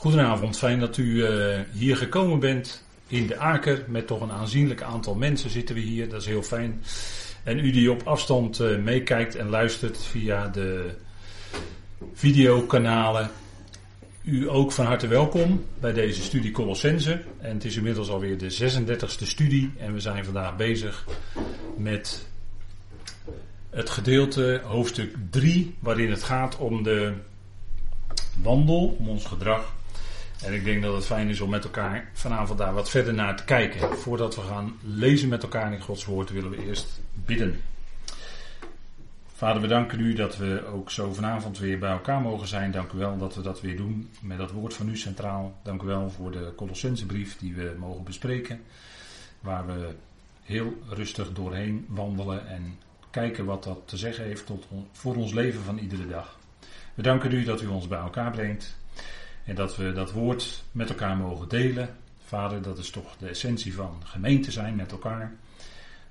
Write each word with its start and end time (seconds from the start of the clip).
Goedenavond, 0.00 0.58
fijn 0.58 0.80
dat 0.80 0.96
u 0.96 1.04
uh, 1.04 1.58
hier 1.72 1.96
gekomen 1.96 2.38
bent 2.38 2.84
in 3.06 3.26
de 3.26 3.38
Aker. 3.38 3.84
Met 3.88 4.06
toch 4.06 4.20
een 4.20 4.32
aanzienlijk 4.32 4.82
aantal 4.82 5.14
mensen 5.14 5.50
zitten 5.50 5.74
we 5.74 5.80
hier, 5.80 6.08
dat 6.08 6.20
is 6.20 6.26
heel 6.26 6.42
fijn. 6.42 6.82
En 7.42 7.58
u 7.58 7.70
die 7.70 7.90
op 7.90 8.02
afstand 8.06 8.60
uh, 8.60 8.78
meekijkt 8.78 9.34
en 9.34 9.48
luistert 9.48 9.98
via 9.98 10.48
de 10.48 10.90
videokanalen. 12.14 13.30
U 14.22 14.48
ook 14.48 14.72
van 14.72 14.86
harte 14.86 15.06
welkom 15.06 15.64
bij 15.80 15.92
deze 15.92 16.22
studie 16.22 16.50
Colossense. 16.50 17.22
En 17.38 17.54
het 17.54 17.64
is 17.64 17.76
inmiddels 17.76 18.10
alweer 18.10 18.38
de 18.38 18.72
36e 18.72 19.26
studie 19.26 19.72
en 19.78 19.92
we 19.92 20.00
zijn 20.00 20.24
vandaag 20.24 20.56
bezig 20.56 21.06
met 21.76 22.26
het 23.70 23.90
gedeelte 23.90 24.60
hoofdstuk 24.64 25.16
3 25.30 25.74
waarin 25.78 26.10
het 26.10 26.22
gaat 26.22 26.56
om 26.56 26.82
de 26.82 27.12
wandel, 28.42 28.96
om 28.98 29.08
ons 29.08 29.24
gedrag 29.24 29.78
en 30.44 30.52
ik 30.52 30.64
denk 30.64 30.82
dat 30.82 30.94
het 30.94 31.06
fijn 31.06 31.28
is 31.28 31.40
om 31.40 31.50
met 31.50 31.64
elkaar 31.64 32.10
vanavond 32.12 32.58
daar 32.58 32.74
wat 32.74 32.90
verder 32.90 33.14
naar 33.14 33.36
te 33.36 33.44
kijken. 33.44 33.98
Voordat 33.98 34.34
we 34.34 34.40
gaan 34.40 34.78
lezen 34.82 35.28
met 35.28 35.42
elkaar 35.42 35.72
in 35.72 35.80
Gods 35.80 36.04
woord, 36.04 36.30
willen 36.30 36.50
we 36.50 36.66
eerst 36.66 37.00
bidden. 37.12 37.60
Vader, 39.40 39.62
we 39.62 39.68
danken 39.68 40.00
u 40.00 40.14
dat 40.14 40.36
we 40.36 40.64
ook 40.72 40.90
zo 40.90 41.12
vanavond 41.12 41.58
weer 41.58 41.78
bij 41.78 41.90
elkaar 41.90 42.20
mogen 42.20 42.46
zijn. 42.46 42.70
Dank 42.70 42.92
u 42.92 42.98
wel 42.98 43.18
dat 43.18 43.34
we 43.34 43.42
dat 43.42 43.60
weer 43.60 43.76
doen 43.76 44.10
met 44.20 44.38
dat 44.38 44.50
woord 44.50 44.74
van 44.74 44.88
u 44.88 44.96
centraal. 44.96 45.54
Dank 45.62 45.82
u 45.82 45.86
wel 45.86 46.10
voor 46.10 46.30
de 46.30 46.52
Colossensebrief 46.56 47.38
die 47.38 47.54
we 47.54 47.74
mogen 47.78 48.04
bespreken. 48.04 48.60
Waar 49.40 49.66
we 49.66 49.94
heel 50.42 50.82
rustig 50.88 51.32
doorheen 51.32 51.84
wandelen 51.88 52.48
en 52.48 52.78
kijken 53.10 53.44
wat 53.44 53.64
dat 53.64 53.78
te 53.84 53.96
zeggen 53.96 54.24
heeft 54.24 54.46
tot, 54.46 54.66
voor 54.92 55.16
ons 55.16 55.32
leven 55.32 55.60
van 55.60 55.78
iedere 55.78 56.06
dag. 56.06 56.38
We 56.94 57.02
danken 57.02 57.32
u 57.32 57.44
dat 57.44 57.62
u 57.62 57.66
ons 57.66 57.88
bij 57.88 57.98
elkaar 57.98 58.30
brengt. 58.30 58.78
En 59.50 59.56
dat 59.56 59.76
we 59.76 59.92
dat 59.92 60.12
woord 60.12 60.62
met 60.72 60.88
elkaar 60.88 61.16
mogen 61.16 61.48
delen. 61.48 61.96
Vader, 62.24 62.62
dat 62.62 62.78
is 62.78 62.90
toch 62.90 63.16
de 63.16 63.28
essentie 63.28 63.74
van 63.74 64.02
gemeente 64.04 64.50
zijn 64.50 64.76
met 64.76 64.92
elkaar. 64.92 65.36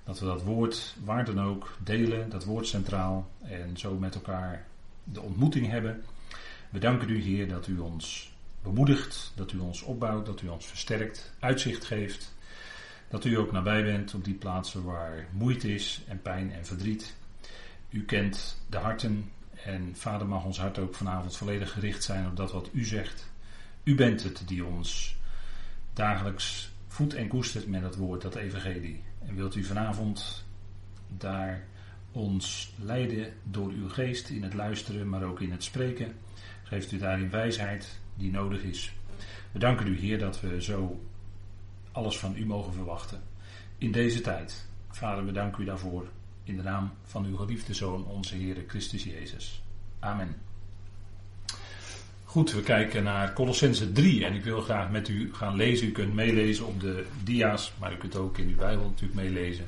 Dat 0.03 0.19
we 0.19 0.25
dat 0.25 0.43
woord, 0.43 0.95
waar 1.03 1.25
dan 1.25 1.41
ook, 1.41 1.77
delen, 1.83 2.29
dat 2.29 2.45
woord 2.45 2.67
centraal. 2.67 3.29
En 3.41 3.77
zo 3.77 3.95
met 3.95 4.15
elkaar 4.15 4.65
de 5.03 5.21
ontmoeting 5.21 5.67
hebben. 5.67 6.03
We 6.69 6.79
danken 6.79 7.09
u, 7.09 7.21
Heer, 7.21 7.47
dat 7.47 7.67
u 7.67 7.77
ons 7.77 8.33
bemoedigt, 8.61 9.31
dat 9.35 9.51
u 9.51 9.59
ons 9.59 9.81
opbouwt, 9.81 10.25
dat 10.25 10.41
u 10.41 10.47
ons 10.47 10.65
versterkt, 10.65 11.33
uitzicht 11.39 11.85
geeft. 11.85 12.33
Dat 13.09 13.25
u 13.25 13.37
ook 13.37 13.51
nabij 13.51 13.83
bent 13.83 14.13
op 14.13 14.23
die 14.23 14.33
plaatsen 14.33 14.83
waar 14.83 15.27
moeite 15.31 15.73
is 15.73 16.01
en 16.07 16.21
pijn 16.21 16.51
en 16.53 16.65
verdriet. 16.65 17.15
U 17.89 18.03
kent 18.03 18.61
de 18.69 18.77
harten 18.77 19.31
en 19.63 19.95
Vader 19.95 20.27
mag 20.27 20.45
ons 20.45 20.59
hart 20.59 20.79
ook 20.79 20.95
vanavond 20.95 21.37
volledig 21.37 21.71
gericht 21.71 22.03
zijn 22.03 22.27
op 22.27 22.35
dat 22.35 22.51
wat 22.51 22.69
u 22.71 22.85
zegt. 22.85 23.28
U 23.89 23.95
bent 23.95 24.23
het 24.23 24.43
die 24.45 24.65
ons 24.65 25.17
dagelijks 25.93 26.71
voedt 26.87 27.13
en 27.13 27.27
koestert 27.27 27.67
met 27.67 27.81
het 27.81 27.95
woord, 27.95 28.21
dat 28.21 28.35
evangelie. 28.35 29.03
En 29.25 29.35
wilt 29.35 29.55
u 29.55 29.63
vanavond 29.63 30.45
daar 31.17 31.67
ons 32.11 32.73
leiden 32.75 33.33
door 33.43 33.71
uw 33.71 33.89
geest 33.89 34.29
in 34.29 34.43
het 34.43 34.53
luisteren, 34.53 35.09
maar 35.09 35.23
ook 35.23 35.41
in 35.41 35.51
het 35.51 35.63
spreken. 35.63 36.15
Geeft 36.63 36.91
u 36.91 36.97
daarin 36.97 37.29
wijsheid 37.29 37.99
die 38.15 38.31
nodig 38.31 38.61
is. 38.61 38.93
We 39.51 39.59
danken 39.59 39.87
u, 39.87 39.99
Heer, 39.99 40.19
dat 40.19 40.41
we 40.41 40.61
zo 40.61 41.05
alles 41.91 42.17
van 42.17 42.37
u 42.37 42.45
mogen 42.45 42.73
verwachten 42.73 43.21
in 43.77 43.91
deze 43.91 44.21
tijd. 44.21 44.67
Vader, 44.89 45.25
we 45.25 45.31
danken 45.31 45.61
u 45.61 45.65
daarvoor 45.65 46.07
in 46.43 46.55
de 46.55 46.63
naam 46.63 46.91
van 47.03 47.25
uw 47.25 47.35
geliefde 47.35 47.73
Zoon, 47.73 48.05
onze 48.05 48.35
Heer 48.35 48.63
Christus 48.67 49.03
Jezus. 49.03 49.63
Amen. 49.99 50.48
Goed, 52.29 52.51
we 52.51 52.61
kijken 52.61 53.03
naar 53.03 53.33
Colossense 53.33 53.91
3 53.91 54.25
en 54.25 54.33
ik 54.33 54.43
wil 54.43 54.61
graag 54.61 54.89
met 54.89 55.07
u 55.07 55.33
gaan 55.33 55.55
lezen. 55.55 55.87
U 55.87 55.91
kunt 55.91 56.13
meelezen 56.13 56.65
op 56.65 56.79
de 56.79 57.05
dia's, 57.23 57.73
maar 57.79 57.93
u 57.93 57.95
kunt 57.95 58.15
ook 58.15 58.37
in 58.37 58.47
uw 58.47 58.55
Bijbel 58.55 58.85
natuurlijk 58.85 59.19
meelezen. 59.21 59.65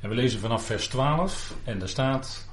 En 0.00 0.08
we 0.08 0.14
lezen 0.14 0.40
vanaf 0.40 0.66
vers 0.66 0.88
12 0.88 1.54
en 1.64 1.78
daar 1.78 1.88
staat: 1.88 2.48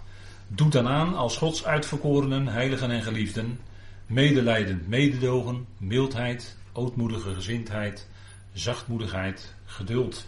Doet 0.47 0.71
dan 0.71 0.87
aan 0.87 1.15
als 1.15 1.37
Gods 1.37 1.65
uitverkorenen, 1.65 2.47
heiligen 2.47 2.91
en 2.91 3.01
geliefden, 3.01 3.59
medelijdend 4.05 4.87
mededogen, 4.87 5.65
mildheid, 5.77 6.57
ootmoedige 6.73 7.33
gezindheid, 7.33 8.07
zachtmoedigheid, 8.53 9.55
geduld. 9.65 10.27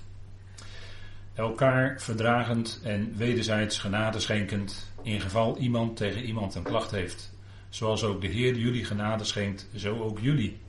Elkaar 1.34 2.02
verdragend 2.02 2.80
en 2.84 3.14
wederzijds 3.18 3.80
genade 3.80 4.20
schenkend, 4.20 4.92
in 5.04 5.22
geval 5.22 5.58
iemand 5.58 5.98
tegen 5.98 6.24
iemand 6.24 6.56
een 6.56 6.64
klacht 6.64 6.92
heeft. 6.92 7.31
Zoals 7.72 8.04
ook 8.04 8.22
de 8.22 8.28
Heer 8.28 8.56
jullie 8.56 8.86
genade 8.86 9.24
schenkt, 9.24 9.68
zo 9.76 10.00
ook 10.00 10.20
jullie. 10.20 10.60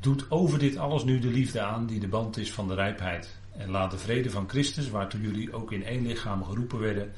Doet 0.00 0.30
over 0.30 0.58
dit 0.58 0.76
alles 0.76 1.04
nu 1.04 1.18
de 1.18 1.30
liefde 1.30 1.60
aan 1.60 1.86
die 1.86 2.00
de 2.00 2.08
band 2.08 2.36
is 2.36 2.52
van 2.52 2.68
de 2.68 2.74
rijpheid. 2.74 3.36
En 3.56 3.70
laat 3.70 3.90
de 3.90 3.98
vrede 3.98 4.30
van 4.30 4.48
Christus, 4.48 4.90
waartoe 4.90 5.20
jullie 5.20 5.52
ook 5.52 5.72
in 5.72 5.84
één 5.84 6.06
lichaam 6.06 6.44
geroepen 6.44 6.78
werden, 6.78 7.12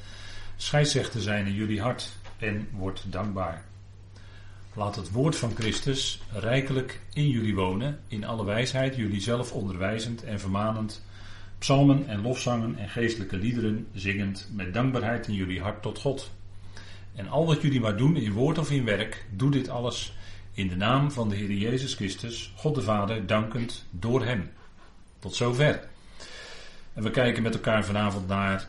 scheidsrechter 0.56 1.20
zijn 1.20 1.46
in 1.46 1.54
jullie 1.54 1.80
hart 1.80 2.16
en 2.38 2.68
wordt 2.72 3.12
dankbaar. 3.12 3.64
Laat 4.74 4.96
het 4.96 5.10
woord 5.10 5.36
van 5.36 5.54
Christus 5.54 6.20
rijkelijk 6.32 7.00
in 7.12 7.28
jullie 7.28 7.54
wonen, 7.54 8.00
in 8.08 8.24
alle 8.24 8.44
wijsheid, 8.44 8.96
jullie 8.96 9.20
zelf 9.20 9.52
onderwijzend 9.52 10.24
en 10.24 10.40
vermanend, 10.40 11.04
psalmen 11.58 12.08
en 12.08 12.22
lofzangen 12.22 12.78
en 12.78 12.88
geestelijke 12.88 13.36
liederen 13.36 13.86
zingend 13.92 14.48
met 14.52 14.74
dankbaarheid 14.74 15.26
in 15.26 15.34
jullie 15.34 15.60
hart 15.60 15.82
tot 15.82 15.98
God. 15.98 16.30
En 17.18 17.28
al 17.28 17.46
wat 17.46 17.62
jullie 17.62 17.80
maar 17.80 17.96
doen 17.96 18.16
in 18.16 18.32
woord 18.32 18.58
of 18.58 18.70
in 18.70 18.84
werk, 18.84 19.24
doe 19.30 19.50
dit 19.50 19.68
alles 19.68 20.12
in 20.52 20.68
de 20.68 20.76
naam 20.76 21.10
van 21.10 21.28
de 21.28 21.36
Heer 21.36 21.52
Jezus 21.52 21.94
Christus, 21.94 22.52
God 22.56 22.74
de 22.74 22.82
Vader, 22.82 23.26
dankend 23.26 23.84
door 23.90 24.24
Hem. 24.24 24.50
Tot 25.18 25.34
zover. 25.34 25.88
En 26.94 27.02
we 27.02 27.10
kijken 27.10 27.42
met 27.42 27.54
elkaar 27.54 27.84
vanavond 27.84 28.28
naar 28.28 28.68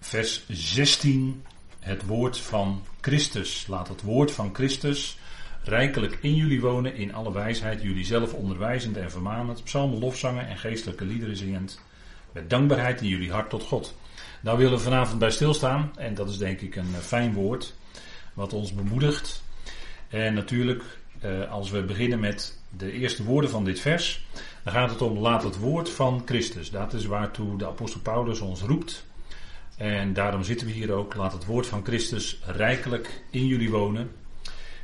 vers 0.00 0.44
16, 0.48 1.42
het 1.78 2.06
woord 2.06 2.38
van 2.38 2.82
Christus. 3.00 3.66
Laat 3.66 3.88
het 3.88 4.02
woord 4.02 4.30
van 4.30 4.54
Christus 4.54 5.18
rijkelijk 5.62 6.18
in 6.20 6.34
jullie 6.34 6.60
wonen, 6.60 6.96
in 6.96 7.14
alle 7.14 7.32
wijsheid, 7.32 7.82
jullie 7.82 8.04
zelf 8.04 8.32
onderwijzend 8.32 8.96
en 8.96 9.10
vermanend, 9.10 9.64
psalmen, 9.64 9.98
lofzangen 9.98 10.48
en 10.48 10.58
geestelijke 10.58 11.04
liederen 11.04 11.36
zingend, 11.36 11.80
met 12.34 12.50
dankbaarheid 12.50 13.00
in 13.00 13.08
jullie 13.08 13.32
hart 13.32 13.50
tot 13.50 13.62
God. 13.62 13.94
Daar 14.42 14.56
willen 14.56 14.72
we 14.72 14.78
vanavond 14.78 15.18
bij 15.18 15.30
stilstaan. 15.30 15.92
En 15.96 16.14
dat 16.14 16.28
is 16.28 16.38
denk 16.38 16.60
ik 16.60 16.76
een 16.76 16.94
eh, 16.94 17.00
fijn 17.00 17.32
woord. 17.32 17.74
Wat 18.34 18.52
ons 18.52 18.74
bemoedigt. 18.74 19.42
En 20.08 20.34
natuurlijk, 20.34 20.82
eh, 21.20 21.50
als 21.50 21.70
we 21.70 21.82
beginnen 21.82 22.20
met 22.20 22.58
de 22.76 22.92
eerste 22.92 23.24
woorden 23.24 23.50
van 23.50 23.64
dit 23.64 23.80
vers. 23.80 24.26
Dan 24.62 24.72
gaat 24.72 24.90
het 24.90 25.02
om 25.02 25.18
laat 25.18 25.42
het 25.42 25.58
woord 25.58 25.90
van 25.90 26.22
Christus. 26.24 26.70
Dat 26.70 26.92
is 26.92 27.06
waartoe 27.06 27.58
de 27.58 27.66
apostel 27.66 28.00
Paulus 28.00 28.40
ons 28.40 28.60
roept. 28.60 29.04
En 29.76 30.12
daarom 30.12 30.42
zitten 30.42 30.66
we 30.66 30.72
hier 30.72 30.92
ook. 30.92 31.14
Laat 31.14 31.32
het 31.32 31.44
woord 31.44 31.66
van 31.66 31.84
Christus 31.84 32.40
rijkelijk 32.46 33.22
in 33.30 33.46
jullie 33.46 33.70
wonen. 33.70 34.10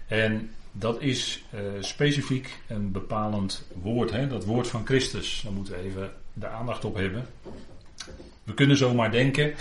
En 0.06 0.50
dat 0.72 1.00
is 1.00 1.44
uh, 1.54 1.60
specifiek 1.80 2.60
een 2.66 2.92
bepalend 2.92 3.66
woord. 3.82 4.10
Hè? 4.10 4.26
Dat 4.26 4.44
woord 4.44 4.68
van 4.68 4.86
Christus. 4.86 5.40
Daar 5.44 5.52
moeten 5.52 5.74
we 5.74 5.80
even 5.80 6.12
de 6.32 6.48
aandacht 6.48 6.84
op 6.84 6.94
hebben. 6.94 7.26
We 8.42 8.54
kunnen 8.54 8.76
zomaar 8.76 9.10
denken, 9.10 9.54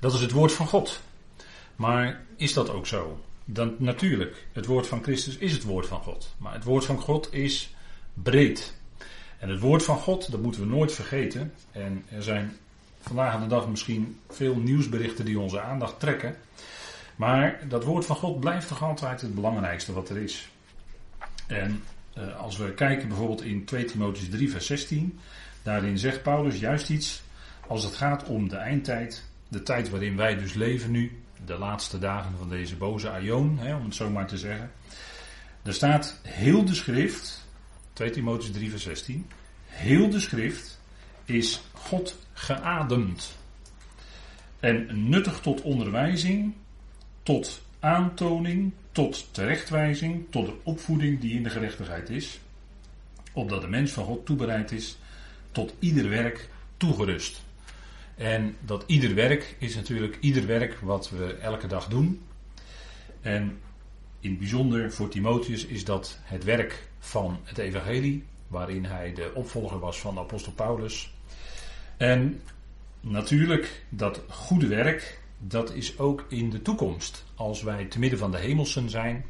dat 0.00 0.14
is 0.14 0.20
het 0.20 0.32
woord 0.32 0.52
van 0.52 0.66
God. 0.66 1.00
Maar 1.76 2.20
is 2.36 2.52
dat 2.52 2.70
ook 2.70 2.86
zo? 2.86 3.20
Dan 3.44 3.74
natuurlijk, 3.78 4.46
het 4.52 4.66
woord 4.66 4.86
van 4.86 5.02
Christus 5.02 5.36
is 5.36 5.52
het 5.52 5.62
woord 5.62 5.86
van 5.86 6.00
God. 6.00 6.34
Maar 6.36 6.52
het 6.52 6.64
woord 6.64 6.84
van 6.84 7.00
God 7.00 7.32
is 7.32 7.74
breed. 8.14 8.74
En 9.38 9.48
het 9.48 9.60
woord 9.60 9.82
van 9.82 9.98
God, 9.98 10.30
dat 10.30 10.40
moeten 10.40 10.60
we 10.60 10.66
nooit 10.66 10.92
vergeten. 10.92 11.52
En 11.72 12.04
er 12.08 12.22
zijn 12.22 12.56
vandaag 13.00 13.34
aan 13.34 13.40
de 13.40 13.46
dag 13.46 13.68
misschien 13.68 14.20
veel 14.28 14.54
nieuwsberichten 14.56 15.24
die 15.24 15.38
onze 15.38 15.60
aandacht 15.60 16.00
trekken. 16.00 16.36
Maar 17.16 17.60
dat 17.68 17.84
woord 17.84 18.06
van 18.06 18.16
God 18.16 18.40
blijft 18.40 18.68
toch 18.68 18.82
altijd 18.82 19.20
het 19.20 19.34
belangrijkste 19.34 19.92
wat 19.92 20.08
er 20.08 20.16
is. 20.16 20.48
En 21.46 21.82
eh, 22.12 22.40
als 22.40 22.56
we 22.56 22.72
kijken 22.72 23.08
bijvoorbeeld 23.08 23.42
in 23.42 23.64
2 23.64 23.84
Timotheus 23.84 24.28
3, 24.28 24.50
vers 24.50 24.66
16, 24.66 25.18
daarin 25.64 25.98
zegt 25.98 26.22
Paulus 26.22 26.58
juist 26.58 26.90
iets 26.90 27.22
als 27.66 27.84
het 27.84 27.94
gaat 27.94 28.24
om 28.24 28.48
de 28.48 28.56
eindtijd, 28.56 29.24
de 29.48 29.62
tijd 29.62 29.90
waarin 29.90 30.16
wij 30.16 30.36
dus 30.36 30.54
leven 30.54 30.90
nu, 30.90 31.22
de 31.44 31.58
laatste 31.58 31.98
dagen 31.98 32.32
van 32.38 32.48
deze 32.48 32.76
boze 32.76 33.10
aion, 33.10 33.58
hè, 33.58 33.74
om 33.74 33.84
het 33.84 33.94
zo 33.94 34.10
maar 34.10 34.26
te 34.26 34.38
zeggen. 34.38 34.70
Er 35.62 35.74
staat 35.74 36.20
heel 36.22 36.64
de 36.64 36.74
schrift, 36.74 37.48
2 37.92 38.10
Timotheus 38.10 38.52
3 38.52 38.70
vers 38.70 38.82
16, 38.82 39.26
heel 39.66 40.10
de 40.10 40.20
schrift 40.20 40.80
is 41.24 41.62
God 41.72 42.18
geademd. 42.32 43.36
En 44.60 45.08
nuttig 45.08 45.40
tot 45.40 45.60
onderwijzing, 45.60 46.54
tot 47.22 47.62
aantoning, 47.80 48.72
tot 48.92 49.34
terechtwijzing, 49.34 50.26
tot 50.30 50.46
de 50.46 50.54
opvoeding 50.62 51.20
die 51.20 51.34
in 51.34 51.42
de 51.42 51.50
gerechtigheid 51.50 52.10
is, 52.10 52.40
opdat 53.32 53.60
de 53.60 53.68
mens 53.68 53.90
van 53.90 54.04
God 54.04 54.26
toebereid 54.26 54.72
is 54.72 54.98
tot 55.54 55.74
ieder 55.78 56.08
werk 56.08 56.48
toegerust. 56.76 57.42
En 58.14 58.56
dat 58.60 58.84
ieder 58.86 59.14
werk 59.14 59.56
is 59.58 59.74
natuurlijk 59.74 60.16
ieder 60.20 60.46
werk 60.46 60.78
wat 60.80 61.10
we 61.10 61.34
elke 61.34 61.66
dag 61.66 61.88
doen. 61.88 62.20
En 63.20 63.58
in 64.20 64.30
het 64.30 64.38
bijzonder 64.38 64.92
voor 64.92 65.08
Timotheus 65.08 65.66
is 65.66 65.84
dat 65.84 66.18
het 66.22 66.44
werk 66.44 66.88
van 66.98 67.38
het 67.44 67.58
evangelie, 67.58 68.24
waarin 68.48 68.84
hij 68.84 69.12
de 69.12 69.30
opvolger 69.34 69.78
was 69.78 69.98
van 69.98 70.18
apostel 70.18 70.52
Paulus. 70.52 71.14
En 71.96 72.40
natuurlijk, 73.00 73.84
dat 73.88 74.22
goede 74.28 74.66
werk, 74.66 75.20
dat 75.38 75.74
is 75.74 75.98
ook 75.98 76.24
in 76.28 76.50
de 76.50 76.62
toekomst. 76.62 77.24
Als 77.34 77.62
wij 77.62 77.84
te 77.84 77.98
midden 77.98 78.18
van 78.18 78.30
de 78.30 78.38
hemelsen 78.38 78.90
zijn, 78.90 79.24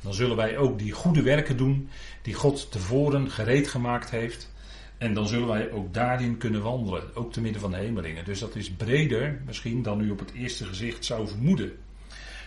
dan 0.00 0.14
zullen 0.14 0.36
wij 0.36 0.56
ook 0.56 0.78
die 0.78 0.92
goede 0.92 1.22
werken 1.22 1.56
doen 1.56 1.88
die 2.22 2.34
God 2.34 2.70
tevoren 2.70 3.30
gereed 3.30 3.68
gemaakt 3.68 4.10
heeft. 4.10 4.54
En 4.98 5.14
dan 5.14 5.28
zullen 5.28 5.48
wij 5.48 5.70
ook 5.70 5.94
daarin 5.94 6.36
kunnen 6.36 6.62
wandelen, 6.62 7.16
ook 7.16 7.32
te 7.32 7.40
midden 7.40 7.60
van 7.60 7.70
de 7.70 7.76
hemelingen. 7.76 8.24
Dus 8.24 8.38
dat 8.38 8.56
is 8.56 8.70
breder 8.70 9.40
misschien 9.46 9.82
dan 9.82 10.00
u 10.00 10.10
op 10.10 10.18
het 10.18 10.32
eerste 10.32 10.64
gezicht 10.64 11.04
zou 11.04 11.28
vermoeden. 11.28 11.72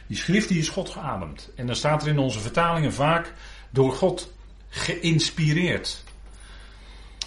Die 0.08 0.18
schrift 0.18 0.48
die 0.48 0.60
is 0.60 0.70
God 0.70 0.90
geademd. 0.90 1.52
En 1.56 1.66
dan 1.66 1.76
staat 1.76 2.02
er 2.02 2.08
in 2.08 2.20
onze 2.20 2.40
vertalingen 2.40 2.94
vaak 2.94 3.34
door 3.70 3.92
God 3.92 4.34
geïnspireerd. 4.70 6.04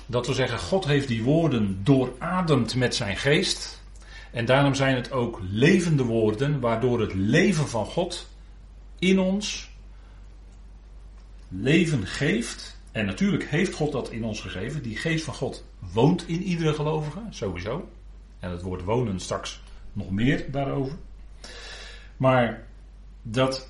Dat 0.07 0.27
wil 0.27 0.35
zeggen, 0.35 0.59
God 0.59 0.85
heeft 0.85 1.09
die 1.09 1.23
woorden 1.23 1.85
doorademd 1.85 2.75
met 2.75 2.95
zijn 2.95 3.17
geest. 3.17 3.83
En 4.31 4.45
daarom 4.45 4.75
zijn 4.75 4.95
het 4.95 5.13
ook 5.13 5.41
levende 5.51 6.03
woorden, 6.03 6.61
waardoor 6.61 7.01
het 7.01 7.15
leven 7.15 7.69
van 7.69 7.87
God 7.87 8.29
in 8.99 9.19
ons 9.19 9.71
leven 11.49 12.07
geeft. 12.07 12.72
En 12.93 13.07
natuurlijk 13.07 13.45
heeft 13.45 13.75
God 13.75 13.93
dat 13.93 14.11
in 14.11 14.25
ons 14.25 14.41
gegeven. 14.41 14.83
Die 14.83 14.97
geest 14.97 15.25
van 15.25 15.35
God 15.35 15.65
woont 15.93 16.29
in 16.29 16.43
iedere 16.43 16.75
gelovige, 16.75 17.21
sowieso. 17.31 17.89
En 18.39 18.51
het 18.51 18.63
woord 18.63 18.85
wonen 18.85 19.21
straks 19.21 19.63
nog 19.93 20.11
meer 20.11 20.51
daarover. 20.51 20.97
Maar 22.17 22.67
dat 23.23 23.69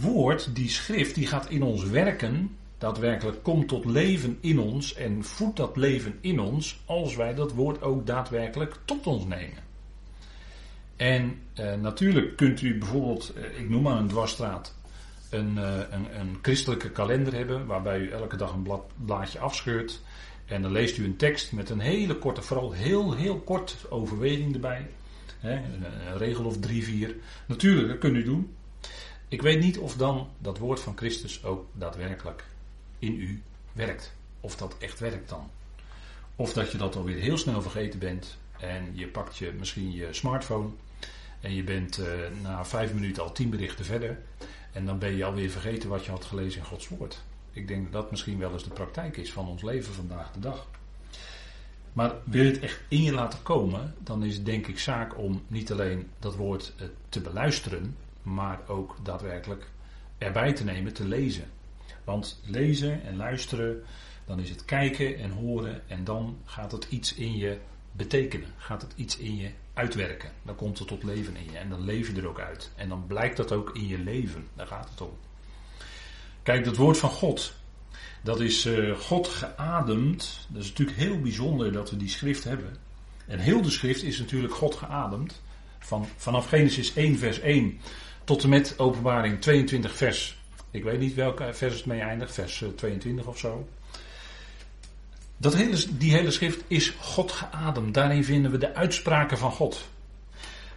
woord, 0.00 0.54
die 0.54 0.68
schrift, 0.68 1.14
die 1.14 1.26
gaat 1.26 1.50
in 1.50 1.62
ons 1.62 1.84
werken. 1.84 2.56
Daadwerkelijk 2.78 3.42
komt 3.42 3.68
tot 3.68 3.84
leven 3.84 4.38
in 4.40 4.58
ons 4.58 4.94
en 4.94 5.24
voedt 5.24 5.56
dat 5.56 5.76
leven 5.76 6.18
in 6.20 6.40
ons 6.40 6.80
als 6.84 7.16
wij 7.16 7.34
dat 7.34 7.52
woord 7.52 7.82
ook 7.82 8.06
daadwerkelijk 8.06 8.76
tot 8.84 9.06
ons 9.06 9.24
nemen. 9.24 9.68
En 10.96 11.38
eh, 11.54 11.74
natuurlijk 11.74 12.36
kunt 12.36 12.60
u 12.60 12.78
bijvoorbeeld, 12.78 13.32
eh, 13.32 13.60
ik 13.60 13.68
noem 13.68 13.82
maar 13.82 13.96
een 13.96 14.08
dwarsstraat, 14.08 14.74
een, 15.30 15.56
uh, 15.56 15.78
een, 15.90 16.20
een, 16.20 16.38
christelijke 16.42 16.90
kalender 16.90 17.34
hebben 17.34 17.66
waarbij 17.66 17.98
u 17.98 18.10
elke 18.10 18.36
dag 18.36 18.52
een 18.52 18.68
blaadje 19.04 19.38
afscheurt. 19.38 20.00
En 20.46 20.62
dan 20.62 20.72
leest 20.72 20.96
u 20.96 21.04
een 21.04 21.16
tekst 21.16 21.52
met 21.52 21.70
een 21.70 21.80
hele 21.80 22.18
korte, 22.18 22.42
vooral 22.42 22.72
heel, 22.72 23.14
heel 23.14 23.40
kort 23.40 23.76
overweging 23.88 24.54
erbij. 24.54 24.86
een, 25.40 25.84
regel 26.16 26.44
of 26.44 26.58
drie, 26.58 26.84
vier. 26.84 27.16
Natuurlijk, 27.46 27.88
dat 27.88 27.98
kunt 27.98 28.16
u 28.16 28.22
doen. 28.22 28.54
Ik 29.28 29.42
weet 29.42 29.60
niet 29.60 29.78
of 29.78 29.96
dan 29.96 30.28
dat 30.38 30.58
woord 30.58 30.80
van 30.80 30.96
Christus 30.96 31.44
ook 31.44 31.66
daadwerkelijk 31.72 32.44
in 32.98 33.14
u 33.20 33.42
werkt. 33.72 34.12
Of 34.40 34.56
dat 34.56 34.76
echt 34.78 34.98
werkt 34.98 35.28
dan. 35.28 35.50
Of 36.36 36.52
dat 36.52 36.72
je 36.72 36.78
dat 36.78 36.96
alweer 36.96 37.16
heel 37.16 37.38
snel 37.38 37.62
vergeten 37.62 37.98
bent. 37.98 38.38
En 38.60 38.90
je 38.92 39.08
pakt 39.08 39.36
je, 39.36 39.52
misschien 39.58 39.92
je 39.92 40.08
smartphone. 40.10 40.68
En 41.40 41.54
je 41.54 41.62
bent 41.62 41.98
uh, 41.98 42.06
na 42.42 42.64
vijf 42.64 42.94
minuten 42.94 43.22
al 43.22 43.32
tien 43.32 43.50
berichten 43.50 43.84
verder. 43.84 44.18
En 44.72 44.86
dan 44.86 44.98
ben 44.98 45.16
je 45.16 45.24
alweer 45.24 45.50
vergeten 45.50 45.88
wat 45.88 46.04
je 46.04 46.10
had 46.10 46.24
gelezen 46.24 46.60
in 46.60 46.66
Gods 46.66 46.88
Woord. 46.88 47.22
Ik 47.52 47.68
denk 47.68 47.82
dat 47.82 47.92
dat 47.92 48.10
misschien 48.10 48.38
wel 48.38 48.52
eens 48.52 48.64
de 48.64 48.70
praktijk 48.70 49.16
is 49.16 49.32
van 49.32 49.48
ons 49.48 49.62
leven 49.62 49.94
vandaag 49.94 50.32
de 50.32 50.40
dag. 50.40 50.66
Maar 51.92 52.14
wil 52.24 52.44
je 52.44 52.50
het 52.50 52.60
echt 52.60 52.80
in 52.88 53.02
je 53.02 53.12
laten 53.12 53.42
komen, 53.42 53.94
dan 53.98 54.24
is 54.24 54.34
het 54.34 54.46
denk 54.46 54.66
ik 54.66 54.78
zaak 54.78 55.18
om 55.18 55.42
niet 55.46 55.72
alleen 55.72 56.08
dat 56.18 56.36
woord 56.36 56.72
eh, 56.76 56.86
te 57.08 57.20
beluisteren, 57.20 57.96
maar 58.22 58.60
ook 58.66 58.96
daadwerkelijk 59.02 59.70
erbij 60.18 60.52
te 60.52 60.64
nemen, 60.64 60.92
te 60.92 61.04
lezen. 61.04 61.44
Want 62.04 62.40
lezen 62.44 63.02
en 63.04 63.16
luisteren, 63.16 63.82
dan 64.24 64.40
is 64.40 64.50
het 64.50 64.64
kijken 64.64 65.18
en 65.18 65.30
horen 65.30 65.88
en 65.88 66.04
dan 66.04 66.38
gaat 66.44 66.72
het 66.72 66.86
iets 66.90 67.14
in 67.14 67.36
je 67.36 67.58
betekenen, 67.92 68.48
gaat 68.56 68.82
het 68.82 68.92
iets 68.96 69.18
in 69.18 69.36
je 69.36 69.50
uitwerken. 69.80 70.30
Dan 70.42 70.54
komt 70.54 70.78
het 70.78 70.88
tot 70.88 71.02
leven 71.02 71.36
in 71.36 71.52
je 71.52 71.58
en 71.58 71.68
dan 71.68 71.84
leef 71.84 72.08
je 72.08 72.20
er 72.20 72.28
ook 72.28 72.40
uit. 72.40 72.70
En 72.76 72.88
dan 72.88 73.06
blijkt 73.06 73.36
dat 73.36 73.52
ook 73.52 73.70
in 73.76 73.86
je 73.86 73.98
leven. 73.98 74.46
Daar 74.54 74.66
gaat 74.66 74.88
het 74.90 75.00
om. 75.00 75.18
Kijk, 76.42 76.64
dat 76.64 76.76
woord 76.76 76.98
van 76.98 77.10
God, 77.10 77.54
dat 78.22 78.40
is 78.40 78.66
uh, 78.66 78.98
God 78.98 79.28
geademd. 79.28 80.46
Dat 80.48 80.62
is 80.62 80.68
natuurlijk 80.68 80.98
heel 80.98 81.20
bijzonder 81.20 81.72
dat 81.72 81.90
we 81.90 81.96
die 81.96 82.08
schrift 82.08 82.44
hebben. 82.44 82.76
En 83.26 83.38
heel 83.38 83.62
de 83.62 83.70
schrift 83.70 84.02
is 84.02 84.18
natuurlijk 84.18 84.54
God 84.54 84.74
geademd. 84.74 85.42
Van, 85.78 86.06
vanaf 86.16 86.48
Genesis 86.48 86.94
1 86.94 87.18
vers 87.18 87.40
1 87.40 87.80
tot 88.24 88.42
en 88.42 88.48
met 88.48 88.74
openbaring 88.78 89.40
22 89.40 89.96
vers. 89.96 90.38
Ik 90.70 90.84
weet 90.84 90.98
niet 90.98 91.14
welke 91.14 91.54
vers 91.54 91.74
het 91.74 91.86
mee 91.86 92.00
eindigt, 92.00 92.34
vers 92.34 92.64
22 92.76 93.26
of 93.26 93.38
zo. 93.38 93.68
Dat 95.40 95.54
hele, 95.54 95.96
die 95.96 96.12
hele 96.12 96.30
schrift 96.30 96.62
is 96.66 96.88
God 96.88 97.32
geademd. 97.32 97.94
Daarin 97.94 98.24
vinden 98.24 98.50
we 98.50 98.58
de 98.58 98.74
uitspraken 98.74 99.38
van 99.38 99.52
God. 99.52 99.88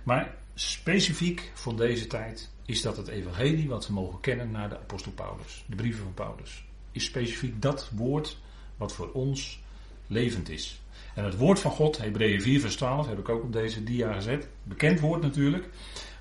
Maar 0.04 0.36
specifiek 0.54 1.52
voor 1.54 1.76
deze 1.76 2.08
tijd 2.08 2.50
is 2.66 2.82
dat 2.82 2.98
het 2.98 3.08
evangelie 3.08 3.70
wat 3.70 3.88
we 3.88 3.94
mogen 3.94 4.20
kennen 4.20 4.52
naar 4.52 4.70
de 4.70 4.80
apostel 4.80 5.12
Paulus. 5.12 5.64
De 5.66 5.76
brieven 5.76 6.04
van 6.04 6.14
Paulus. 6.14 6.64
Is 6.92 7.04
specifiek 7.04 7.62
dat 7.62 7.90
woord 7.96 8.38
wat 8.78 8.94
voor 8.94 9.12
ons 9.12 9.62
levend 10.08 10.50
is. 10.50 10.82
En 11.16 11.24
het 11.24 11.38
woord 11.38 11.60
van 11.60 11.72
God, 11.72 11.98
Hebreeën 11.98 12.42
4 12.42 12.60
vers 12.60 12.76
12, 12.76 13.08
heb 13.08 13.20
ik 13.20 13.30
ook 13.30 13.44
op 13.44 13.54
deze 13.54 13.84
dia 13.84 14.14
gezet. 14.14 14.48
Bekend 14.64 15.00
woord 15.00 15.22
natuurlijk. 15.22 15.70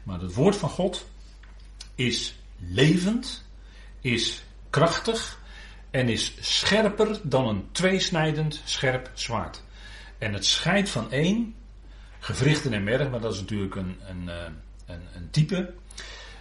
Maar 0.02 0.20
het 0.20 0.34
woord 0.34 0.56
van 0.56 0.68
God 0.68 1.06
is 1.94 2.34
levend, 2.58 3.44
is 4.00 4.42
krachtig 4.70 5.40
en 5.92 6.08
is 6.08 6.32
scherper 6.40 7.20
dan 7.22 7.48
een 7.48 7.68
tweesnijdend 7.72 8.62
scherp 8.64 9.10
zwaard. 9.14 9.62
En 10.18 10.32
het 10.32 10.44
scheidt 10.44 10.88
van 10.88 11.10
één, 11.10 11.54
gewrichten 12.18 12.72
en 12.72 12.84
merg, 12.84 13.10
maar 13.10 13.20
dat 13.20 13.34
is 13.34 13.40
natuurlijk 13.40 13.74
een, 13.74 13.96
een, 14.08 14.28
eh, 14.28 14.44
een, 14.86 15.02
een 15.14 15.30
type. 15.30 15.74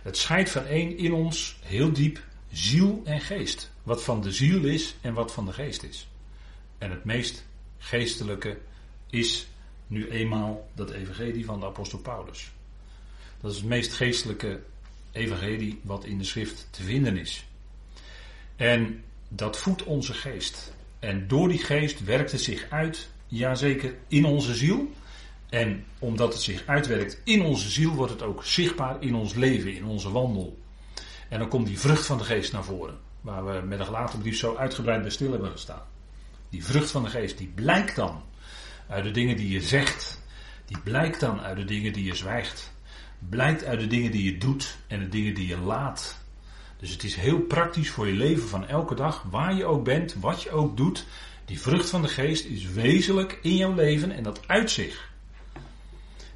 Het 0.01 0.17
scheidt 0.17 0.49
van 0.49 0.65
één 0.65 0.97
in 0.97 1.13
ons 1.13 1.59
heel 1.61 1.93
diep 1.93 2.23
ziel 2.51 3.01
en 3.05 3.21
geest. 3.21 3.71
Wat 3.83 4.03
van 4.03 4.21
de 4.21 4.31
ziel 4.31 4.63
is 4.63 4.95
en 5.01 5.13
wat 5.13 5.33
van 5.33 5.45
de 5.45 5.53
geest 5.53 5.83
is. 5.83 6.07
En 6.77 6.91
het 6.91 7.03
meest 7.03 7.45
geestelijke 7.77 8.57
is 9.09 9.47
nu 9.87 10.09
eenmaal 10.09 10.69
dat 10.73 10.91
evangelie 10.91 11.45
van 11.45 11.59
de 11.59 11.65
apostel 11.65 11.99
Paulus. 11.99 12.51
Dat 13.41 13.51
is 13.51 13.57
het 13.57 13.67
meest 13.67 13.93
geestelijke 13.93 14.61
evangelie 15.11 15.79
wat 15.83 16.05
in 16.05 16.17
de 16.17 16.23
schrift 16.23 16.67
te 16.69 16.83
vinden 16.83 17.17
is. 17.17 17.45
En 18.55 19.03
dat 19.33 19.57
voedt 19.57 19.83
onze 19.83 20.13
geest. 20.13 20.73
En 20.99 21.27
door 21.27 21.47
die 21.47 21.59
geest 21.59 22.03
werkt 22.03 22.31
het 22.31 22.41
zich 22.41 22.65
uit, 22.69 23.09
jazeker, 23.27 23.95
in 24.07 24.25
onze 24.25 24.55
ziel. 24.55 24.91
En 25.49 25.85
omdat 25.99 26.33
het 26.33 26.41
zich 26.41 26.63
uitwerkt 26.65 27.21
in 27.23 27.41
onze 27.41 27.69
ziel, 27.69 27.91
wordt 27.91 28.11
het 28.11 28.21
ook 28.21 28.45
zichtbaar 28.45 28.97
in 28.99 29.15
ons 29.15 29.33
leven, 29.33 29.75
in 29.75 29.85
onze 29.85 30.11
wandel. 30.11 30.57
En 31.29 31.39
dan 31.39 31.47
komt 31.47 31.67
die 31.67 31.79
vrucht 31.79 32.05
van 32.05 32.17
de 32.17 32.23
geest 32.23 32.51
naar 32.51 32.63
voren, 32.63 32.97
waar 33.21 33.45
we 33.45 33.61
met 33.65 33.79
een 33.79 33.85
gelaten 33.85 34.19
brief 34.19 34.37
zo 34.37 34.55
uitgebreid 34.55 35.01
bij 35.01 35.11
stil 35.11 35.31
hebben 35.31 35.51
gestaan. 35.51 35.83
Die 36.49 36.65
vrucht 36.65 36.91
van 36.91 37.03
de 37.03 37.09
geest, 37.09 37.37
die 37.37 37.51
blijkt 37.55 37.95
dan 37.95 38.23
uit 38.87 39.03
de 39.03 39.11
dingen 39.11 39.35
die 39.37 39.49
je 39.49 39.61
zegt. 39.61 40.21
Die 40.65 40.79
blijkt 40.79 41.19
dan 41.19 41.41
uit 41.41 41.57
de 41.57 41.65
dingen 41.65 41.93
die 41.93 42.05
je 42.05 42.15
zwijgt. 42.15 42.73
Blijkt 43.29 43.63
uit 43.63 43.79
de 43.79 43.87
dingen 43.87 44.11
die 44.11 44.23
je 44.23 44.37
doet 44.37 44.77
en 44.87 44.99
de 44.99 45.09
dingen 45.09 45.33
die 45.33 45.47
je 45.47 45.57
laat. 45.57 46.20
Dus 46.81 46.91
het 46.91 47.03
is 47.03 47.15
heel 47.15 47.39
praktisch 47.39 47.89
voor 47.89 48.07
je 48.07 48.13
leven 48.13 48.47
van 48.47 48.67
elke 48.67 48.95
dag, 48.95 49.25
waar 49.29 49.53
je 49.53 49.65
ook 49.65 49.83
bent, 49.83 50.15
wat 50.19 50.41
je 50.41 50.51
ook 50.51 50.77
doet. 50.77 51.05
Die 51.45 51.61
vrucht 51.61 51.89
van 51.89 52.01
de 52.01 52.07
geest 52.07 52.45
is 52.45 52.65
wezenlijk 52.65 53.39
in 53.41 53.55
jouw 53.55 53.73
leven 53.73 54.11
en 54.11 54.23
dat 54.23 54.39
uit 54.47 54.71
zich. 54.71 55.09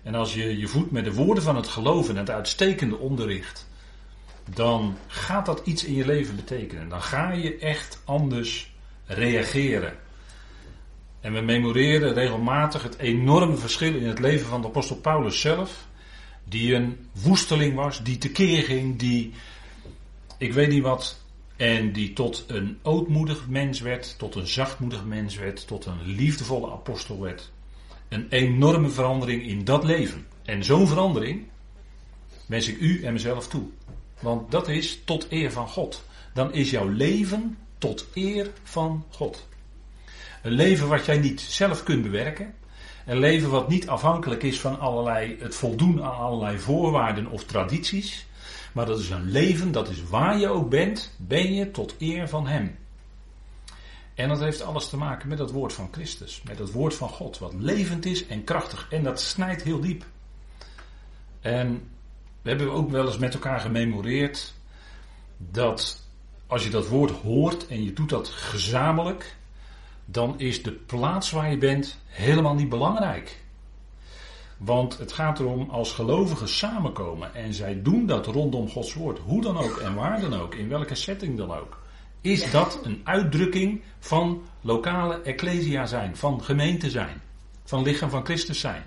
En 0.04 0.16
als 0.16 0.34
je 0.34 0.58
je 0.58 0.68
voedt 0.68 0.92
met 0.92 1.04
de 1.04 1.14
woorden 1.14 1.44
van 1.44 1.56
het 1.56 1.68
geloof 1.68 2.10
en 2.10 2.16
het 2.16 2.30
uitstekende 2.30 2.98
onderricht, 2.98 3.68
dan 4.54 4.98
gaat 5.08 5.46
dat 5.46 5.62
iets 5.64 5.84
in 5.84 5.94
je 5.94 6.06
leven 6.06 6.36
betekenen. 6.36 6.90
Dan 6.90 7.02
ga 7.02 7.32
je 7.32 7.58
echt 7.58 8.02
anders 8.04 8.74
reageren. 9.06 9.94
En 11.22 11.34
we 11.34 11.42
memoreren 11.42 12.14
regelmatig 12.14 12.84
het 12.84 12.98
enorme 12.98 13.56
verschil 13.56 13.96
in 13.96 14.08
het 14.08 14.20
leven 14.20 14.48
van 14.48 14.62
de 14.62 14.68
apostel 14.68 14.96
Paulus 14.96 15.42
zelf, 15.42 15.88
die 16.44 16.74
een 16.74 17.08
woesteling 17.12 17.76
was, 17.76 18.04
die 18.04 18.18
tekeer 18.18 18.64
ging, 18.64 19.00
die 19.00 19.34
ik 20.38 20.54
weet 20.54 20.70
niet 20.70 20.84
wat. 20.84 21.24
En 21.56 21.92
die 21.92 22.14
tot 22.14 22.44
een 22.48 22.80
ootmoedig 22.82 23.48
mens 23.48 23.80
werd, 23.80 24.18
tot 24.18 24.36
een 24.36 24.48
zachtmoedig 24.48 25.06
mens 25.06 25.36
werd, 25.36 25.68
tot 25.68 25.86
een 25.86 26.02
liefdevolle 26.06 26.72
apostel 26.72 27.20
werd. 27.20 27.52
Een 28.10 28.28
enorme 28.30 28.90
verandering 28.90 29.44
in 29.44 29.64
dat 29.64 29.84
leven. 29.84 30.28
En 30.44 30.64
zo'n 30.64 30.88
verandering 30.88 31.48
wens 32.46 32.68
ik 32.68 32.80
u 32.80 33.04
en 33.04 33.14
mezelf 33.14 33.48
toe. 33.48 33.64
Want 34.20 34.52
dat 34.52 34.68
is 34.68 35.02
tot 35.06 35.28
eer 35.30 35.52
van 35.52 35.68
God. 35.68 36.06
Dan 36.34 36.54
is 36.54 36.70
jouw 36.70 36.88
leven 36.88 37.58
tot 37.78 38.06
eer 38.14 38.52
van 38.64 39.06
God. 39.10 39.48
Een 40.42 40.52
leven 40.52 40.88
wat 40.88 41.06
jij 41.06 41.18
niet 41.18 41.42
zelf 41.42 41.84
kunt 41.84 42.04
bewerken. 42.04 42.54
Een 43.06 43.20
leven 43.20 43.50
wat 43.50 43.70
niet 43.70 43.88
afhankelijk 43.88 44.44
is 44.44 44.60
van 44.60 44.80
allerlei, 44.80 45.38
het 45.40 45.56
voldoen 45.56 46.04
aan 46.04 46.18
allerlei 46.18 46.58
voorwaarden 46.58 47.28
of 47.28 47.44
tradities. 47.44 48.26
Maar 48.76 48.86
dat 48.86 49.00
is 49.00 49.10
een 49.10 49.32
leven, 49.32 49.72
dat 49.72 49.90
is 49.90 50.04
waar 50.04 50.38
je 50.38 50.48
ook 50.48 50.70
bent, 50.70 51.12
ben 51.18 51.54
je 51.54 51.72
tot 51.72 51.96
eer 52.00 52.30
van 52.30 52.48
Hem. 52.48 52.78
En 54.14 54.30
dat 54.30 54.40
heeft 54.40 54.62
alles 54.62 54.90
te 54.90 54.98
maken 54.98 55.28
met 55.28 55.40
het 55.40 55.52
woord 55.52 55.74
van 55.74 55.88
Christus, 55.92 56.42
met 56.48 56.60
het 56.60 56.72
woord 56.72 56.94
van 56.94 57.10
God, 57.10 57.38
wat 57.38 57.54
levend 57.54 58.06
is 58.06 58.28
en 58.28 58.44
krachtig. 58.44 58.88
En 58.90 59.04
dat 59.04 59.22
snijdt 59.22 59.64
heel 59.64 59.80
diep. 59.80 60.06
En 61.42 61.90
we 62.42 62.50
hebben 62.50 62.72
ook 62.72 62.90
wel 62.90 63.06
eens 63.06 63.18
met 63.18 63.34
elkaar 63.34 63.60
gememoreerd 63.60 64.54
dat 65.38 66.04
als 66.48 66.64
je 66.64 66.70
dat 66.70 66.88
woord 66.88 67.12
hoort 67.12 67.68
en 67.68 67.84
je 67.84 67.94
doet 67.94 68.10
dat 68.10 68.30
gezamenlijk, 68.30 69.36
dan 70.06 70.40
is 70.40 70.64
de 70.64 70.72
plaats 70.72 71.32
waar 71.32 71.52
je 71.52 71.58
bent 71.58 72.00
helemaal 72.06 72.56
niet 72.56 72.70
belangrijk. 72.70 73.44
Want 74.58 74.98
het 74.98 75.12
gaat 75.12 75.40
erom 75.40 75.70
als 75.70 75.92
gelovigen 75.92 76.48
samenkomen 76.48 77.34
en 77.34 77.54
zij 77.54 77.82
doen 77.82 78.06
dat 78.06 78.26
rondom 78.26 78.70
Gods 78.70 78.94
woord, 78.94 79.20
hoe 79.20 79.42
dan 79.42 79.58
ook 79.58 79.78
en 79.78 79.96
waar 79.96 80.22
dan 80.22 80.34
ook, 80.34 80.56
in 80.56 80.70
welke 80.70 80.96
setting 80.96 81.38
dan 81.38 81.52
ook. 81.52 81.84
Is 82.22 82.52
dat 82.52 82.80
een 82.84 83.02
uitdrukking 83.04 83.82
van 84.00 84.42
lokale 84.62 85.22
ecclesia 85.22 85.86
zijn, 85.86 86.18
van 86.18 86.44
gemeente 86.44 86.90
zijn, 86.90 87.22
van 87.64 87.84
lichaam 87.84 88.10
van 88.10 88.26
Christus 88.26 88.60
zijn. 88.60 88.84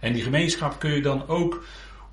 En 0.00 0.12
die 0.12 0.22
gemeenschap 0.22 0.78
kun 0.78 0.90
je 0.90 1.02
dan 1.02 1.28
ook 1.28 1.64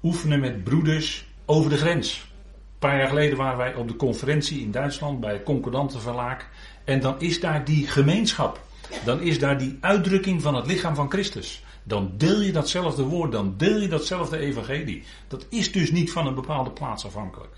oefenen 0.04 0.40
met 0.40 0.64
broeders 0.64 1.26
over 1.46 1.70
de 1.70 1.78
grens. 1.78 2.20
Een 2.20 2.90
paar 2.90 2.98
jaar 2.98 3.08
geleden 3.08 3.38
waren 3.38 3.58
wij 3.58 3.76
op 3.76 3.88
de 3.88 3.96
conferentie 3.96 4.62
in 4.62 4.72
Duitsland 4.72 5.20
bij 5.20 5.44
Concordantenverlaak. 5.44 6.50
En 6.84 7.00
dan 7.00 7.16
is 7.20 7.40
daar 7.40 7.66
die 7.66 7.88
gemeenschap. 7.88 8.60
Dan 9.06 9.22
is 9.22 9.40
daar 9.40 9.58
die 9.58 9.78
uitdrukking 9.82 10.42
van 10.42 10.56
het 10.56 10.66
lichaam 10.66 10.96
van 10.96 11.10
Christus. 11.10 11.64
Dan 11.90 12.14
deel 12.18 12.42
je 12.42 12.52
datzelfde 12.52 13.04
woord, 13.04 13.32
dan 13.32 13.54
deel 13.58 13.80
je 13.80 13.88
datzelfde 13.88 14.38
evangelie. 14.38 15.04
Dat 15.28 15.46
is 15.50 15.72
dus 15.72 15.92
niet 15.92 16.12
van 16.12 16.28
een 16.28 16.36
bepaalde 16.36 16.72
plaats 16.72 17.06
afhankelijk. 17.06 17.54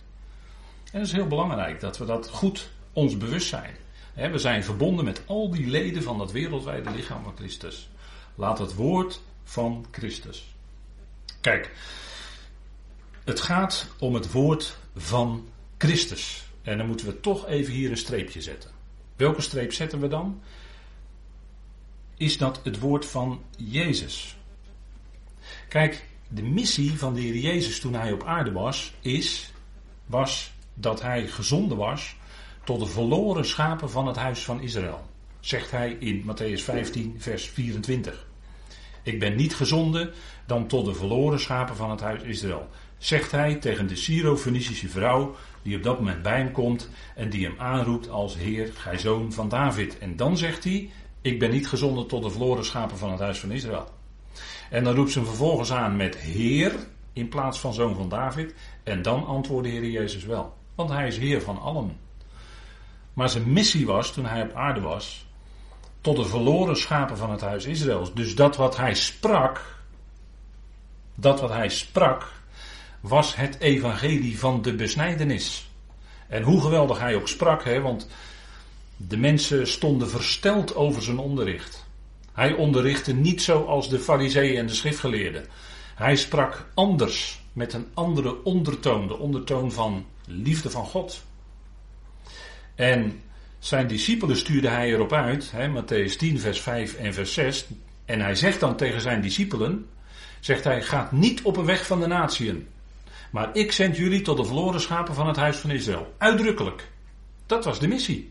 En 0.91 1.00
het 1.00 1.07
is 1.07 1.13
heel 1.13 1.27
belangrijk 1.27 1.79
dat 1.79 1.97
we 1.97 2.05
dat 2.05 2.29
goed 2.29 2.71
ons 2.93 3.17
bewust 3.17 3.47
zijn. 3.47 3.75
We 4.13 4.38
zijn 4.38 4.63
verbonden 4.63 5.05
met 5.05 5.21
al 5.25 5.50
die 5.50 5.67
leden 5.67 6.03
van 6.03 6.17
dat 6.17 6.31
wereldwijde 6.31 6.91
lichaam 6.91 7.23
van 7.23 7.35
Christus. 7.35 7.89
Laat 8.35 8.59
het 8.59 8.75
woord 8.75 9.21
van 9.43 9.85
Christus. 9.91 10.55
Kijk, 11.41 11.71
het 13.23 13.39
gaat 13.39 13.88
om 14.00 14.13
het 14.13 14.31
woord 14.31 14.77
van 14.95 15.47
Christus. 15.77 16.43
En 16.61 16.77
dan 16.77 16.88
moeten 16.88 17.05
we 17.05 17.19
toch 17.19 17.47
even 17.47 17.73
hier 17.73 17.91
een 17.91 17.97
streepje 17.97 18.41
zetten. 18.41 18.71
Welke 19.15 19.41
streep 19.41 19.73
zetten 19.73 20.00
we 20.00 20.07
dan? 20.07 20.41
Is 22.22 22.38
dat 22.38 22.60
het 22.63 22.80
woord 22.80 23.06
van 23.06 23.42
Jezus? 23.58 24.38
Kijk, 25.68 26.06
de 26.28 26.44
missie 26.44 26.98
van 26.98 27.13
de 27.13 27.22
Heer 27.22 27.38
Jezus 27.38 27.80
toen 27.80 27.94
hij 27.94 28.12
op 28.12 28.24
aarde 28.24 28.51
was, 28.51 28.94
is, 29.00 29.51
was 30.06 30.51
dat 30.74 31.01
hij 31.01 31.28
gezonden 31.28 31.78
was 31.78 32.16
tot 32.63 32.80
de 32.80 32.86
verloren 32.86 33.46
schapen 33.46 33.90
van 33.90 34.08
het 34.08 34.16
huis 34.16 34.44
van 34.44 34.62
Israël. 34.62 35.10
Zegt 35.40 35.72
hij 35.72 35.92
in 36.00 36.24
Matthäus 36.24 36.63
15, 36.63 37.16
vers 37.18 37.50
24. 37.50 38.28
Ik 39.04 39.20
ben 39.20 39.36
niet 39.36 39.56
gezonden 39.56 40.13
dan 40.46 40.68
tot 40.68 40.86
de 40.86 40.94
verloren 40.94 41.40
schapen 41.40 41.75
van 41.75 41.90
het 41.92 42.01
huis 42.01 42.22
Israël 42.22 42.70
zegt 43.01 43.32
hij 43.32 43.56
tegen 43.56 43.88
de 43.88 43.96
Syro-Phoenicische 43.96 44.90
vrouw 44.90 45.36
die 45.62 45.75
op 45.75 45.84
dat 45.84 45.98
moment 45.98 46.22
bij 46.22 46.38
hem 46.38 46.51
komt 46.51 46.90
en 47.16 47.30
die 47.30 47.46
hem 47.46 47.56
aanroept 47.58 48.10
als 48.10 48.36
Heer, 48.38 48.72
gij 48.74 48.98
zoon 48.98 49.34
van 49.34 49.50
David. 49.50 49.98
En 49.98 50.16
dan 50.16 50.38
zegt 50.38 50.63
hij, 50.63 50.90
ik 51.22 51.40
ben 51.40 51.51
niet 51.51 51.68
gezonden 51.68 52.08
tot 52.08 52.24
de 52.24 52.30
verloren 52.30 52.66
schapen 52.66 52.98
van 52.98 53.12
het 53.12 53.20
huis 53.20 53.40
van 53.40 53.51
Israël. 53.51 53.90
En 54.70 54.84
dan 54.84 54.96
roept 54.96 55.12
ze 55.12 55.20
hem 55.20 55.28
vervolgens 55.28 55.72
aan 55.72 55.96
met 55.96 56.18
Heer 56.18 56.75
in 57.13 57.30
plaats 57.30 57.60
van 57.60 57.74
zoon 57.74 57.96
van 57.96 58.10
David. 58.10 58.54
En 58.84 59.01
dan 59.01 59.25
antwoordde 59.25 59.70
Heer 59.70 59.90
Jezus 59.90 60.24
wel, 60.24 60.54
want 60.75 60.90
hij 60.90 61.08
is 61.08 61.18
Heer 61.18 61.42
van 61.42 61.62
allen. 61.62 61.98
Maar 63.13 63.30
zijn 63.30 63.54
missie 63.54 63.86
was, 63.86 64.13
toen 64.13 64.25
hij 64.25 64.42
op 64.42 64.54
aarde 64.54 64.80
was, 64.80 65.25
tot 66.01 66.16
de 66.16 66.25
verloren 66.25 66.78
schapen 66.78 67.18
van 67.18 67.32
het 67.32 67.42
huis 67.42 67.66
Israëls. 67.66 68.13
Dus 68.13 68.36
dat 68.36 68.56
wat 68.56 68.78
hij 68.78 68.94
sprak, 68.94 69.75
dat 71.16 71.40
wat 71.40 71.50
hij 71.50 71.70
sprak, 71.70 72.32
was 73.00 73.36
het 73.36 73.60
evangelie 73.60 74.40
van 74.40 74.62
de 74.62 74.75
besnijdenis. 74.75 75.70
En 76.28 76.44
hoe 76.44 76.62
geweldig 76.62 77.00
hij 77.00 77.16
ook 77.16 77.28
sprak, 77.28 77.63
hè, 77.63 77.82
want 77.82 78.08
de 79.08 79.17
mensen 79.17 79.67
stonden 79.67 80.10
versteld 80.10 80.75
over 80.75 81.01
zijn 81.01 81.17
onderricht. 81.17 81.86
Hij 82.34 82.53
onderrichtte 82.53 83.13
niet 83.13 83.41
zoals 83.41 83.89
de 83.89 84.00
fariseeën 84.00 84.58
en 84.58 84.67
de 84.67 84.74
schriftgeleerden. 84.74 85.46
Hij 85.96 86.15
sprak 86.15 86.67
anders, 86.74 87.43
met 87.53 87.74
een 87.74 87.88
andere 87.93 88.43
ondertoon, 88.43 89.08
de 89.08 89.17
ondertoon 89.17 89.72
van 89.72 90.05
liefde 90.25 90.70
van 90.70 90.86
God. 90.86 91.24
En 92.75 93.22
zijn 93.60 93.88
discipelen 93.88 94.38
stuurde 94.38 94.67
hij 94.67 94.89
erop 94.89 95.13
uit, 95.13 95.51
hè, 95.51 95.67
Matthäus 95.67 96.15
10, 96.17 96.39
vers 96.39 96.62
5 96.62 96.93
en 96.93 97.13
vers 97.13 97.34
6. 97.34 97.65
En 98.05 98.22
hij 98.22 98.36
zegt 98.36 98.60
dan 98.60 98.75
tegen 98.75 99.01
zijn 99.01 99.22
discipelen, 99.22 99.89
zegt 100.39 100.63
hij, 100.63 100.81
gaat 100.81 101.12
niet 101.12 101.41
op 101.41 101.58
een 101.58 101.65
weg 101.65 101.86
van 101.86 102.00
de 102.00 102.08
natieën. 102.08 102.67
Maar 103.31 103.50
ik 103.53 103.72
zend 103.72 103.98
jullie 103.98 104.22
tot 104.22 104.38
de 104.38 104.46
verloren 104.46 104.81
schapen 104.81 105.15
van 105.15 105.27
het 105.27 105.36
huis 105.36 105.58
van 105.58 105.72
Israël. 105.72 106.13
Uitdrukkelijk. 106.17 106.89
Dat 107.46 107.65
was 107.65 107.79
de 107.79 107.88
missie. 107.88 108.30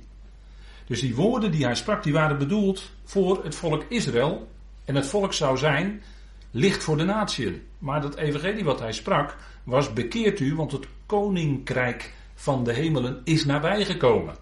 Dus 0.90 1.00
die 1.00 1.14
woorden 1.14 1.50
die 1.50 1.64
hij 1.64 1.74
sprak, 1.74 2.02
die 2.02 2.12
waren 2.12 2.38
bedoeld 2.38 2.90
voor 3.04 3.44
het 3.44 3.54
volk 3.54 3.84
Israël. 3.88 4.50
En 4.84 4.94
het 4.94 5.06
volk 5.06 5.32
zou 5.32 5.58
zijn 5.58 6.02
licht 6.50 6.82
voor 6.82 6.96
de 6.96 7.04
natieën. 7.04 7.62
Maar 7.78 8.00
dat 8.00 8.16
evangelie 8.16 8.64
wat 8.64 8.78
hij 8.78 8.92
sprak 8.92 9.36
was 9.64 9.92
bekeert 9.92 10.40
u, 10.40 10.54
want 10.54 10.72
het 10.72 10.86
koninkrijk 11.06 12.14
van 12.34 12.64
de 12.64 12.72
hemelen 12.72 13.20
is 13.24 13.44
nabijgekomen. 13.44 14.34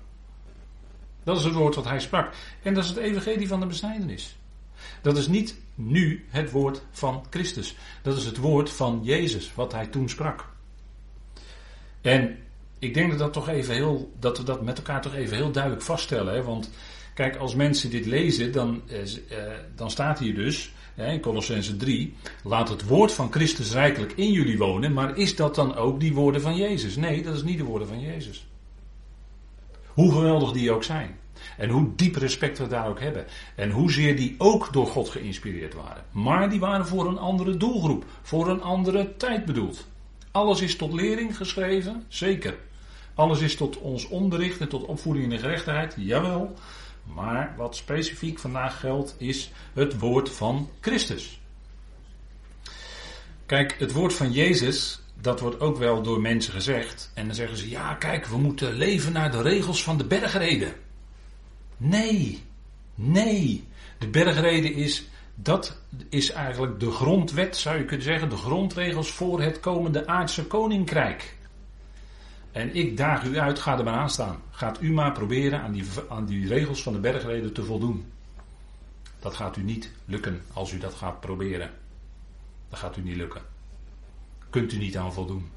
Dat 1.25 1.39
is 1.39 1.45
het 1.45 1.55
woord 1.55 1.75
wat 1.75 1.85
hij 1.85 2.01
sprak. 2.01 2.35
En 2.63 2.75
dat 2.75 2.85
is 2.85 2.91
het 2.91 2.99
evangelie 2.99 3.49
van 3.49 3.61
de 3.61 3.67
besnijdenis. 3.67 4.37
Dat 5.03 5.17
is 5.17 5.29
niet 5.29 5.61
nu 5.75 6.27
het 6.29 6.51
woord 6.51 6.83
van 6.91 7.25
Christus. 7.31 7.77
Dat 8.03 8.17
is 8.17 8.25
het 8.25 8.37
woord 8.37 8.71
van 8.71 9.01
Jezus, 9.03 9.55
wat 9.55 9.73
hij 9.73 9.87
toen 9.87 10.09
sprak. 10.09 10.49
En 12.01 12.39
ik 12.79 12.95
denk 12.95 13.11
dat, 13.11 13.19
dat, 13.19 13.33
toch 13.33 13.49
even 13.49 13.75
heel, 13.75 14.13
dat 14.21 14.39
we 14.39 14.45
dat 14.45 14.63
met 14.63 14.77
elkaar 14.77 15.03
toch 15.03 15.15
even 15.15 15.37
heel 15.37 15.51
duidelijk 15.51 15.83
vaststellen. 15.83 16.35
Hè? 16.35 16.43
Want 16.43 16.71
kijk, 17.15 17.37
als 17.37 17.55
mensen 17.55 17.91
dit 17.91 18.07
lezen, 18.07 18.53
dan, 18.53 18.83
eh, 18.89 19.01
eh 19.01 19.53
dan 19.75 19.91
staat 19.91 20.19
hier 20.19 20.35
dus 20.35 20.73
in 21.07 21.21
Colossense 21.21 21.77
3: 21.77 22.15
Laat 22.43 22.69
het 22.69 22.87
woord 22.87 23.13
van 23.13 23.33
Christus 23.33 23.73
rijkelijk 23.73 24.13
in 24.13 24.33
jullie 24.33 24.59
wonen. 24.59 24.93
Maar 24.93 25.17
is 25.17 25.37
dat 25.37 25.55
dan 25.55 25.75
ook 25.75 26.01
die 26.01 26.15
woorden 26.15 26.41
van 26.41 26.57
Jezus? 26.57 26.97
Nee, 26.97 27.23
dat 27.23 27.35
is 27.35 27.43
niet 27.43 27.59
de 27.59 27.65
woorden 27.65 27.89
van 27.89 28.01
Jezus. 28.01 28.47
Hoe 29.87 30.13
geweldig 30.13 30.53
die 30.53 30.73
ook 30.73 30.85
zijn. 30.85 31.19
En 31.57 31.69
hoe 31.69 31.91
diep 31.97 32.17
respect 32.17 32.59
we 32.59 32.67
daar 32.67 32.89
ook 32.89 33.01
hebben. 33.01 33.27
En 33.55 33.71
hoezeer 33.71 34.17
die 34.17 34.35
ook 34.39 34.73
door 34.73 34.87
God 34.87 35.09
geïnspireerd 35.09 35.75
waren. 35.75 36.05
Maar 36.11 36.51
die 36.51 36.61
waren 36.61 36.87
voor 36.87 37.07
een 37.07 37.19
andere 37.19 37.57
doelgroep. 37.57 38.05
Voor 38.23 38.49
een 38.49 38.63
andere 38.63 39.17
tijd 39.17 39.45
bedoeld. 39.45 39.87
Alles 40.31 40.61
is 40.61 40.77
tot 40.77 40.93
lering 40.93 41.37
geschreven, 41.37 42.05
zeker. 42.09 42.57
Alles 43.19 43.41
is 43.41 43.57
tot 43.57 43.79
ons 43.79 44.09
onderricht 44.09 44.61
en 44.61 44.69
tot 44.69 44.85
opvoeding 44.85 45.25
in 45.25 45.31
de 45.31 45.39
gerechtigheid, 45.39 45.95
jawel. 45.97 46.55
Maar 47.15 47.55
wat 47.57 47.77
specifiek 47.77 48.39
vandaag 48.39 48.81
geldt 48.81 49.15
is 49.17 49.53
het 49.73 49.99
woord 49.99 50.31
van 50.31 50.71
Christus. 50.81 51.41
Kijk, 53.47 53.77
het 53.79 53.93
woord 53.93 54.15
van 54.15 54.33
Jezus, 54.33 55.01
dat 55.21 55.41
wordt 55.41 55.61
ook 55.61 55.77
wel 55.77 56.03
door 56.03 56.21
mensen 56.21 56.53
gezegd. 56.53 57.11
En 57.15 57.27
dan 57.27 57.35
zeggen 57.35 57.57
ze, 57.57 57.69
ja 57.69 57.95
kijk, 57.95 58.27
we 58.27 58.39
moeten 58.39 58.75
leven 58.75 59.13
naar 59.13 59.31
de 59.31 59.43
regels 59.43 59.83
van 59.83 59.99
de 59.99 60.05
bergreden. 60.05 60.73
Nee, 61.77 62.43
nee. 62.95 63.65
De 63.99 64.09
bergreden 64.09 64.75
is, 64.75 65.09
dat 65.35 65.81
is 66.09 66.31
eigenlijk 66.31 66.81
de 66.81 66.91
grondwet, 66.91 67.57
zou 67.57 67.79
je 67.79 67.85
kunnen 67.85 68.07
zeggen, 68.07 68.29
de 68.29 68.37
grondregels 68.37 69.11
voor 69.11 69.41
het 69.41 69.61
komende 69.61 70.07
aardse 70.07 70.47
koninkrijk. 70.47 71.37
En 72.53 72.75
ik 72.75 72.97
daag 72.97 73.25
u 73.25 73.39
uit, 73.39 73.59
ga 73.59 73.79
er 73.79 73.85
maar 73.85 73.95
aan 73.95 74.11
staan. 74.11 74.43
Gaat 74.51 74.83
u 74.83 74.93
maar 74.93 75.13
proberen 75.13 75.61
aan 75.61 75.73
die, 75.73 75.85
aan 76.09 76.27
die 76.27 76.49
regels 76.49 76.83
van 76.83 76.93
de 76.93 76.99
bergreden 76.99 77.53
te 77.53 77.65
voldoen. 77.65 78.13
Dat 79.19 79.35
gaat 79.35 79.57
u 79.57 79.63
niet 79.63 79.91
lukken 80.05 80.43
als 80.53 80.73
u 80.73 80.79
dat 80.79 80.95
gaat 80.95 81.21
proberen. 81.21 81.71
Dat 82.69 82.79
gaat 82.79 82.97
u 82.97 83.01
niet 83.01 83.17
lukken. 83.17 83.43
Kunt 84.51 84.73
u 84.73 84.79
niet 84.79 84.97
aan 84.97 85.13
voldoen. 85.13 85.51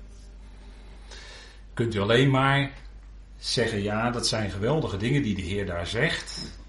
Kunt 1.73 1.95
u 1.95 1.99
alleen 1.99 2.29
maar 2.29 2.71
zeggen 3.37 3.81
ja, 3.81 4.11
dat 4.11 4.27
zijn 4.27 4.51
geweldige 4.51 4.97
dingen 4.97 5.23
die 5.23 5.35
de 5.35 5.41
Heer 5.41 5.65
daar 5.65 5.87
zegt. 5.87 6.59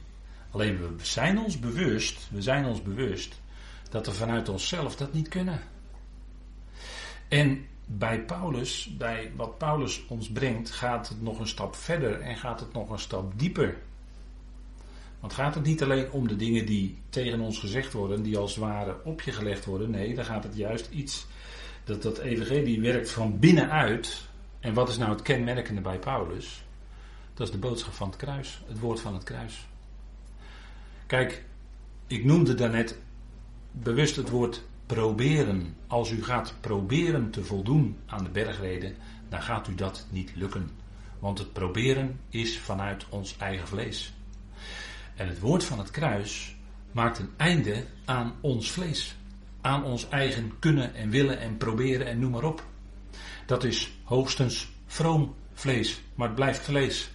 Alleen 0.50 0.78
we 0.78 1.04
zijn 1.04 1.38
ons 1.38 1.58
bewust, 1.58 2.28
we 2.30 2.42
zijn 2.42 2.64
ons 2.64 2.82
bewust 2.82 3.40
dat 3.90 4.06
we 4.06 4.12
vanuit 4.12 4.48
onszelf 4.48 4.96
dat 4.96 5.12
niet 5.12 5.28
kunnen. 5.28 5.60
En 7.28 7.66
bij 7.86 8.24
Paulus, 8.24 8.96
bij 8.98 9.32
wat 9.36 9.58
Paulus 9.58 10.04
ons 10.08 10.30
brengt, 10.30 10.70
gaat 10.70 11.08
het 11.08 11.22
nog 11.22 11.38
een 11.38 11.46
stap 11.46 11.74
verder 11.74 12.20
en 12.20 12.36
gaat 12.36 12.60
het 12.60 12.72
nog 12.72 12.90
een 12.90 12.98
stap 12.98 13.38
dieper. 13.38 13.76
Want 15.20 15.32
gaat 15.32 15.54
het 15.54 15.64
niet 15.64 15.82
alleen 15.82 16.10
om 16.10 16.28
de 16.28 16.36
dingen 16.36 16.66
die 16.66 16.98
tegen 17.08 17.40
ons 17.40 17.58
gezegd 17.58 17.92
worden, 17.92 18.22
die 18.22 18.38
als 18.38 18.54
het 18.54 18.64
ware 18.64 18.96
op 19.04 19.20
je 19.20 19.32
gelegd 19.32 19.64
worden. 19.64 19.90
Nee, 19.90 20.14
dan 20.14 20.24
gaat 20.24 20.44
het 20.44 20.56
juist 20.56 20.88
iets, 20.90 21.26
dat 21.84 22.02
dat 22.02 22.18
evangelie 22.18 22.80
werkt 22.80 23.10
van 23.10 23.38
binnenuit 23.38 24.30
En 24.60 24.74
wat 24.74 24.88
is 24.88 24.98
nou 24.98 25.10
het 25.10 25.22
kenmerkende 25.22 25.80
bij 25.80 25.98
Paulus? 25.98 26.64
Dat 27.34 27.46
is 27.46 27.52
de 27.52 27.58
boodschap 27.58 27.92
van 27.92 28.08
het 28.08 28.16
kruis, 28.16 28.62
het 28.66 28.78
woord 28.78 29.00
van 29.00 29.14
het 29.14 29.22
kruis. 29.22 29.66
Kijk, 31.06 31.44
ik 32.06 32.24
noemde 32.24 32.54
daarnet 32.54 32.98
bewust 33.70 34.16
het 34.16 34.28
woord 34.30 34.62
proberen. 34.92 35.76
Als 35.86 36.10
u 36.10 36.24
gaat 36.24 36.54
proberen 36.60 37.30
te 37.30 37.44
voldoen 37.44 37.96
aan 38.06 38.24
de 38.24 38.30
bergreden, 38.30 38.94
dan 39.28 39.42
gaat 39.42 39.68
u 39.68 39.74
dat 39.74 40.06
niet 40.10 40.32
lukken. 40.34 40.70
Want 41.18 41.38
het 41.38 41.52
proberen 41.52 42.20
is 42.28 42.58
vanuit 42.58 43.06
ons 43.08 43.36
eigen 43.36 43.68
vlees. 43.68 44.12
En 45.16 45.28
het 45.28 45.40
woord 45.40 45.64
van 45.64 45.78
het 45.78 45.90
kruis 45.90 46.56
maakt 46.90 47.18
een 47.18 47.30
einde 47.36 47.84
aan 48.04 48.34
ons 48.40 48.70
vlees. 48.70 49.16
Aan 49.60 49.84
ons 49.84 50.08
eigen 50.08 50.52
kunnen 50.58 50.94
en 50.94 51.10
willen 51.10 51.40
en 51.40 51.56
proberen 51.56 52.06
en 52.06 52.18
noem 52.18 52.30
maar 52.30 52.44
op. 52.44 52.64
Dat 53.46 53.64
is 53.64 53.92
hoogstens 54.04 54.68
vroom 54.86 55.34
vlees, 55.52 56.00
maar 56.14 56.26
het 56.26 56.36
blijft 56.36 56.60
vlees. 56.60 57.10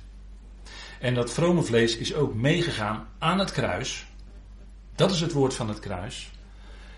En 1.00 1.14
dat 1.14 1.32
vrome 1.32 1.64
vlees 1.64 1.98
is 1.98 2.14
ook 2.14 2.34
meegegaan 2.34 3.08
aan 3.18 3.40
het 3.40 3.52
kruis. 3.52 4.06
Dat 4.96 5.12
is 5.12 5.22
het 5.22 5.32
woord 5.32 5.54
van 5.54 5.68
het 5.68 5.80
kruis. 5.80 6.32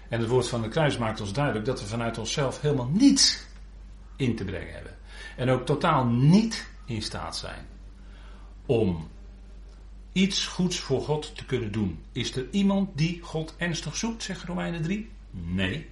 En 0.10 0.20
het 0.20 0.30
woord 0.30 0.48
van 0.48 0.62
het 0.62 0.72
kruis 0.72 0.98
maakt 0.98 1.22
ons 1.22 1.34
duidelijk 1.34 1.66
dat 1.66 1.80
we 1.80 1.88
vanuit 1.88 2.18
onszelf 2.18 2.62
helemaal 2.62 2.90
niets 2.92 3.46
in 4.16 4.36
te 4.36 4.44
brengen 4.44 4.74
hebben. 4.74 4.98
En 5.36 5.50
ook 5.50 5.66
totaal 5.66 6.06
niet 6.06 6.68
in 6.86 7.02
staat 7.02 7.38
zijn 7.38 7.66
om 8.66 9.08
iets 10.12 10.46
goeds 10.46 10.80
voor 10.80 11.02
God 11.02 11.36
te 11.36 11.46
kunnen 11.46 11.72
doen. 11.72 12.00
Is 12.12 12.36
er 12.36 12.48
iemand 12.52 12.90
die 12.98 13.22
God 13.22 13.56
ernstig 13.58 13.96
zoekt, 13.96 14.24
zegt 14.24 14.44
Romeinen 14.44 14.82
3? 14.82 15.10
Nee. 15.32 15.88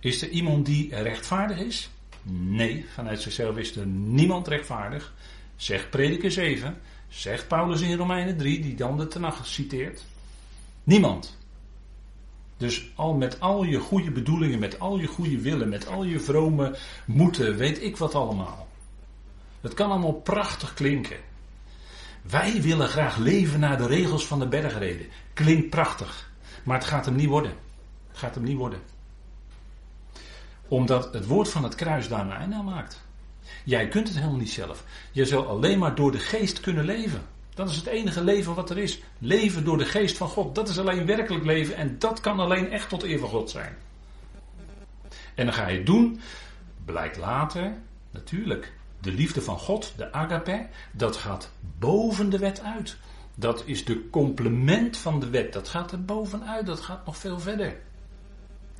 Is 0.00 0.22
er 0.22 0.28
iemand 0.28 0.66
die 0.66 0.94
rechtvaardig 0.94 1.58
is? 1.58 1.90
Nee, 2.22 2.86
vanuit 2.94 3.20
zichzelf 3.20 3.56
is 3.56 3.76
er 3.76 3.86
niemand 3.86 4.48
rechtvaardig. 4.48 5.14
Zegt 5.56 5.90
Prediker 5.90 6.30
7, 6.30 6.80
zegt 7.08 7.48
Paulus 7.48 7.80
in 7.80 7.96
Romeinen 7.96 8.36
3, 8.36 8.60
die 8.60 8.74
dan 8.74 8.96
de 8.96 9.08
Tenach 9.08 9.46
citeert. 9.46 10.04
Niemand. 10.84 11.36
Dus 12.56 12.90
al 12.94 13.14
met 13.14 13.40
al 13.40 13.64
je 13.64 13.78
goede 13.78 14.10
bedoelingen, 14.10 14.58
met 14.58 14.80
al 14.80 14.98
je 14.98 15.06
goede 15.06 15.40
willen, 15.40 15.68
met 15.68 15.86
al 15.86 16.04
je 16.04 16.20
vrome 16.20 16.76
moeten, 17.04 17.56
weet 17.56 17.82
ik 17.82 17.96
wat 17.96 18.14
allemaal. 18.14 18.68
Het 19.60 19.74
kan 19.74 19.90
allemaal 19.90 20.12
prachtig 20.12 20.74
klinken. 20.74 21.16
Wij 22.22 22.62
willen 22.62 22.88
graag 22.88 23.16
leven 23.16 23.60
naar 23.60 23.78
de 23.78 23.86
regels 23.86 24.26
van 24.26 24.38
de 24.38 24.48
bergreden. 24.48 25.06
Klinkt 25.32 25.70
prachtig. 25.70 26.30
Maar 26.64 26.78
het 26.78 26.86
gaat 26.86 27.04
hem 27.04 27.14
niet 27.14 27.28
worden. 27.28 27.52
Het 28.08 28.18
gaat 28.18 28.34
hem 28.34 28.44
niet 28.44 28.56
worden. 28.56 28.78
Omdat 30.68 31.12
het 31.12 31.26
woord 31.26 31.48
van 31.48 31.62
het 31.62 31.74
kruis 31.74 32.08
daar 32.08 32.20
een 32.20 32.32
einde 32.32 32.56
aan 32.56 32.64
maakt. 32.64 33.02
Jij 33.64 33.88
kunt 33.88 34.08
het 34.08 34.16
helemaal 34.16 34.38
niet 34.38 34.50
zelf. 34.50 34.84
Je 35.12 35.24
zal 35.24 35.46
alleen 35.46 35.78
maar 35.78 35.94
door 35.94 36.12
de 36.12 36.18
geest 36.18 36.60
kunnen 36.60 36.84
leven. 36.84 37.22
Dat 37.54 37.70
is 37.70 37.76
het 37.76 37.86
enige 37.86 38.24
leven 38.24 38.54
wat 38.54 38.70
er 38.70 38.78
is. 38.78 39.00
Leven 39.18 39.64
door 39.64 39.78
de 39.78 39.84
geest 39.84 40.16
van 40.16 40.28
God. 40.28 40.54
Dat 40.54 40.68
is 40.68 40.78
alleen 40.78 41.06
werkelijk 41.06 41.44
leven 41.44 41.76
en 41.76 41.98
dat 41.98 42.20
kan 42.20 42.40
alleen 42.40 42.70
echt 42.70 42.88
tot 42.88 43.02
eer 43.02 43.18
van 43.18 43.28
God 43.28 43.50
zijn. 43.50 43.76
En 45.34 45.44
dan 45.44 45.54
ga 45.54 45.68
je 45.68 45.76
het 45.76 45.86
doen. 45.86 46.20
Blijkt 46.84 47.16
later, 47.16 47.72
natuurlijk, 48.10 48.72
de 49.00 49.12
liefde 49.12 49.42
van 49.42 49.58
God, 49.58 49.92
de 49.96 50.12
agape, 50.12 50.66
dat 50.92 51.16
gaat 51.16 51.52
boven 51.78 52.30
de 52.30 52.38
wet 52.38 52.62
uit. 52.62 52.96
Dat 53.34 53.62
is 53.66 53.84
de 53.84 54.10
complement 54.10 54.96
van 54.96 55.20
de 55.20 55.30
wet. 55.30 55.52
Dat 55.52 55.68
gaat 55.68 55.92
er 55.92 56.04
bovenuit. 56.04 56.66
Dat 56.66 56.80
gaat 56.80 57.06
nog 57.06 57.16
veel 57.16 57.40
verder. 57.40 57.76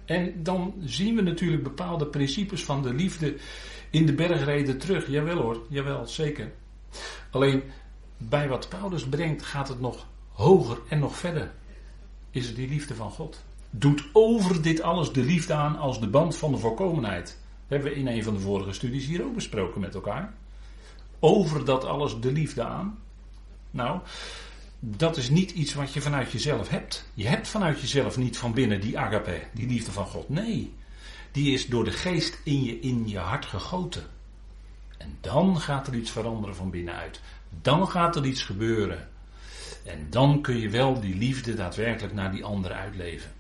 En 0.05 0.43
dan 0.43 0.75
zien 0.85 1.15
we 1.15 1.23
natuurlijk 1.23 1.63
bepaalde 1.63 2.07
principes 2.07 2.65
van 2.65 2.83
de 2.83 2.95
liefde 2.95 3.37
in 3.91 4.07
de 4.07 4.15
bergreden 4.15 4.79
terug. 4.79 5.09
Jawel 5.09 5.37
hoor, 5.37 5.63
jawel, 5.69 6.07
zeker. 6.07 6.53
Alleen 7.31 7.63
bij 8.17 8.49
wat 8.49 8.69
Paulus 8.69 9.09
brengt 9.09 9.43
gaat 9.43 9.69
het 9.69 9.81
nog 9.81 10.07
hoger 10.33 10.79
en 10.89 10.99
nog 10.99 11.17
verder. 11.17 11.53
Is 12.31 12.47
het 12.47 12.57
die 12.57 12.69
liefde 12.69 12.95
van 12.95 13.11
God. 13.11 13.43
Doet 13.71 14.05
over 14.13 14.63
dit 14.63 14.81
alles 14.81 15.13
de 15.13 15.23
liefde 15.23 15.53
aan 15.53 15.79
als 15.79 16.01
de 16.01 16.09
band 16.09 16.37
van 16.37 16.53
de 16.53 16.59
voorkomenheid. 16.59 17.27
Dat 17.27 17.37
hebben 17.69 17.91
we 17.91 17.99
in 17.99 18.07
een 18.07 18.25
van 18.25 18.35
de 18.35 18.41
vorige 18.41 18.73
studies 18.73 19.07
hier 19.07 19.25
ook 19.25 19.35
besproken 19.35 19.81
met 19.81 19.95
elkaar. 19.95 20.33
Over 21.19 21.65
dat 21.65 21.85
alles 21.85 22.21
de 22.21 22.33
liefde 22.33 22.65
aan. 22.65 22.99
Nou, 23.71 24.01
dat 24.79 25.17
is 25.17 25.31
niet 25.31 25.51
iets 25.51 25.75
wat 25.75 25.93
je 25.93 26.01
vanuit 26.01 26.33
jezelf 26.33 26.69
hebt. 26.69 27.09
Je 27.15 27.27
hebt 27.27 27.49
vanuit 27.49 27.81
jezelf 27.81 28.17
niet 28.17 28.39
van 28.39 28.53
binnen 28.53 28.81
die 28.81 28.99
agape, 28.99 29.43
die 29.53 29.67
liefde 29.67 29.93
van 29.93 30.07
God. 30.07 30.29
Nee, 30.29 30.75
die 31.33 31.53
is 31.53 31.67
door 31.67 31.85
de 31.85 31.91
geest 31.91 32.41
in 32.45 32.65
je, 32.65 32.81
in 32.81 33.09
je 33.09 33.19
hart 33.19 33.47
gegoten. 33.47 34.07
En 34.99 35.19
dan 35.21 35.61
gaat 35.61 35.87
er 35.87 35.95
iets 35.95 36.11
veranderen 36.11 36.57
van 36.57 36.71
binnenuit. 36.71 37.21
Dan 37.63 37.89
gaat 37.89 38.17
er 38.17 38.25
iets 38.25 38.43
gebeuren. 38.43 39.09
En 39.85 40.07
dan 40.11 40.41
kun 40.43 40.59
je 40.59 40.71
wel 40.71 41.01
die 41.01 41.17
liefde 41.17 41.55
daadwerkelijk 41.55 42.15
naar 42.15 42.31
die 42.31 42.45
ander 42.45 42.73
uitleven. 42.73 43.33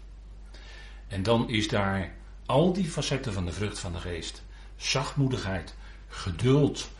En 1.08 1.22
dan 1.22 1.48
is 1.48 1.68
daar 1.68 2.12
al 2.46 2.72
die 2.72 2.84
facetten 2.84 3.32
van 3.32 3.44
de 3.44 3.52
vrucht 3.52 3.78
van 3.78 3.92
de 3.92 3.98
geest. 3.98 4.42
Zachtmoedigheid, 4.76 5.74
geduld, 6.08 6.90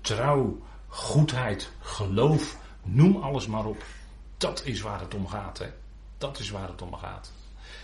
trouw, 0.00 0.62
goedheid, 0.86 1.70
geloof, 1.80 2.58
noem 2.82 3.16
alles 3.16 3.46
maar 3.46 3.64
op. 3.64 3.84
Dat 4.36 4.64
is 4.64 4.80
waar 4.80 5.00
het 5.00 5.14
om 5.14 5.26
gaat. 5.26 5.58
Hè? 5.58 5.66
Dat 6.18 6.38
is 6.38 6.50
waar 6.50 6.68
het 6.68 6.82
om 6.82 6.94
gaat. 6.94 7.32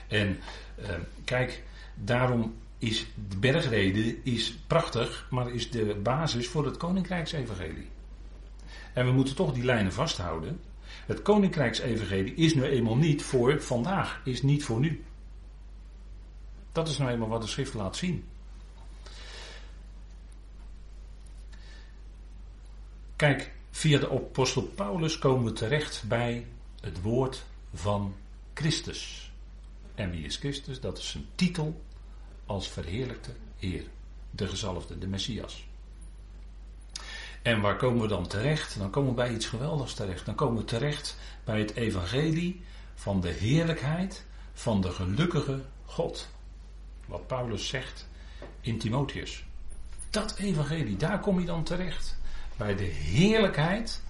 En 0.09 0.39
eh, 0.75 0.95
kijk, 1.25 1.63
daarom 1.95 2.55
is 2.79 3.07
de 3.29 3.37
bergrede 3.37 4.23
is 4.23 4.57
prachtig, 4.67 5.27
maar 5.31 5.51
is 5.51 5.71
de 5.71 6.01
basis 6.03 6.49
voor 6.49 6.65
het 6.65 6.77
Koninkrijksevangelie. 6.77 7.89
En 8.97 9.07
we 9.07 9.13
moeten 9.13 9.35
toch 9.35 9.53
die 9.53 9.65
lijnen 9.65 9.93
vasthouden. 9.93 10.61
Het 11.07 11.23
Koninkrijksevangelie 11.23 12.35
is 12.35 12.55
nu 12.55 12.63
eenmaal 12.63 12.97
niet 12.97 13.23
voor 13.23 13.63
vandaag, 13.63 14.21
is 14.25 14.43
niet 14.43 14.65
voor 14.65 14.81
nu. 14.81 15.05
Dat 16.73 16.89
is 16.89 16.99
nou 16.99 17.11
eenmaal 17.11 17.29
wat 17.29 17.43
de 17.43 17.49
schrift 17.49 17.75
laat 17.75 17.97
zien. 17.97 18.25
Kijk, 23.17 23.53
via 23.71 23.99
de 23.99 24.11
apostel 24.11 24.63
Paulus 24.63 25.19
komen 25.19 25.45
we 25.45 25.53
terecht 25.53 26.05
bij 26.09 26.47
het 26.81 27.03
woord 27.03 27.45
van 27.75 28.15
Christus. 28.55 29.33
En 29.95 30.11
wie 30.11 30.25
is 30.25 30.37
Christus? 30.37 30.81
Dat 30.81 30.99
is 30.99 31.15
een 31.15 31.27
titel 31.35 31.81
als 32.47 32.69
verheerlijkte 32.69 33.31
Heer, 33.57 33.85
de 34.31 34.49
gezalfde, 34.49 34.99
de 34.99 35.07
Messias. 35.07 35.67
En 37.47 37.61
waar 37.61 37.77
komen 37.77 38.03
we 38.03 38.09
dan 38.09 38.27
terecht? 38.27 38.79
Dan 38.79 38.91
komen 38.91 39.11
we 39.11 39.17
bij 39.17 39.35
iets 39.35 39.47
geweldigs 39.47 39.95
terecht. 39.95 40.25
Dan 40.25 40.35
komen 40.35 40.57
we 40.57 40.65
terecht 40.65 41.17
bij 41.45 41.59
het 41.59 41.75
evangelie 41.75 42.63
van 42.95 43.21
de 43.21 43.29
heerlijkheid 43.29 44.25
van 44.53 44.81
de 44.81 44.91
gelukkige 44.91 45.65
God. 45.85 46.29
Wat 47.07 47.27
Paulus 47.27 47.69
zegt 47.69 48.09
in 48.61 48.79
Timotheus. 48.79 49.45
Dat 50.11 50.37
evangelie, 50.37 50.97
daar 50.97 51.21
kom 51.21 51.41
je 51.41 51.47
dan 51.47 51.65
terecht. 51.65 52.19
Bij 52.57 52.77
de 52.77 52.85
heerlijkheid 52.85 54.03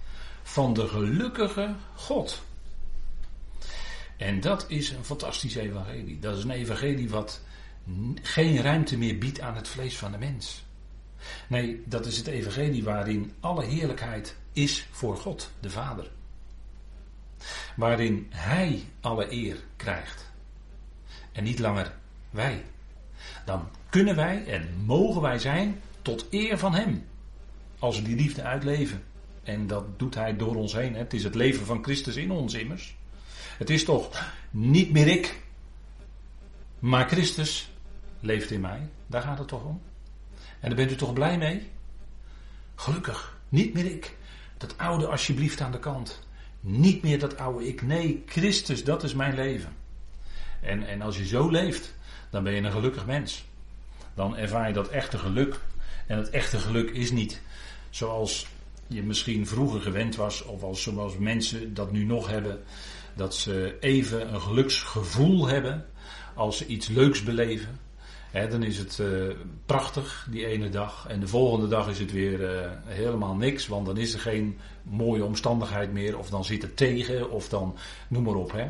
van 0.43 0.73
de 0.73 0.87
gelukkige 0.87 1.75
God. 1.95 2.41
En 4.17 4.41
dat 4.41 4.65
is 4.67 4.89
een 4.89 5.05
fantastisch 5.05 5.55
evangelie. 5.55 6.19
Dat 6.19 6.37
is 6.37 6.43
een 6.43 6.51
evangelie 6.51 7.09
wat 7.09 7.41
geen 8.21 8.61
ruimte 8.61 8.97
meer 8.97 9.17
biedt 9.17 9.39
aan 9.39 9.55
het 9.55 9.67
vlees 9.67 9.97
van 9.97 10.11
de 10.11 10.17
mens. 10.17 10.65
Nee, 11.47 11.83
dat 11.85 12.05
is 12.05 12.17
het 12.17 12.27
evangelie 12.27 12.83
waarin 12.83 13.31
alle 13.39 13.63
heerlijkheid 13.63 14.35
is 14.53 14.87
voor 14.91 15.17
God, 15.17 15.51
de 15.59 15.69
Vader. 15.69 16.11
Waarin 17.75 18.27
Hij 18.29 18.83
alle 19.01 19.31
eer 19.31 19.57
krijgt. 19.75 20.31
En 21.31 21.43
niet 21.43 21.59
langer 21.59 21.95
wij. 22.29 22.63
Dan 23.45 23.69
kunnen 23.89 24.15
wij 24.15 24.45
en 24.45 24.83
mogen 24.85 25.21
wij 25.21 25.39
zijn 25.39 25.81
tot 26.01 26.25
eer 26.29 26.57
van 26.57 26.73
Hem. 26.73 27.05
Als 27.79 27.97
we 27.97 28.03
die 28.03 28.15
liefde 28.15 28.41
uitleven. 28.41 29.03
En 29.43 29.67
dat 29.67 29.99
doet 29.99 30.15
Hij 30.15 30.35
door 30.35 30.55
ons 30.55 30.73
heen. 30.73 30.95
Het 30.95 31.13
is 31.13 31.23
het 31.23 31.35
leven 31.35 31.65
van 31.65 31.83
Christus 31.83 32.15
in 32.15 32.31
ons 32.31 32.53
immers. 32.53 32.95
Het 33.57 33.69
is 33.69 33.83
toch 33.83 34.33
niet 34.49 34.91
meer 34.91 35.07
ik, 35.07 35.41
maar 36.79 37.07
Christus 37.07 37.69
leeft 38.19 38.51
in 38.51 38.61
mij. 38.61 38.89
Daar 39.07 39.21
gaat 39.21 39.37
het 39.37 39.47
toch 39.47 39.63
om. 39.63 39.81
En 40.59 40.67
daar 40.69 40.75
bent 40.75 40.91
u 40.91 40.95
toch 40.95 41.13
blij 41.13 41.37
mee? 41.37 41.69
Gelukkig, 42.75 43.37
niet 43.49 43.73
meer 43.73 43.85
ik. 43.85 44.15
Dat 44.57 44.77
oude 44.77 45.07
alsjeblieft 45.07 45.61
aan 45.61 45.71
de 45.71 45.79
kant. 45.79 46.19
Niet 46.59 47.03
meer 47.03 47.19
dat 47.19 47.37
oude 47.37 47.67
ik. 47.67 47.81
Nee, 47.81 48.23
Christus, 48.25 48.83
dat 48.83 49.03
is 49.03 49.13
mijn 49.13 49.35
leven. 49.35 49.73
En, 50.61 50.87
en 50.87 51.01
als 51.01 51.17
je 51.17 51.25
zo 51.25 51.49
leeft, 51.49 51.93
dan 52.29 52.43
ben 52.43 52.53
je 52.53 52.61
een 52.61 52.71
gelukkig 52.71 53.05
mens. 53.05 53.45
Dan 54.13 54.37
ervaar 54.37 54.67
je 54.67 54.73
dat 54.73 54.87
echte 54.87 55.17
geluk. 55.17 55.59
En 56.07 56.17
het 56.17 56.29
echte 56.29 56.59
geluk 56.59 56.89
is 56.89 57.11
niet 57.11 57.41
zoals 57.89 58.47
je 58.87 59.03
misschien 59.03 59.47
vroeger 59.47 59.81
gewend 59.81 60.15
was, 60.15 60.43
of 60.43 60.63
als, 60.63 60.81
zoals 60.81 61.17
mensen 61.17 61.73
dat 61.73 61.91
nu 61.91 62.03
nog 62.03 62.27
hebben, 62.27 62.63
dat 63.15 63.35
ze 63.35 63.77
even 63.79 64.33
een 64.33 64.41
geluksgevoel 64.41 65.47
hebben 65.47 65.85
als 66.33 66.57
ze 66.57 66.65
iets 66.65 66.87
leuks 66.87 67.23
beleven. 67.23 67.79
Dan 68.31 68.63
is 68.63 68.77
het 68.77 68.97
uh, 69.01 69.33
prachtig 69.65 70.27
die 70.31 70.45
ene 70.45 70.69
dag. 70.69 71.05
En 71.07 71.19
de 71.19 71.27
volgende 71.27 71.67
dag 71.67 71.89
is 71.89 71.99
het 71.99 72.11
weer 72.11 72.39
uh, 72.39 72.71
helemaal 72.85 73.35
niks. 73.35 73.67
Want 73.67 73.85
dan 73.85 73.97
is 73.97 74.13
er 74.13 74.19
geen 74.19 74.57
mooie 74.83 75.23
omstandigheid 75.23 75.93
meer. 75.93 76.17
Of 76.17 76.29
dan 76.29 76.45
zit 76.45 76.61
het 76.61 76.77
tegen. 76.77 77.31
Of 77.31 77.49
dan 77.49 77.75
noem 78.07 78.23
maar 78.23 78.35
op. 78.35 78.51
Hè. 78.51 78.69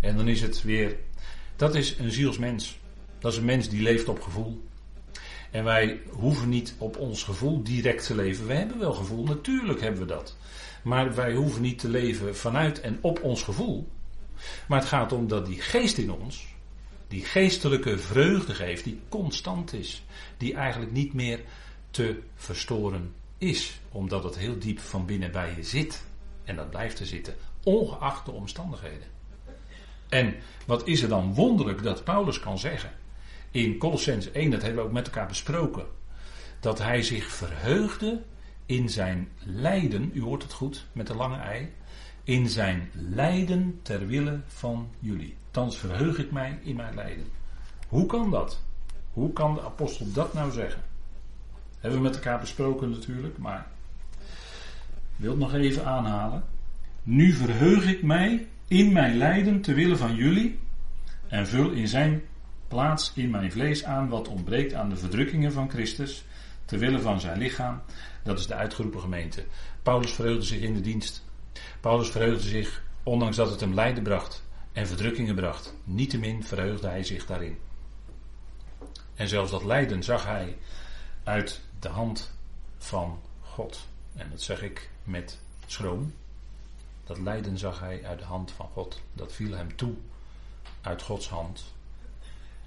En 0.00 0.16
dan 0.16 0.28
is 0.28 0.40
het 0.40 0.62
weer. 0.62 0.96
Dat 1.56 1.74
is 1.74 1.98
een 1.98 2.10
zielsmens. 2.10 2.78
Dat 3.18 3.32
is 3.32 3.38
een 3.38 3.44
mens 3.44 3.68
die 3.68 3.82
leeft 3.82 4.08
op 4.08 4.22
gevoel. 4.22 4.60
En 5.50 5.64
wij 5.64 6.00
hoeven 6.10 6.48
niet 6.48 6.74
op 6.78 6.96
ons 6.96 7.22
gevoel 7.22 7.62
direct 7.62 8.06
te 8.06 8.14
leven. 8.14 8.46
We 8.46 8.54
hebben 8.54 8.78
wel 8.78 8.92
gevoel, 8.92 9.24
natuurlijk 9.24 9.80
hebben 9.80 10.00
we 10.00 10.06
dat. 10.06 10.36
Maar 10.82 11.14
wij 11.14 11.34
hoeven 11.34 11.62
niet 11.62 11.78
te 11.78 11.88
leven 11.88 12.36
vanuit 12.36 12.80
en 12.80 12.98
op 13.00 13.22
ons 13.22 13.42
gevoel. 13.42 13.88
Maar 14.68 14.78
het 14.78 14.88
gaat 14.88 15.12
om 15.12 15.28
dat 15.28 15.46
die 15.46 15.60
geest 15.60 15.98
in 15.98 16.12
ons, 16.12 16.46
die 17.08 17.24
geestelijke 17.24 17.98
vreugde 17.98 18.54
geeft, 18.54 18.84
die 18.84 19.00
constant 19.08 19.72
is. 19.72 20.04
Die 20.36 20.54
eigenlijk 20.54 20.92
niet 20.92 21.12
meer 21.12 21.40
te 21.90 22.20
verstoren 22.34 23.14
is. 23.38 23.80
Omdat 23.92 24.24
het 24.24 24.38
heel 24.38 24.58
diep 24.58 24.78
van 24.78 25.06
binnen 25.06 25.32
bij 25.32 25.54
je 25.56 25.62
zit. 25.62 26.04
En 26.44 26.56
dat 26.56 26.70
blijft 26.70 26.98
er 26.98 27.06
zitten, 27.06 27.34
ongeacht 27.62 28.24
de 28.24 28.30
omstandigheden. 28.30 29.06
En 30.08 30.34
wat 30.66 30.86
is 30.86 31.02
er 31.02 31.08
dan 31.08 31.34
wonderlijk 31.34 31.82
dat 31.82 32.04
Paulus 32.04 32.40
kan 32.40 32.58
zeggen 32.58 32.92
in 33.50 33.78
Colossens 33.78 34.30
1, 34.30 34.50
dat 34.50 34.62
hebben 34.62 34.82
we 34.82 34.88
ook 34.88 34.94
met 34.94 35.06
elkaar 35.06 35.26
besproken, 35.26 35.86
dat 36.60 36.78
hij 36.78 37.02
zich 37.02 37.32
verheugde 37.32 38.22
in 38.66 38.88
zijn 38.88 39.28
lijden, 39.44 40.10
u 40.14 40.22
hoort 40.22 40.42
het 40.42 40.52
goed 40.52 40.86
met 40.92 41.06
de 41.06 41.14
lange 41.14 41.36
ei, 41.36 41.72
in 42.24 42.48
zijn 42.48 42.90
lijden 42.92 43.80
ter 43.82 44.06
wille 44.06 44.40
van 44.46 44.90
jullie. 44.98 45.36
Thans 45.58 45.78
verheug 45.78 46.18
ik 46.18 46.30
mij 46.30 46.58
in 46.62 46.76
mijn 46.76 46.94
lijden. 46.94 47.26
Hoe 47.88 48.06
kan 48.06 48.30
dat? 48.30 48.62
Hoe 49.12 49.32
kan 49.32 49.54
de 49.54 49.62
apostel 49.62 50.12
dat 50.12 50.34
nou 50.34 50.52
zeggen? 50.52 50.82
Hebben 51.78 51.98
we 51.98 52.06
met 52.06 52.14
elkaar 52.14 52.40
besproken 52.40 52.90
natuurlijk, 52.90 53.38
maar 53.38 53.66
ik 54.90 55.16
wil 55.16 55.30
het 55.30 55.38
nog 55.38 55.54
even 55.54 55.84
aanhalen. 55.84 56.44
Nu 57.02 57.32
verheug 57.32 57.86
ik 57.86 58.02
mij 58.02 58.46
in 58.68 58.92
mijn 58.92 59.16
lijden 59.16 59.60
ter 59.60 59.74
wille 59.74 59.96
van 59.96 60.14
jullie 60.14 60.58
en 61.28 61.46
vul 61.46 61.70
in 61.70 61.88
zijn 61.88 62.22
plaats 62.68 63.12
in 63.14 63.30
mijn 63.30 63.52
vlees 63.52 63.84
aan 63.84 64.08
wat 64.08 64.28
ontbreekt 64.28 64.74
aan 64.74 64.88
de 64.88 64.96
verdrukkingen 64.96 65.52
van 65.52 65.70
Christus, 65.70 66.24
ter 66.64 66.78
wille 66.78 67.00
van 67.00 67.20
zijn 67.20 67.38
lichaam. 67.38 67.80
Dat 68.22 68.38
is 68.38 68.46
de 68.46 68.54
uitgeroepen 68.54 69.00
gemeente. 69.00 69.44
Paulus 69.82 70.12
verheugde 70.12 70.44
zich 70.44 70.60
in 70.60 70.74
de 70.74 70.80
dienst. 70.80 71.24
Paulus 71.80 72.08
verheugde 72.08 72.48
zich, 72.48 72.82
ondanks 73.02 73.36
dat 73.36 73.50
het 73.50 73.60
hem 73.60 73.74
lijden 73.74 74.02
bracht 74.02 74.46
en 74.78 74.86
verdrukkingen 74.86 75.34
bracht. 75.34 75.74
Niettemin 75.84 76.44
verheugde 76.44 76.88
hij 76.88 77.04
zich 77.04 77.26
daarin. 77.26 77.58
En 79.14 79.28
zelfs 79.28 79.50
dat 79.50 79.64
lijden 79.64 80.02
zag 80.02 80.24
hij 80.24 80.58
uit 81.24 81.60
de 81.78 81.88
hand 81.88 82.30
van 82.76 83.20
God. 83.40 83.86
En 84.14 84.30
dat 84.30 84.42
zeg 84.42 84.62
ik 84.62 84.90
met 85.04 85.38
schroom. 85.66 86.14
Dat 87.04 87.18
lijden 87.18 87.58
zag 87.58 87.80
hij 87.80 88.04
uit 88.04 88.18
de 88.18 88.24
hand 88.24 88.50
van 88.50 88.68
God. 88.72 89.00
Dat 89.12 89.32
viel 89.32 89.52
hem 89.52 89.76
toe 89.76 89.94
uit 90.80 91.02
Gods 91.02 91.28
hand. 91.28 91.74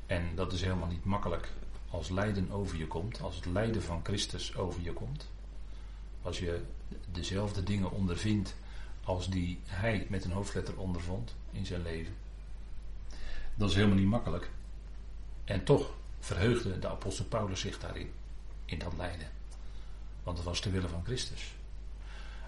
En 0.06 0.36
dat 0.36 0.54
is 0.54 0.62
helemaal 0.62 0.88
niet 0.88 1.06
makkelijk 1.06 1.52
als 1.90 2.10
lijden 2.10 2.52
over 2.52 2.78
je 2.78 2.88
komt, 2.88 3.22
als 3.22 3.36
het 3.36 3.46
lijden 3.46 3.84
van 3.84 4.00
Christus 4.04 4.56
over 4.56 4.82
je 4.82 4.94
komt. 4.94 5.30
Als 6.22 6.40
je 6.40 6.62
dezelfde 7.12 7.64
dingen 7.64 7.92
ondervindt 7.92 8.56
als 9.04 9.30
die 9.30 9.60
hij 9.66 10.06
met 10.10 10.26
een 10.26 10.32
hoofdletter 10.32 10.78
ondervond 10.78 11.36
in 11.52 11.66
zijn 11.66 11.82
leven. 11.82 12.14
Dat 13.56 13.70
is 13.70 13.76
helemaal 13.76 13.98
niet 13.98 14.08
makkelijk. 14.08 14.50
En 15.44 15.64
toch 15.64 15.94
verheugde 16.20 16.80
de 16.80 16.88
apostel 16.88 17.26
Paulus 17.26 17.60
zich 17.60 17.80
daarin, 17.80 18.12
in 18.66 18.80
dat 18.80 18.94
lijden. 18.98 19.28
Want 20.24 20.38
het 20.38 20.46
was 20.46 20.60
te 20.60 20.70
willen 20.70 20.90
van 20.90 21.04
Christus. 21.04 21.54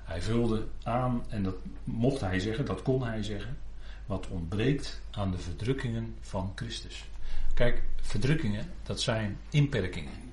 Hij 0.03 0.21
vulde 0.21 0.67
aan, 0.83 1.25
en 1.29 1.43
dat 1.43 1.55
mocht 1.83 2.21
hij 2.21 2.39
zeggen, 2.39 2.65
dat 2.65 2.81
kon 2.81 3.03
hij 3.03 3.23
zeggen, 3.23 3.57
wat 4.05 4.27
ontbreekt 4.27 5.01
aan 5.11 5.31
de 5.31 5.37
verdrukkingen 5.37 6.15
van 6.21 6.51
Christus. 6.55 7.05
Kijk, 7.53 7.81
verdrukkingen, 8.01 8.71
dat 8.83 9.01
zijn 9.01 9.37
inperkingen. 9.49 10.31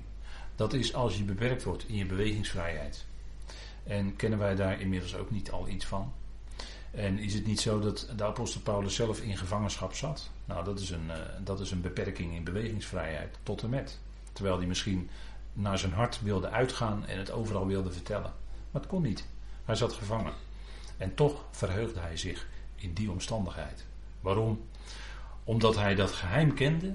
Dat 0.55 0.73
is 0.73 0.93
als 0.93 1.17
je 1.17 1.23
beperkt 1.23 1.63
wordt 1.63 1.87
in 1.87 1.95
je 1.95 2.05
bewegingsvrijheid. 2.05 3.05
En 3.83 4.15
kennen 4.15 4.39
wij 4.39 4.55
daar 4.55 4.81
inmiddels 4.81 5.15
ook 5.15 5.31
niet 5.31 5.51
al 5.51 5.67
iets 5.67 5.85
van? 5.85 6.13
En 6.91 7.19
is 7.19 7.33
het 7.33 7.45
niet 7.45 7.59
zo 7.59 7.79
dat 7.79 8.07
de 8.15 8.23
apostel 8.23 8.61
Paulus 8.61 8.95
zelf 8.95 9.19
in 9.19 9.37
gevangenschap 9.37 9.93
zat? 9.93 10.29
Nou, 10.45 10.63
dat 10.63 10.79
is 10.79 10.89
een, 10.89 11.05
uh, 11.07 11.15
dat 11.43 11.59
is 11.59 11.71
een 11.71 11.81
beperking 11.81 12.35
in 12.35 12.43
bewegingsvrijheid, 12.43 13.37
tot 13.43 13.63
en 13.63 13.69
met. 13.69 13.99
Terwijl 14.33 14.57
hij 14.57 14.67
misschien 14.67 15.09
naar 15.53 15.77
zijn 15.77 15.93
hart 15.93 16.21
wilde 16.21 16.49
uitgaan 16.49 17.05
en 17.05 17.17
het 17.17 17.31
overal 17.31 17.67
wilde 17.67 17.91
vertellen. 17.91 18.33
Maar 18.71 18.81
het 18.81 18.87
kon 18.89 19.01
niet. 19.01 19.27
Hij 19.65 19.75
zat 19.75 19.93
gevangen. 19.93 20.33
En 20.97 21.15
toch 21.15 21.45
verheugde 21.51 21.99
hij 21.99 22.17
zich 22.17 22.47
in 22.75 22.93
die 22.93 23.11
omstandigheid. 23.11 23.85
Waarom? 24.19 24.65
Omdat 25.43 25.75
hij 25.75 25.95
dat 25.95 26.11
geheim 26.11 26.53
kende 26.53 26.93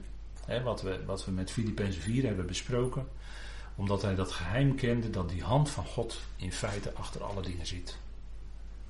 wat, 0.63 0.83
we, 0.83 1.05
wat 1.05 1.25
we 1.25 1.31
met 1.31 1.51
Filippenzen 1.51 2.03
4 2.03 2.25
hebben 2.25 2.47
besproken. 2.47 3.09
Omdat 3.75 4.03
hij 4.03 4.15
dat 4.15 4.33
geheim 4.33 4.75
kende 4.75 5.11
dat 5.11 5.29
die 5.29 5.43
hand 5.43 5.71
van 5.71 5.85
God 5.85 6.21
in 6.37 6.53
feite 6.53 6.93
achter 6.93 7.25
alle 7.25 7.43
dingen 7.43 7.67
zit. 7.67 7.99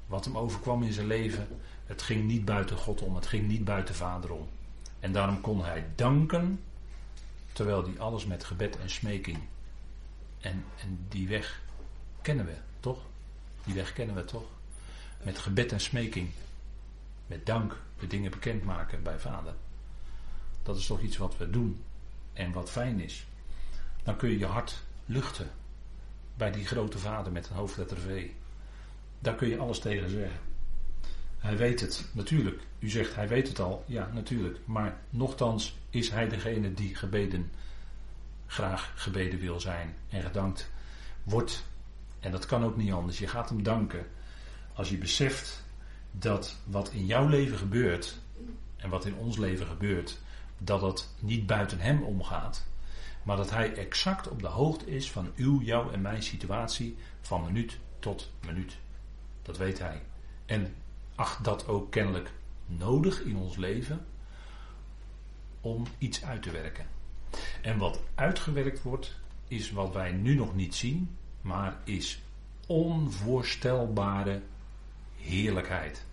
Wat 0.07 0.25
hem 0.25 0.39
overkwam 0.39 0.83
in 0.83 0.93
zijn 0.93 1.07
leven, 1.07 1.49
het 1.87 2.03
ging 2.03 2.25
niet 2.25 2.45
buiten 2.45 2.77
God 2.77 3.01
om, 3.01 3.15
het 3.15 3.27
ging 3.27 3.49
niet 3.49 3.65
buiten 3.65 3.95
Vader 3.95 4.33
om. 4.33 4.49
En 5.01 5.13
daarom 5.13 5.41
kon 5.41 5.65
hij 5.65 5.87
danken, 5.95 6.61
terwijl 7.53 7.85
hij 7.85 7.99
alles 7.99 8.25
met 8.25 8.45
gebed 8.45 8.79
en 8.79 8.91
smeking. 8.91 9.39
En, 10.41 10.65
en 10.81 11.07
die 11.09 11.29
weg 11.29 11.61
kennen 12.23 12.47
we, 12.47 12.55
toch? 12.81 12.99
Die 13.65 13.75
weg 13.75 13.93
kennen 13.93 14.15
we 14.15 14.25
toch? 14.25 14.47
Met 15.23 15.39
gebed 15.39 15.73
en 15.73 15.81
smeking. 15.81 16.31
Met 17.27 17.47
dank 17.47 17.81
de 17.99 18.07
dingen 18.07 18.31
bekendmaken 18.31 19.03
bij 19.03 19.19
Vader. 19.19 19.55
Dat 20.63 20.77
is 20.77 20.87
toch 20.87 21.01
iets 21.01 21.17
wat 21.17 21.37
we 21.37 21.51
doen 21.51 21.85
en 22.33 22.53
wat 22.53 22.71
fijn 22.71 23.01
is. 23.01 23.27
Dan 24.03 24.17
kun 24.17 24.31
je 24.31 24.39
je 24.39 24.47
hart 24.47 24.83
luchten 25.07 25.51
bij 26.35 26.51
die 26.51 26.67
grote 26.67 26.99
vader 26.99 27.33
met 27.33 27.49
een 27.49 27.57
hoofdletter 27.57 27.99
V. 27.99 28.29
Daar 29.19 29.35
kun 29.35 29.49
je 29.49 29.59
alles 29.59 29.79
tegen 29.79 30.11
zeggen. 30.11 30.39
Hij 31.39 31.57
weet 31.57 31.81
het, 31.81 32.09
natuurlijk. 32.13 32.63
U 32.79 32.89
zegt 32.89 33.15
hij 33.15 33.29
weet 33.29 33.49
het 33.49 33.61
al, 33.61 33.85
ja 33.87 34.11
natuurlijk. 34.13 34.59
Maar 34.65 34.97
nochtans 35.11 35.77
is 35.91 36.11
hij 36.11 36.29
degene 36.29 36.75
die 36.75 36.95
gebeden, 36.95 37.51
graag 38.47 38.93
gebeden 38.95 39.39
wil 39.39 39.61
zijn 39.61 39.95
en 40.09 40.23
gedankt 40.23 40.71
wordt. 41.23 41.65
En 42.21 42.31
dat 42.31 42.47
kan 42.47 42.65
ook 42.65 42.77
niet 42.77 42.93
anders. 42.93 43.19
Je 43.19 43.27
gaat 43.27 43.49
hem 43.49 43.63
danken 43.63 44.07
als 44.77 44.89
je 44.89 44.99
beseft 44.99 45.65
dat 46.11 46.57
wat 46.65 46.91
in 46.93 47.07
jouw 47.07 47.29
leven 47.29 47.59
gebeurt 47.59 48.19
en 48.77 48.91
wat 48.91 49.05
in 49.05 49.15
ons 49.15 49.37
leven 49.37 49.67
gebeurt, 49.67 50.19
dat 50.59 50.83
het 50.83 51.09
niet 51.19 51.47
buiten 51.47 51.81
hem 51.81 52.03
omgaat, 52.03 52.67
maar 53.23 53.37
dat 53.37 53.51
hij 53.51 53.75
exact 53.75 54.29
op 54.29 54.43
de 54.43 54.49
hoogte 54.49 54.87
is 54.87 55.11
van 55.11 55.33
uw, 55.37 55.61
jouw 55.63 55.91
en 55.91 56.01
mijn 56.01 56.23
situatie 56.23 56.97
van 57.21 57.45
minuut 57.45 57.79
tot 57.99 58.31
minuut. 58.47 58.77
Dat 59.47 59.57
weet 59.57 59.79
hij. 59.79 60.03
En 60.47 60.75
acht 61.15 61.45
dat 61.45 61.69
ook 61.69 61.91
kennelijk 61.91 62.33
nodig 62.67 63.21
in 63.21 63.37
ons 63.37 63.57
leven 63.57 64.07
om 65.61 65.87
iets 65.99 66.25
uit 66.25 66.43
te 66.43 66.51
werken. 66.51 66.87
En 67.63 67.79
wat 67.79 68.01
uitgewerkt 68.15 68.83
wordt, 68.83 69.17
is 69.49 69.71
wat 69.71 69.93
wij 69.93 70.13
nu 70.13 70.35
nog 70.35 70.55
niet 70.55 70.75
zien, 70.75 71.17
maar 71.41 71.77
is 71.85 72.23
onvoorstelbare 72.67 74.43
heerlijkheid. 75.17 76.05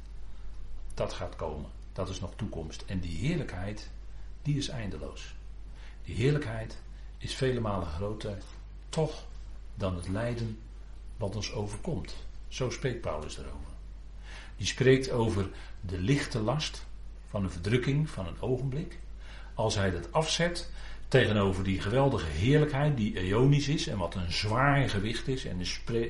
Dat 0.94 1.14
gaat 1.14 1.36
komen. 1.36 1.70
Dat 1.94 2.10
is 2.10 2.20
nog 2.20 2.36
toekomst. 2.36 2.84
En 2.86 3.00
die 3.00 3.18
heerlijkheid, 3.18 3.90
die 4.42 4.58
is 4.58 4.68
eindeloos. 4.68 5.36
Die 6.04 6.16
heerlijkheid 6.16 6.82
is 7.18 7.36
vele 7.36 7.60
malen 7.60 7.88
groter, 7.88 8.38
toch, 8.90 9.26
dan 9.76 9.96
het 9.96 10.08
lijden 10.08 10.60
wat 11.18 11.36
ons 11.36 11.54
overkomt. 11.54 12.16
Zo 12.54 12.70
spreekt 12.70 13.02
Paulus 13.02 13.38
erover. 13.38 13.74
Die 14.58 14.68
spreekt 14.68 15.12
over 15.12 15.50
de 15.82 16.00
lichte 16.00 16.40
last 16.40 16.86
van 17.28 17.44
een 17.44 17.52
verdrukking 17.52 18.10
van 18.10 18.28
een 18.28 18.42
ogenblik. 18.42 19.00
Als 19.54 19.76
hij 19.76 19.92
dat 19.92 20.12
afzet 20.12 20.72
tegenover 21.08 21.64
die 21.64 21.82
geweldige 21.82 22.30
heerlijkheid 22.30 22.98
die 22.98 23.20
eonisch 23.20 23.68
is 23.68 23.88
en 23.88 23.98
wat 23.98 24.16
een 24.16 24.32
zwaar 24.32 24.90
gewicht 24.90 25.28
is. 25.28 25.46
En, 25.46 25.60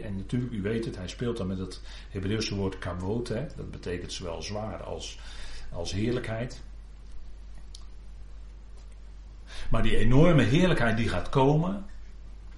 en 0.04 0.16
natuurlijk, 0.16 0.54
u 0.54 0.62
weet 0.62 0.86
het, 0.86 0.96
hij 0.96 1.08
speelt 1.08 1.38
dan 1.38 1.48
met 1.48 1.58
het 1.58 1.82
Hebreeuwse 2.10 2.56
woord 2.56 2.80
kavod. 2.80 3.28
Dat 3.28 3.72
betekent 3.72 4.12
zowel 4.12 4.42
zwaar 4.42 4.84
als, 4.84 5.20
als 5.72 5.92
heerlijkheid. 5.92 6.62
Maar 9.70 9.84
die 9.84 9.98
enorme 9.98 10.44
heerlijkheid 10.44 10.98
die 10.98 11.10
gaat 11.10 11.30
komen, 11.30 11.86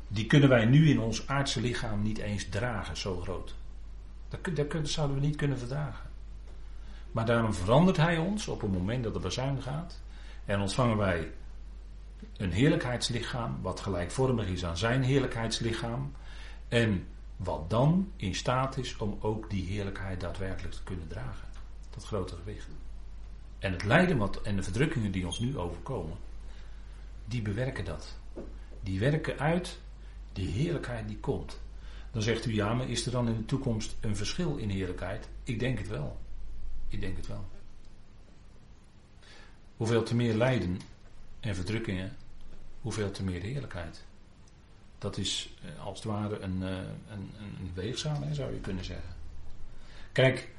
die 0.08 0.26
kunnen 0.26 0.50
wij 0.50 0.66
nu 0.66 0.90
in 0.90 1.00
ons 1.00 1.28
aardse 1.28 1.62
lichaam 1.62 2.02
niet 2.02 2.18
eens 2.18 2.50
dragen, 2.50 2.98
zo 2.98 3.22
groot. 3.22 3.56
Dat, 4.42 4.90
zouden 4.90 5.20
we 5.20 5.26
niet 5.26 5.36
kunnen 5.36 5.58
verdragen. 5.58 6.10
Maar 7.12 7.26
daarom 7.26 7.54
verandert 7.54 7.98
hij 7.98 8.18
ons 8.18 8.48
op 8.48 8.62
het 8.62 8.72
moment 8.72 9.04
dat 9.04 9.14
de 9.14 9.20
bazuin 9.20 9.62
gaat. 9.62 10.02
En 10.46 10.60
ontvangen 10.60 10.98
wij 10.98 11.32
een 12.38 12.52
heerlijkheidslichaam 12.52 13.62
wat 13.62 13.80
gelijkvormig 13.80 14.48
is 14.48 14.66
aan 14.66 14.78
zijn 14.78 15.04
heerlijkheidslichaam. 15.04 16.12
En 16.68 17.08
wat 17.36 17.70
dan 17.70 18.12
in 18.16 18.36
staat 18.36 18.78
is 18.78 18.98
om 18.98 19.18
ook 19.20 19.50
die 19.50 19.66
heerlijkheid 19.66 20.22
daadwerkelijk 20.22 20.74
te 20.74 20.84
kunnen 20.84 21.08
dragen. 21.08 21.48
Dat 21.90 22.06
grote 22.06 22.36
gewicht. 22.36 22.68
En 23.60 23.72
het 23.72 23.84
lijden 23.84 24.18
wat, 24.18 24.42
en 24.42 24.56
de 24.56 24.64
verdrukkingen 24.64 25.12
die 25.12 25.26
ons 25.26 25.40
nu 25.40 25.58
overkomen, 25.58 26.18
die 27.26 27.42
bewerken 27.42 27.86
dat. 27.86 28.18
Die 28.82 29.00
werken 29.00 29.40
uit 29.40 29.80
die 30.34 30.48
heerlijkheid 30.48 31.08
die 31.08 31.20
komt. 31.20 31.60
Dan 32.16 32.24
zegt 32.24 32.46
u 32.46 32.54
ja, 32.54 32.74
maar 32.74 32.90
is 32.90 33.06
er 33.06 33.12
dan 33.12 33.28
in 33.28 33.38
de 33.38 33.46
toekomst 33.46 33.96
een 34.00 34.16
verschil 34.16 34.56
in 34.56 34.70
heerlijkheid? 34.70 35.30
Ik 35.44 35.60
denk 35.60 35.78
het 35.78 35.88
wel. 35.88 36.18
Ik 36.88 37.02
denk 37.02 37.18
het 37.18 37.28
wel. 37.28 37.46
Hoeveel 39.78 40.04
te 40.04 40.16
meer 40.16 40.34
lijden 40.34 40.80
en 41.40 41.56
verdrukkingen, 41.56 42.16
hoeveel 42.82 43.12
te 43.12 43.24
meer 43.24 43.42
heerlijkheid. 43.42 44.04
Dat 44.98 45.18
is 45.18 45.54
eh, 45.62 45.86
als 45.86 45.98
het 45.98 46.08
ware 46.08 46.40
een, 46.40 46.64
eh, 46.64 46.78
een, 47.10 48.36
zou 48.36 48.54
je 48.54 48.60
kunnen 48.60 48.86
zeggen. 48.86 49.16
Kijk, 50.12 50.50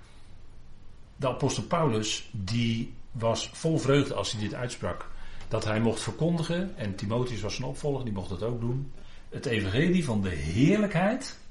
de 1.17 1.29
apostel 1.29 1.63
Paulus, 1.63 2.31
die 2.33 2.95
was 3.13 3.51
vol 3.53 3.79
vreugde 3.79 4.15
als 4.15 4.33
hij 4.33 4.41
dit 4.41 4.55
uitsprak. 4.55 5.11
Dat 5.49 5.65
hij 5.65 5.81
mocht 5.81 6.01
verkondigen, 6.01 6.77
en 6.77 6.95
Timotheus 6.95 7.41
was 7.41 7.55
zijn 7.55 7.69
opvolger, 7.69 8.05
die 8.05 8.15
mocht 8.15 8.29
dat 8.29 8.43
ook 8.43 8.61
doen. 8.61 8.93
Het 9.29 9.47
evangelie 9.47 10.05
van 10.05 10.23
de 10.23 10.31
heerlijkheid 10.31 11.45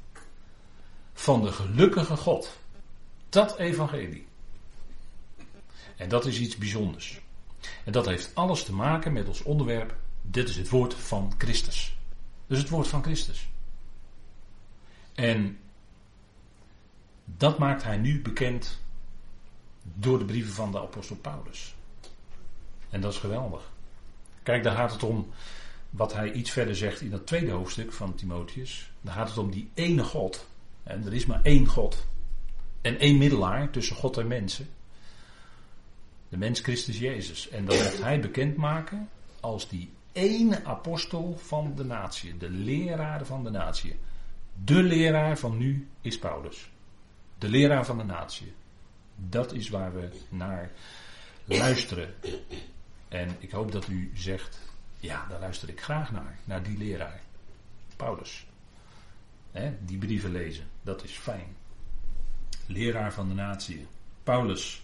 van 1.16 1.42
de 1.42 1.52
gelukkige 1.52 2.18
God. 2.18 2.58
Dat 3.30 3.58
evangelie. 3.58 4.28
En 5.96 6.10
dat 6.10 6.26
is 6.26 6.40
iets 6.40 6.58
bijzonders. 6.58 7.22
En 7.86 7.92
dat 7.92 8.06
heeft 8.06 8.36
alles 8.36 8.64
te 8.64 8.74
maken 8.74 9.14
met 9.14 9.28
ons 9.28 9.44
onderwerp. 9.44 9.96
Dit 10.22 10.50
is 10.50 10.56
het 10.56 10.70
woord 10.70 10.94
van 10.94 11.34
Christus. 11.38 11.98
Dus 12.48 12.58
het 12.58 12.70
woord 12.70 12.88
van 12.88 13.04
Christus. 13.04 13.48
En 15.14 15.60
dat 17.26 17.58
maakt 17.58 17.84
hij 17.84 17.98
nu 17.98 18.22
bekend 18.22 18.80
door 19.82 20.20
de 20.20 20.26
brieven 20.26 20.54
van 20.54 20.72
de 20.72 20.80
apostel 20.80 21.16
Paulus. 21.16 21.76
En 22.90 23.02
dat 23.02 23.14
is 23.14 23.20
geweldig. 23.20 23.72
Kijk, 24.44 24.64
daar 24.64 24.76
gaat 24.76 24.92
het 24.92 25.04
om 25.04 25.30
wat 25.90 26.14
hij 26.14 26.32
iets 26.32 26.52
verder 26.52 26.76
zegt 26.76 27.02
in 27.02 27.10
dat 27.10 27.28
tweede 27.28 27.52
hoofdstuk 27.52 27.92
van 27.92 28.16
Timotheus. 28.16 28.92
Daar 29.02 29.14
gaat 29.14 29.30
het 29.30 29.38
om 29.38 29.52
die 29.52 29.70
ene 29.74 30.04
God. 30.04 30.48
En 30.86 31.06
er 31.06 31.14
is 31.14 31.26
maar 31.26 31.42
één 31.42 31.68
God. 31.68 32.08
En 32.82 33.00
één 33.00 33.18
middelaar 33.18 33.70
tussen 33.70 33.96
God 33.96 34.18
en 34.18 34.28
mensen. 34.28 34.68
De 36.30 36.38
mens 36.38 36.60
Christus 36.60 37.00
Jezus. 37.00 37.50
En 37.50 37.66
dat 37.66 37.84
mocht 37.84 38.02
hij 38.02 38.20
bekendmaken 38.20 39.10
als 39.40 39.70
die 39.70 39.94
ene 40.12 40.66
apostel 40.66 41.38
van 41.38 41.76
de 41.76 41.84
natie. 41.84 42.38
De 42.38 42.50
leraar 42.50 43.26
van 43.26 43.44
de 43.44 43.50
natie. 43.50 43.96
De 44.64 44.84
leraar 44.84 45.38
van 45.38 45.58
nu 45.58 45.88
is 46.02 46.20
Paulus. 46.20 46.70
De 47.38 47.48
leraar 47.48 47.86
van 47.86 47.98
de 47.98 48.04
natie. 48.04 48.54
Dat 49.16 49.54
is 49.54 49.70
waar 49.70 49.94
we 49.94 50.10
naar 50.30 50.72
luisteren. 51.46 52.14
En 53.08 53.36
ik 53.40 53.52
hoop 53.52 53.72
dat 53.72 53.88
u 53.88 54.12
zegt, 54.14 54.60
ja, 55.00 55.26
daar 55.30 55.40
luister 55.40 55.70
ik 55.70 55.82
graag 55.82 56.12
naar. 56.12 56.40
Naar 56.44 56.64
die 56.64 56.78
leraar. 56.78 57.22
Paulus. 57.96 58.46
Die 59.86 59.98
brieven 59.98 60.32
lezen, 60.32 60.66
dat 60.82 61.04
is 61.04 61.12
fijn. 61.12 61.56
Leraar 62.66 63.14
van 63.14 63.28
de 63.28 63.34
natie. 63.34 63.88
Paulus 64.24 64.84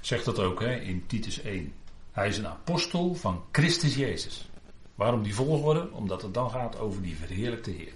zegt 0.00 0.24
dat 0.24 0.38
ook 0.38 0.60
hè, 0.60 0.74
in 0.74 1.06
Titus 1.06 1.40
1. 1.40 1.72
Hij 2.12 2.28
is 2.28 2.38
een 2.38 2.46
apostel 2.46 3.14
van 3.14 3.44
Christus 3.52 3.94
Jezus. 3.94 4.48
Waarom 4.94 5.22
die 5.22 5.34
volgorde? 5.34 5.90
Omdat 5.92 6.22
het 6.22 6.34
dan 6.34 6.50
gaat 6.50 6.78
over 6.78 7.02
die 7.02 7.16
verheerlijkte 7.16 7.70
Heer. 7.70 7.92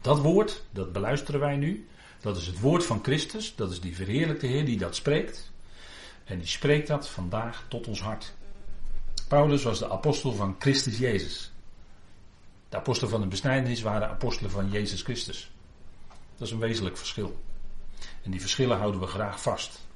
Dat 0.00 0.18
woord, 0.18 0.62
dat 0.70 0.92
beluisteren 0.92 1.40
wij 1.40 1.56
nu. 1.56 1.88
Dat 2.20 2.36
is 2.36 2.46
het 2.46 2.60
woord 2.60 2.84
van 2.84 3.02
Christus. 3.02 3.54
Dat 3.54 3.70
is 3.70 3.80
die 3.80 3.96
verheerlijkte 3.96 4.46
Heer 4.46 4.64
die 4.64 4.78
dat 4.78 4.96
spreekt. 4.96 5.52
En 6.24 6.38
die 6.38 6.46
spreekt 6.46 6.88
dat 6.88 7.08
vandaag 7.08 7.64
tot 7.68 7.86
ons 7.86 8.00
hart. 8.00 8.34
Paulus 9.28 9.62
was 9.62 9.78
de 9.78 9.90
apostel 9.90 10.32
van 10.32 10.56
Christus 10.58 10.98
Jezus. 10.98 11.51
De 12.72 12.78
apostelen 12.78 13.10
van 13.10 13.20
de 13.20 13.26
besnijdenis 13.26 13.82
waren 13.82 14.08
apostelen 14.08 14.50
van 14.50 14.70
Jezus 14.70 15.02
Christus. 15.02 15.50
Dat 16.36 16.46
is 16.46 16.52
een 16.52 16.58
wezenlijk 16.58 16.96
verschil. 16.96 17.40
En 18.22 18.30
die 18.30 18.40
verschillen 18.40 18.78
houden 18.78 19.00
we 19.00 19.06
graag 19.06 19.42
vast. 19.42 19.86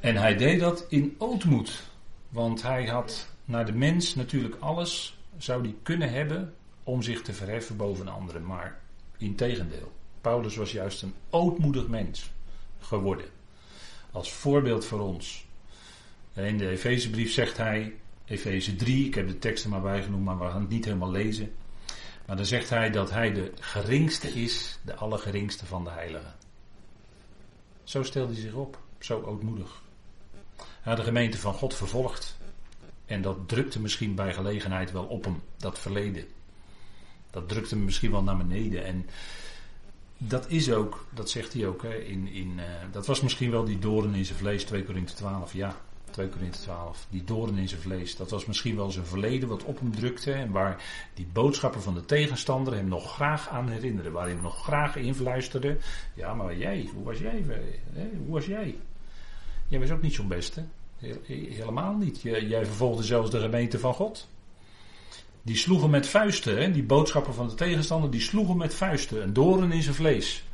En 0.00 0.16
hij 0.16 0.36
deed 0.36 0.60
dat 0.60 0.86
in 0.88 1.14
ootmoed. 1.18 1.82
Want 2.28 2.62
hij 2.62 2.86
had 2.86 3.28
naar 3.44 3.66
de 3.66 3.72
mens 3.72 4.14
natuurlijk 4.14 4.56
alles 4.58 5.18
zou 5.38 5.62
die 5.62 5.76
kunnen 5.82 6.12
hebben 6.12 6.54
om 6.82 7.02
zich 7.02 7.22
te 7.22 7.32
verheffen 7.32 7.76
boven 7.76 8.08
anderen. 8.08 8.46
Maar 8.46 8.80
in 9.18 9.34
tegendeel. 9.34 9.92
Paulus 10.20 10.56
was 10.56 10.72
juist 10.72 11.02
een 11.02 11.14
ootmoedig 11.30 11.88
mens 11.88 12.30
geworden. 12.78 13.26
Als 14.10 14.32
voorbeeld 14.32 14.84
voor 14.84 15.00
ons. 15.00 15.46
In 16.32 16.58
de 16.58 16.68
Efezebrief 16.68 17.32
zegt 17.32 17.56
hij, 17.56 17.94
Efeze 18.26 18.76
3, 18.76 19.06
ik 19.06 19.14
heb 19.14 19.28
de 19.28 19.38
teksten 19.38 19.70
maar 19.70 19.80
bijgenoemd, 19.80 20.24
maar 20.24 20.38
we 20.38 20.44
gaan 20.44 20.60
het 20.60 20.70
niet 20.70 20.84
helemaal 20.84 21.10
lezen. 21.10 21.54
Maar 22.26 22.36
dan 22.36 22.46
zegt 22.46 22.70
hij 22.70 22.90
dat 22.90 23.10
hij 23.10 23.32
de 23.32 23.52
geringste 23.60 24.28
is, 24.28 24.78
de 24.82 24.94
allergeringste 24.94 25.66
van 25.66 25.84
de 25.84 25.90
heiligen. 25.90 26.34
Zo 27.82 28.02
stelde 28.02 28.32
hij 28.32 28.40
zich 28.40 28.54
op, 28.54 28.78
zo 28.98 29.22
ootmoedig. 29.22 29.82
Hij 30.56 30.92
had 30.92 30.96
de 30.96 31.02
gemeente 31.02 31.38
van 31.38 31.54
God 31.54 31.74
vervolgd. 31.74 32.36
En 33.06 33.22
dat 33.22 33.48
drukte 33.48 33.80
misschien 33.80 34.14
bij 34.14 34.34
gelegenheid 34.34 34.92
wel 34.92 35.04
op 35.04 35.24
hem, 35.24 35.42
dat 35.56 35.78
verleden. 35.78 36.24
Dat 37.30 37.48
drukte 37.48 37.74
hem 37.74 37.84
misschien 37.84 38.10
wel 38.10 38.22
naar 38.22 38.36
beneden. 38.36 38.84
En 38.84 39.06
dat 40.18 40.50
is 40.50 40.70
ook, 40.70 41.06
dat 41.10 41.30
zegt 41.30 41.52
hij 41.52 41.66
ook, 41.66 41.82
hè, 41.82 41.94
in, 41.94 42.28
in, 42.28 42.52
uh, 42.58 42.64
dat 42.92 43.06
was 43.06 43.20
misschien 43.20 43.50
wel 43.50 43.64
die 43.64 43.78
doorn 43.78 44.14
in 44.14 44.24
zijn 44.24 44.38
vlees, 44.38 44.64
2 44.64 44.84
Korinthe 44.84 45.14
12, 45.14 45.52
ja. 45.52 45.76
2 46.14 46.28
Korinthe 46.28 46.58
12, 46.58 47.06
die 47.10 47.24
doorn 47.24 47.58
in 47.58 47.68
zijn 47.68 47.80
vlees. 47.80 48.16
Dat 48.16 48.30
was 48.30 48.46
misschien 48.46 48.76
wel 48.76 48.90
zijn 48.90 49.06
verleden 49.06 49.48
wat 49.48 49.64
op 49.64 49.78
hem 49.78 49.94
drukte 49.94 50.32
en 50.32 50.50
waar 50.50 50.82
die 51.14 51.26
boodschappen 51.32 51.82
van 51.82 51.94
de 51.94 52.04
tegenstander 52.04 52.74
hem 52.74 52.88
nog 52.88 53.14
graag 53.14 53.48
aan 53.48 53.68
herinneren. 53.68 54.12
Waar 54.12 54.22
hij 54.22 54.32
hem 54.32 54.42
nog 54.42 54.62
graag 54.62 54.96
influisterde. 54.96 55.76
Ja, 56.14 56.34
maar 56.34 56.56
jij, 56.56 56.88
hoe 56.94 57.04
was 57.04 57.18
jij? 57.18 57.44
Hè? 57.92 58.08
Hoe 58.24 58.32
was 58.32 58.46
jij? 58.46 58.78
Jij 59.68 59.80
was 59.80 59.90
ook 59.90 60.02
niet 60.02 60.14
zo'n 60.14 60.28
beste. 60.28 60.64
Helemaal 61.26 61.96
niet. 61.96 62.20
Jij 62.22 62.64
vervolgde 62.66 63.02
zelfs 63.02 63.30
de 63.30 63.40
gemeente 63.40 63.78
van 63.78 63.94
God. 63.94 64.28
Die 65.42 65.56
sloegen 65.56 65.90
met 65.90 66.06
vuisten, 66.06 66.58
hè? 66.62 66.70
die 66.70 66.82
boodschappen 66.82 67.34
van 67.34 67.48
de 67.48 67.54
tegenstander, 67.54 68.10
die 68.10 68.20
sloegen 68.20 68.56
met 68.56 68.74
vuisten, 68.74 69.22
een 69.22 69.32
doorn 69.32 69.72
in 69.72 69.82
zijn 69.82 69.94
vlees. 69.94 70.44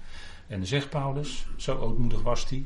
En 0.47 0.67
zegt 0.67 0.91
Paulus, 0.91 1.47
zo 1.57 1.77
ootmoedig 1.77 2.23
was 2.23 2.49
hij, 2.49 2.65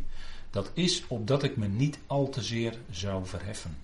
dat 0.54 0.70
is 0.74 1.04
opdat 1.08 1.42
ik 1.42 1.56
me 1.56 1.66
niet 1.66 1.98
al 2.06 2.28
te 2.28 2.42
zeer 2.42 2.78
zou 2.90 3.26
verheffen. 3.26 3.76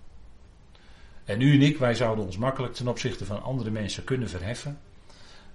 En 1.24 1.40
u 1.40 1.54
en 1.54 1.62
ik, 1.62 1.78
wij 1.78 1.94
zouden 1.94 2.24
ons 2.24 2.36
makkelijk 2.36 2.74
ten 2.74 2.88
opzichte 2.88 3.24
van 3.24 3.42
andere 3.42 3.70
mensen 3.70 4.04
kunnen 4.04 4.28
verheffen. 4.28 4.78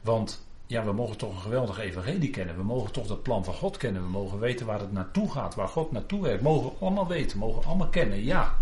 Want 0.01 0.45
ja, 0.65 0.85
we 0.85 0.91
mogen 0.91 1.17
toch 1.17 1.33
een 1.35 1.41
geweldige 1.41 1.81
evangelie 1.81 2.29
kennen. 2.29 2.55
We 2.55 2.63
mogen 2.63 2.91
toch 2.91 3.07
dat 3.07 3.23
plan 3.23 3.43
van 3.43 3.53
God 3.53 3.77
kennen. 3.77 4.03
We 4.03 4.09
mogen 4.09 4.39
weten 4.39 4.65
waar 4.65 4.79
het 4.79 4.91
naartoe 4.91 5.31
gaat, 5.31 5.55
waar 5.55 5.67
God 5.67 5.91
naartoe 5.91 6.21
werkt. 6.21 6.41
Mogen 6.41 6.69
we 6.69 6.85
allemaal 6.85 7.07
weten, 7.07 7.37
mogen 7.37 7.61
we 7.61 7.67
allemaal 7.67 7.89
kennen, 7.89 8.23
ja. 8.23 8.57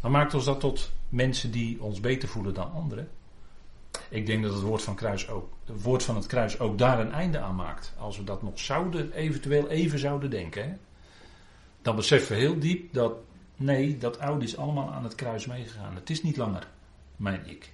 Maar 0.00 0.10
maakt 0.10 0.34
ons 0.34 0.44
dat 0.44 0.60
tot 0.60 0.90
mensen 1.08 1.50
die 1.50 1.82
ons 1.82 2.00
beter 2.00 2.28
voelen 2.28 2.54
dan 2.54 2.72
anderen? 2.72 3.08
Ik 4.08 4.26
denk 4.26 4.42
dat 4.42 4.52
het 4.52 4.62
woord 4.62 4.82
van, 4.82 4.94
kruis 4.94 5.28
ook, 5.28 5.52
het 5.64 5.82
woord 5.82 6.02
van 6.02 6.16
het 6.16 6.26
kruis 6.26 6.58
ook 6.58 6.78
daar 6.78 7.00
een 7.00 7.12
einde 7.12 7.38
aan 7.38 7.54
maakt. 7.54 7.92
Als 7.98 8.16
we 8.16 8.24
dat 8.24 8.42
nog 8.42 8.58
zouden, 8.58 9.12
eventueel 9.12 9.68
even 9.68 9.98
zouden 9.98 10.30
denken. 10.30 10.62
Hè? 10.62 10.74
Dan 11.86 11.96
beseffen 11.96 12.36
we 12.36 12.42
heel 12.42 12.58
diep 12.58 12.92
dat, 12.92 13.12
nee, 13.56 13.98
dat 13.98 14.18
oude 14.18 14.44
is 14.44 14.56
allemaal 14.56 14.92
aan 14.92 15.04
het 15.04 15.14
kruis 15.14 15.46
meegegaan. 15.46 15.94
Het 15.94 16.10
is 16.10 16.22
niet 16.22 16.36
langer 16.36 16.68
mijn 17.16 17.48
ik. 17.48 17.72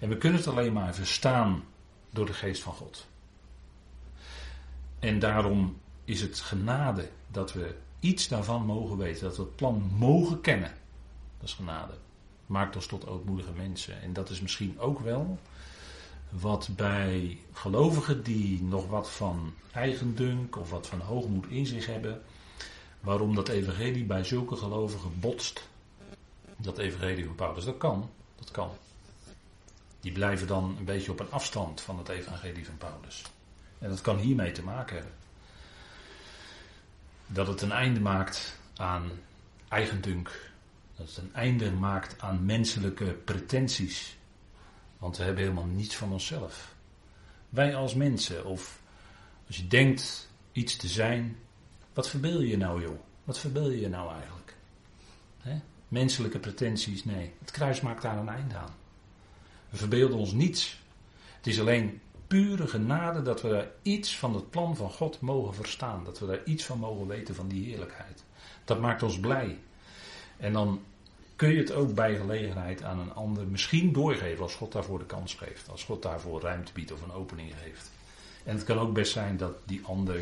En 0.00 0.08
we 0.08 0.18
kunnen 0.18 0.38
het 0.38 0.48
alleen 0.48 0.72
maar 0.72 0.94
verstaan 0.94 1.64
door 2.10 2.26
de 2.26 2.32
geest 2.32 2.62
van 2.62 2.72
God. 2.72 3.06
En 4.98 5.18
daarom 5.18 5.76
is 6.04 6.20
het 6.20 6.40
genade 6.40 7.08
dat 7.30 7.52
we 7.52 7.74
iets 8.00 8.28
daarvan 8.28 8.64
mogen 8.64 8.96
weten, 8.96 9.22
dat 9.22 9.36
we 9.36 9.42
het 9.42 9.56
plan 9.56 9.90
mogen 9.98 10.40
kennen. 10.40 10.72
Dat 11.38 11.48
is 11.48 11.54
genade. 11.54 11.94
Maakt 12.46 12.76
ons 12.76 12.86
tot 12.86 13.06
ootmoedige 13.06 13.52
mensen. 13.56 14.02
En 14.02 14.12
dat 14.12 14.30
is 14.30 14.40
misschien 14.40 14.80
ook 14.80 15.00
wel 15.00 15.38
wat 16.30 16.68
bij 16.76 17.38
gelovigen 17.52 18.22
die 18.22 18.62
nog 18.62 18.86
wat 18.86 19.10
van 19.10 19.54
eigendunk 19.72 20.56
of 20.56 20.70
wat 20.70 20.86
van 20.86 21.00
hoogmoed 21.00 21.46
in 21.46 21.66
zich 21.66 21.86
hebben, 21.86 22.22
waarom 23.06 23.34
dat 23.34 23.48
evangelie 23.48 24.04
bij 24.04 24.24
zulke 24.24 24.56
gelovigen 24.56 25.20
botst. 25.20 25.68
Dat 26.56 26.78
evangelie 26.78 27.24
van 27.24 27.34
Paulus, 27.34 27.64
dat 27.64 27.76
kan. 27.76 28.10
Dat 28.36 28.50
kan 28.50 28.70
die 30.06 30.14
blijven 30.14 30.46
dan 30.46 30.74
een 30.78 30.84
beetje 30.84 31.10
op 31.10 31.20
een 31.20 31.30
afstand 31.30 31.80
van 31.80 31.98
het 31.98 32.08
evangelie 32.08 32.66
van 32.66 32.76
Paulus. 32.76 33.22
En 33.78 33.88
dat 33.88 34.00
kan 34.00 34.18
hiermee 34.18 34.52
te 34.52 34.62
maken 34.62 34.96
hebben. 34.96 35.14
Dat 37.26 37.46
het 37.46 37.60
een 37.60 37.72
einde 37.72 38.00
maakt 38.00 38.58
aan 38.76 39.10
eigendunk 39.68 40.50
Dat 40.96 41.06
het 41.06 41.16
een 41.16 41.34
einde 41.34 41.72
maakt 41.72 42.20
aan 42.20 42.44
menselijke 42.44 43.04
pretenties. 43.04 44.16
Want 44.98 45.16
we 45.16 45.22
hebben 45.22 45.42
helemaal 45.42 45.66
niets 45.66 45.96
van 45.96 46.12
onszelf. 46.12 46.74
Wij 47.48 47.76
als 47.76 47.94
mensen, 47.94 48.44
of 48.44 48.80
als 49.46 49.56
je 49.56 49.66
denkt 49.66 50.28
iets 50.52 50.76
te 50.76 50.88
zijn, 50.88 51.36
wat 51.96 52.08
verbeel 52.08 52.40
je 52.40 52.56
nou 52.56 52.82
joh? 52.82 52.98
Wat 53.24 53.38
verbeel 53.38 53.70
je 53.70 53.88
nou 53.88 54.12
eigenlijk? 54.12 54.56
Menselijke 55.88 56.38
pretenties, 56.38 57.04
nee. 57.04 57.32
Het 57.38 57.50
kruis 57.50 57.80
maakt 57.80 58.02
daar 58.02 58.18
een 58.18 58.28
einde 58.28 58.56
aan. 58.56 58.74
We 59.70 59.76
verbeelden 59.76 60.18
ons 60.18 60.32
niets. 60.32 60.82
Het 61.36 61.46
is 61.46 61.60
alleen 61.60 62.00
pure 62.26 62.66
genade 62.66 63.22
dat 63.22 63.42
we 63.42 63.48
daar 63.48 63.68
iets 63.82 64.18
van 64.18 64.34
het 64.34 64.50
plan 64.50 64.76
van 64.76 64.90
God 64.90 65.20
mogen 65.20 65.54
verstaan. 65.54 66.04
Dat 66.04 66.18
we 66.18 66.26
daar 66.26 66.44
iets 66.44 66.64
van 66.64 66.78
mogen 66.78 67.06
weten 67.06 67.34
van 67.34 67.48
die 67.48 67.64
heerlijkheid. 67.64 68.24
Dat 68.64 68.80
maakt 68.80 69.02
ons 69.02 69.20
blij. 69.20 69.58
En 70.36 70.52
dan 70.52 70.82
kun 71.36 71.52
je 71.52 71.58
het 71.58 71.72
ook 71.72 71.94
bij 71.94 72.16
gelegenheid 72.16 72.82
aan 72.82 72.98
een 72.98 73.14
ander 73.14 73.46
misschien 73.46 73.92
doorgeven 73.92 74.42
als 74.42 74.54
God 74.54 74.72
daarvoor 74.72 74.98
de 74.98 75.06
kans 75.06 75.34
geeft. 75.34 75.70
Als 75.70 75.84
God 75.84 76.02
daarvoor 76.02 76.40
ruimte 76.40 76.72
biedt 76.72 76.92
of 76.92 77.02
een 77.02 77.12
opening 77.12 77.52
geeft. 77.62 77.90
En 78.44 78.56
het 78.56 78.64
kan 78.64 78.78
ook 78.78 78.92
best 78.92 79.12
zijn 79.12 79.36
dat 79.36 79.54
die 79.64 79.80
ander, 79.84 80.20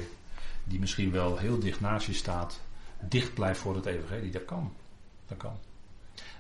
die 0.65 0.81
misschien 0.81 1.11
wel 1.11 1.39
heel 1.39 1.59
dicht 1.59 1.81
naast 1.81 2.07
je 2.07 2.13
staat, 2.13 2.61
dicht 3.01 3.35
blijft 3.35 3.61
voor 3.61 3.75
het 3.75 3.87
evangelie. 3.87 4.31
Dat 4.31 4.45
kan. 4.45 4.73
Dat 5.27 5.39
kan. 5.39 5.57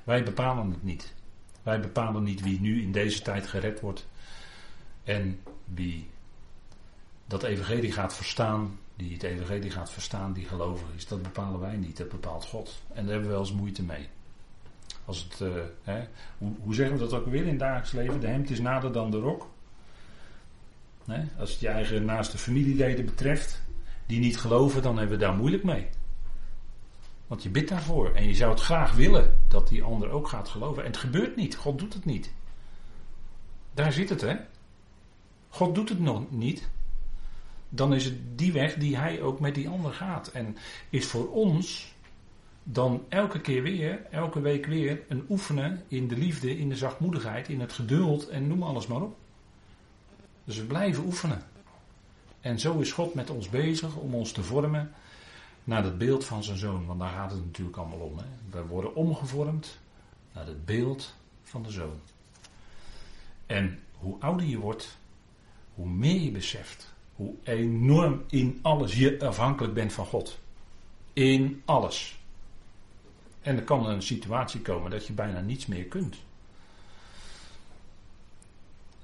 Wij 0.04 0.22
bepalen 0.22 0.70
het 0.70 0.82
niet. 0.82 1.12
Wij 1.62 1.80
bepalen 1.80 2.22
niet 2.22 2.40
wie 2.40 2.60
nu 2.60 2.82
in 2.82 2.92
deze 2.92 3.22
tijd 3.22 3.46
gered 3.46 3.80
wordt 3.80 4.06
en 5.04 5.40
wie 5.64 6.10
dat 7.26 7.42
evangelie 7.42 7.92
gaat 7.92 8.14
verstaan, 8.14 8.78
die 8.96 9.12
het 9.12 9.22
evangelie 9.22 9.70
gaat 9.70 9.90
verstaan, 9.90 10.32
die 10.32 10.44
gelovig 10.44 10.88
is. 10.96 11.06
Dat 11.06 11.22
bepalen 11.22 11.60
wij 11.60 11.76
niet, 11.76 11.96
dat 11.96 12.08
bepaalt 12.08 12.44
God. 12.44 12.82
En 12.88 13.02
daar 13.02 13.12
hebben 13.12 13.22
we 13.22 13.34
wel 13.34 13.40
eens 13.40 13.52
moeite 13.52 13.82
mee. 13.82 14.08
Als 15.04 15.22
het, 15.22 15.40
uh, 15.40 15.62
hè, 15.82 16.04
hoe, 16.38 16.52
hoe, 16.62 16.74
zeggen 16.74 16.96
we 16.96 17.02
dat 17.02 17.12
ook 17.12 17.26
weer 17.26 17.42
in 17.42 17.48
het 17.48 17.58
dagelijks 17.58 17.92
leven? 17.92 18.20
De 18.20 18.26
hemd 18.26 18.50
is 18.50 18.60
nader 18.60 18.92
dan 18.92 19.10
de 19.10 19.18
rok. 19.18 19.48
Als 21.38 21.50
het 21.50 21.60
je 21.60 21.68
eigen 21.68 22.04
naaste 22.04 22.38
familieleden 22.38 23.04
betreft, 23.04 23.62
die 24.06 24.18
niet 24.18 24.38
geloven, 24.38 24.82
dan 24.82 24.98
hebben 24.98 25.18
we 25.18 25.24
daar 25.24 25.34
moeilijk 25.34 25.64
mee. 25.64 25.86
Want 27.26 27.42
je 27.42 27.50
bidt 27.50 27.68
daarvoor. 27.68 28.14
En 28.14 28.26
je 28.26 28.34
zou 28.34 28.50
het 28.50 28.60
graag 28.60 28.94
willen 28.94 29.38
dat 29.48 29.68
die 29.68 29.82
ander 29.82 30.10
ook 30.10 30.28
gaat 30.28 30.48
geloven. 30.48 30.82
En 30.82 30.90
het 30.90 31.00
gebeurt 31.00 31.36
niet. 31.36 31.56
God 31.56 31.78
doet 31.78 31.94
het 31.94 32.04
niet. 32.04 32.32
Daar 33.74 33.92
zit 33.92 34.08
het, 34.08 34.20
hè? 34.20 34.34
God 35.48 35.74
doet 35.74 35.88
het 35.88 36.00
nog 36.00 36.30
niet. 36.30 36.70
Dan 37.68 37.94
is 37.94 38.04
het 38.04 38.38
die 38.38 38.52
weg 38.52 38.74
die 38.74 38.96
hij 38.96 39.22
ook 39.22 39.40
met 39.40 39.54
die 39.54 39.68
ander 39.68 39.92
gaat. 39.92 40.28
En 40.28 40.56
is 40.90 41.06
voor 41.06 41.30
ons 41.30 41.94
dan 42.62 43.04
elke 43.08 43.40
keer 43.40 43.62
weer, 43.62 44.06
elke 44.10 44.40
week 44.40 44.66
weer, 44.66 45.00
een 45.08 45.24
oefenen 45.28 45.82
in 45.88 46.08
de 46.08 46.16
liefde, 46.16 46.58
in 46.58 46.68
de 46.68 46.76
zachtmoedigheid, 46.76 47.48
in 47.48 47.60
het 47.60 47.72
geduld 47.72 48.28
en 48.28 48.46
noem 48.46 48.62
alles 48.62 48.86
maar 48.86 49.02
op. 49.02 49.16
Dus 50.44 50.56
we 50.56 50.64
blijven 50.64 51.04
oefenen. 51.04 51.42
En 52.44 52.58
zo 52.58 52.78
is 52.78 52.92
God 52.92 53.14
met 53.14 53.30
ons 53.30 53.48
bezig 53.48 53.96
om 53.96 54.14
ons 54.14 54.32
te 54.32 54.42
vormen 54.42 54.92
naar 55.64 55.84
het 55.84 55.98
beeld 55.98 56.24
van 56.24 56.44
zijn 56.44 56.58
zoon. 56.58 56.86
Want 56.86 57.00
daar 57.00 57.12
gaat 57.12 57.30
het 57.30 57.44
natuurlijk 57.44 57.76
allemaal 57.76 57.98
om. 57.98 58.18
Hè? 58.18 58.24
We 58.50 58.66
worden 58.66 58.94
omgevormd 58.94 59.78
naar 60.32 60.46
het 60.46 60.64
beeld 60.64 61.14
van 61.42 61.62
de 61.62 61.70
zoon. 61.70 62.00
En 63.46 63.78
hoe 63.92 64.16
ouder 64.20 64.46
je 64.46 64.58
wordt, 64.58 64.98
hoe 65.74 65.88
meer 65.88 66.20
je 66.20 66.30
beseft 66.30 66.92
hoe 67.14 67.34
enorm 67.42 68.24
in 68.28 68.58
alles 68.62 68.94
je 68.94 69.20
afhankelijk 69.20 69.74
bent 69.74 69.92
van 69.92 70.06
God. 70.06 70.38
In 71.12 71.62
alles. 71.64 72.18
En 73.40 73.56
er 73.56 73.62
kan 73.62 73.86
een 73.86 74.02
situatie 74.02 74.60
komen 74.60 74.90
dat 74.90 75.06
je 75.06 75.12
bijna 75.12 75.40
niets 75.40 75.66
meer 75.66 75.84
kunt. 75.84 76.16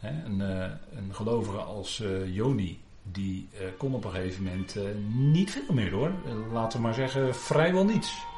een, 0.00 0.40
uh, 0.40 0.70
een 0.92 1.14
gelovige 1.14 1.58
als 1.58 2.00
uh, 2.00 2.34
Joni, 2.34 2.80
die 3.12 3.48
uh, 3.52 3.60
kon 3.78 3.94
op 3.94 4.04
een 4.04 4.10
gegeven 4.10 4.44
moment 4.44 4.76
niet 5.08 5.50
veel 5.50 5.74
meer 5.74 5.92
hoor. 5.92 6.12
laten 6.52 6.78
we 6.78 6.84
maar 6.84 6.94
zeggen, 6.94 7.34
vrijwel 7.34 7.84
niets. 7.84 8.28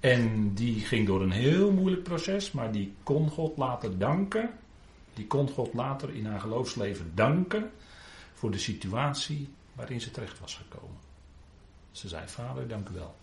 En 0.00 0.54
die 0.54 0.80
ging 0.80 1.06
door 1.06 1.22
een 1.22 1.30
heel 1.30 1.72
moeilijk 1.72 2.02
proces, 2.02 2.52
maar 2.52 2.72
die 2.72 2.94
kon 3.02 3.30
God 3.30 3.56
later 3.56 3.98
danken. 3.98 4.50
Die 5.14 5.26
kon 5.26 5.48
God 5.48 5.74
later 5.74 6.14
in 6.14 6.26
haar 6.26 6.40
geloofsleven 6.40 7.12
danken 7.14 7.70
voor 8.34 8.50
de 8.50 8.58
situatie 8.58 9.48
waarin 9.72 10.00
ze 10.00 10.10
terecht 10.10 10.40
was 10.40 10.54
gekomen. 10.54 10.96
Ze 11.90 12.08
zei: 12.08 12.28
Vader, 12.28 12.68
dank 12.68 12.88
u 12.88 12.94
wel. 12.94 13.14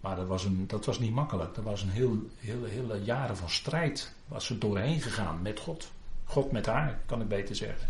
Maar 0.00 0.16
dat 0.16 0.26
was, 0.26 0.44
een, 0.44 0.64
dat 0.66 0.84
was 0.84 0.98
niet 0.98 1.14
makkelijk. 1.14 1.54
Dat 1.54 1.64
was 1.64 1.82
een 1.82 1.90
heel, 1.90 2.30
heel, 2.36 2.64
hele 2.64 3.04
jaren 3.04 3.36
van 3.36 3.50
strijd. 3.50 4.14
Was 4.28 4.46
ze 4.46 4.58
doorheen 4.58 5.00
gegaan 5.00 5.42
met 5.42 5.60
God. 5.60 5.90
God 6.24 6.52
met 6.52 6.66
haar, 6.66 7.00
kan 7.06 7.20
ik 7.20 7.28
beter 7.28 7.56
zeggen. 7.56 7.88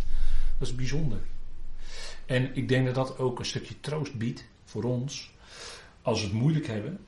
Dat 0.58 0.68
is 0.68 0.74
bijzonder. 0.74 1.18
En 2.26 2.56
ik 2.56 2.68
denk 2.68 2.86
dat 2.86 2.94
dat 2.94 3.18
ook 3.18 3.38
een 3.38 3.44
stukje 3.44 3.80
troost 3.80 4.14
biedt 4.14 4.44
voor 4.64 4.82
ons. 4.82 5.30
Als 6.02 6.20
we 6.20 6.26
het 6.26 6.34
moeilijk 6.36 6.66
hebben. 6.66 7.06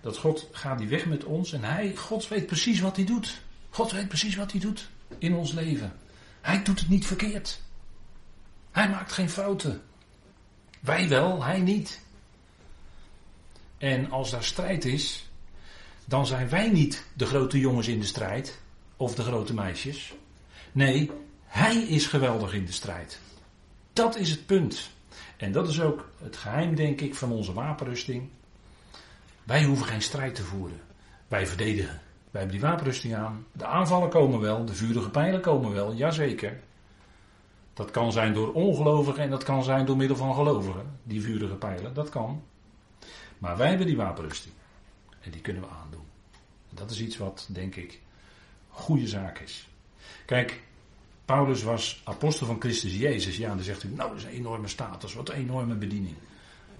Dat 0.00 0.16
God 0.16 0.48
gaat 0.52 0.78
die 0.78 0.88
weg 0.88 1.06
met 1.06 1.24
ons. 1.24 1.52
En 1.52 1.64
hij, 1.64 1.96
God 1.96 2.28
weet 2.28 2.46
precies 2.46 2.80
wat 2.80 2.96
hij 2.96 3.04
doet. 3.04 3.40
God 3.70 3.92
weet 3.92 4.08
precies 4.08 4.36
wat 4.36 4.52
hij 4.52 4.60
doet 4.60 4.88
in 5.18 5.34
ons 5.34 5.52
leven. 5.52 5.92
Hij 6.40 6.62
doet 6.62 6.80
het 6.80 6.88
niet 6.88 7.06
verkeerd. 7.06 7.60
Hij 8.70 8.88
maakt 8.88 9.12
geen 9.12 9.30
fouten. 9.30 9.82
Wij 10.80 11.08
wel, 11.08 11.44
hij 11.44 11.60
niet. 11.60 12.00
En 13.78 14.10
als 14.10 14.30
daar 14.30 14.44
strijd 14.44 14.84
is, 14.84 15.28
dan 16.04 16.26
zijn 16.26 16.48
wij 16.48 16.70
niet 16.70 17.04
de 17.14 17.26
grote 17.26 17.58
jongens 17.58 17.88
in 17.88 18.00
de 18.00 18.06
strijd 18.06 18.60
of 18.96 19.14
de 19.14 19.22
grote 19.22 19.54
meisjes. 19.54 20.14
Nee, 20.72 21.10
hij 21.44 21.76
is 21.76 22.06
geweldig 22.06 22.54
in 22.54 22.64
de 22.66 22.72
strijd. 22.72 23.20
Dat 23.92 24.16
is 24.16 24.30
het 24.30 24.46
punt. 24.46 24.90
En 25.36 25.52
dat 25.52 25.68
is 25.68 25.80
ook 25.80 26.08
het 26.22 26.36
geheim, 26.36 26.74
denk 26.74 27.00
ik, 27.00 27.14
van 27.14 27.32
onze 27.32 27.52
wapenrusting. 27.52 28.28
Wij 29.44 29.64
hoeven 29.64 29.86
geen 29.86 30.02
strijd 30.02 30.34
te 30.34 30.42
voeren. 30.42 30.80
Wij 31.28 31.46
verdedigen. 31.46 32.00
Wij 32.30 32.40
hebben 32.40 32.60
die 32.60 32.68
wapenrusting 32.68 33.14
aan. 33.14 33.46
De 33.52 33.66
aanvallen 33.66 34.08
komen 34.08 34.40
wel, 34.40 34.64
de 34.64 34.74
vurige 34.74 35.10
pijlen 35.10 35.40
komen 35.40 35.72
wel, 35.72 35.92
jazeker. 35.94 36.60
Dat 37.74 37.90
kan 37.90 38.12
zijn 38.12 38.32
door 38.32 38.52
ongelovigen 38.52 39.22
en 39.22 39.30
dat 39.30 39.42
kan 39.42 39.64
zijn 39.64 39.86
door 39.86 39.96
middel 39.96 40.16
van 40.16 40.34
gelovigen, 40.34 40.98
die 41.02 41.22
vurige 41.22 41.54
pijlen, 41.54 41.94
dat 41.94 42.08
kan. 42.08 42.42
Maar 43.38 43.56
wij 43.56 43.68
hebben 43.68 43.86
die 43.86 43.96
wapenrusting. 43.96 44.54
En 45.20 45.30
die 45.30 45.40
kunnen 45.40 45.62
we 45.62 45.68
aandoen. 45.68 46.04
En 46.70 46.76
dat 46.76 46.90
is 46.90 47.00
iets 47.00 47.16
wat, 47.16 47.48
denk 47.50 47.76
ik, 47.76 48.00
goede 48.68 49.08
zaak 49.08 49.38
is. 49.38 49.68
Kijk, 50.26 50.62
Paulus 51.32 51.62
was 51.62 52.00
apostel 52.04 52.46
van 52.46 52.60
Christus 52.60 52.96
Jezus. 52.96 53.36
Ja, 53.36 53.54
dan 53.54 53.64
zegt 53.64 53.82
u, 53.82 53.88
nou, 53.88 54.08
dat 54.08 54.18
is 54.18 54.24
een 54.24 54.30
enorme 54.30 54.68
status, 54.68 55.14
wat 55.14 55.28
een 55.28 55.34
enorme 55.34 55.74
bediening. 55.74 56.16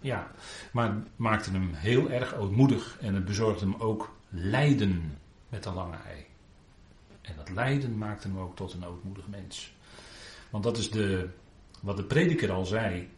Ja, 0.01 0.31
maar 0.73 0.89
het 0.89 1.05
maakte 1.17 1.51
hem 1.51 1.75
heel 1.75 2.11
erg 2.11 2.35
ootmoedig 2.35 2.99
en 3.01 3.15
het 3.15 3.25
bezorgde 3.25 3.65
hem 3.65 3.75
ook 3.79 4.15
lijden 4.29 5.19
met 5.49 5.65
een 5.65 5.75
lange 5.75 5.97
ei. 6.07 6.25
En 7.21 7.35
dat 7.37 7.51
lijden 7.51 7.99
maakte 7.99 8.29
hem 8.29 8.39
ook 8.39 8.57
tot 8.57 8.73
een 8.73 8.85
ootmoedig 8.85 9.29
mens. 9.29 9.75
Want 10.51 10.65
dat 10.65 10.79
is 10.79 10.91
de, 10.91 11.29
wat 11.81 11.97
de 11.97 12.05
prediker 12.05 12.51
al 12.51 12.65
zei. 12.65 13.09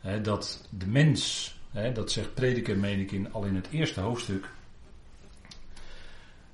Hè, 0.00 0.20
dat 0.20 0.68
de 0.70 0.86
mens, 0.86 1.54
hè, 1.70 1.92
dat 1.92 2.12
zegt 2.12 2.34
prediker, 2.34 2.78
meen 2.78 3.00
ik 3.00 3.12
in, 3.12 3.32
al 3.32 3.44
in 3.44 3.54
het 3.54 3.68
eerste 3.70 4.00
hoofdstuk. 4.00 4.50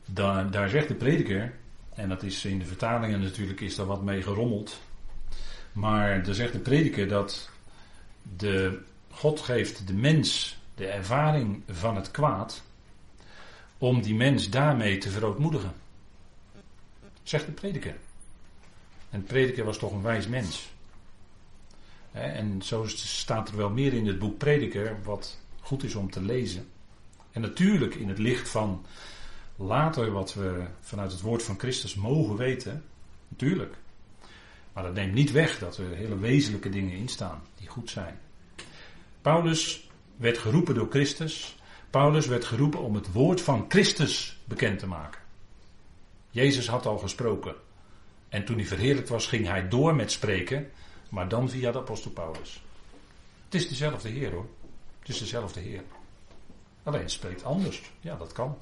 Daar, 0.04 0.50
daar 0.50 0.68
zegt 0.68 0.88
de 0.88 0.94
prediker, 0.94 1.58
en 2.00 2.08
dat 2.08 2.22
is 2.22 2.44
in 2.44 2.58
de 2.58 2.64
vertalingen 2.64 3.20
natuurlijk 3.20 3.60
is 3.60 3.74
daar 3.74 3.86
wat 3.86 4.02
mee 4.02 4.22
gerommeld. 4.22 4.80
Maar 5.72 6.22
daar 6.22 6.34
zegt 6.34 6.52
de 6.52 6.58
prediker 6.58 7.08
dat 7.08 7.50
de, 8.36 8.82
God 9.10 9.40
geeft 9.40 9.86
de 9.86 9.94
mens 9.94 10.58
de 10.74 10.86
ervaring 10.86 11.62
van 11.68 11.96
het 11.96 12.10
kwaad 12.10 12.62
om 13.78 14.02
die 14.02 14.14
mens 14.14 14.50
daarmee 14.50 14.98
te 14.98 15.10
verootmoedigen. 15.10 15.72
Zegt 17.22 17.46
de 17.46 17.52
prediker. 17.52 17.96
En 19.10 19.24
Prediker 19.24 19.64
was 19.64 19.78
toch 19.78 19.92
een 19.92 20.02
wijs 20.02 20.26
mens. 20.26 20.70
En 22.12 22.62
zo 22.62 22.86
staat 22.86 23.48
er 23.48 23.56
wel 23.56 23.70
meer 23.70 23.92
in 23.92 24.06
het 24.06 24.18
boek 24.18 24.38
Prediker 24.38 25.02
wat 25.02 25.38
goed 25.60 25.84
is 25.84 25.94
om 25.94 26.10
te 26.10 26.22
lezen. 26.22 26.68
En 27.32 27.40
natuurlijk 27.40 27.94
in 27.94 28.08
het 28.08 28.18
licht 28.18 28.48
van 28.48 28.84
later 29.60 30.10
wat 30.10 30.34
we 30.34 30.64
vanuit 30.80 31.12
het 31.12 31.20
woord 31.20 31.42
van 31.42 31.58
Christus 31.58 31.94
mogen 31.94 32.36
weten. 32.36 32.84
Natuurlijk. 33.28 33.74
Maar 34.72 34.82
dat 34.82 34.94
neemt 34.94 35.14
niet 35.14 35.30
weg 35.30 35.58
dat 35.58 35.76
er 35.76 35.94
hele 35.94 36.18
wezenlijke 36.18 36.68
dingen 36.68 36.96
in 36.96 37.08
staan 37.08 37.42
die 37.54 37.68
goed 37.68 37.90
zijn. 37.90 38.18
Paulus 39.20 39.90
werd 40.16 40.38
geroepen 40.38 40.74
door 40.74 40.90
Christus. 40.90 41.56
Paulus 41.90 42.26
werd 42.26 42.44
geroepen 42.44 42.80
om 42.80 42.94
het 42.94 43.12
woord 43.12 43.40
van 43.40 43.64
Christus 43.68 44.38
bekend 44.44 44.78
te 44.78 44.86
maken. 44.86 45.20
Jezus 46.30 46.68
had 46.68 46.86
al 46.86 46.98
gesproken. 46.98 47.54
En 48.28 48.44
toen 48.44 48.56
hij 48.56 48.66
verheerlijkt 48.66 49.08
was, 49.08 49.26
ging 49.26 49.46
hij 49.46 49.68
door 49.68 49.94
met 49.94 50.12
spreken, 50.12 50.70
maar 51.08 51.28
dan 51.28 51.50
via 51.50 51.72
de 51.72 51.78
apostel 51.78 52.10
Paulus. 52.10 52.62
Het 53.44 53.54
is 53.54 53.68
dezelfde 53.68 54.08
Heer 54.08 54.30
hoor. 54.30 54.48
Het 54.98 55.08
is 55.08 55.18
dezelfde 55.18 55.60
Heer. 55.60 55.82
Alleen 56.82 57.10
spreekt 57.10 57.44
anders. 57.44 57.82
Ja, 58.00 58.16
dat 58.16 58.32
kan. 58.32 58.56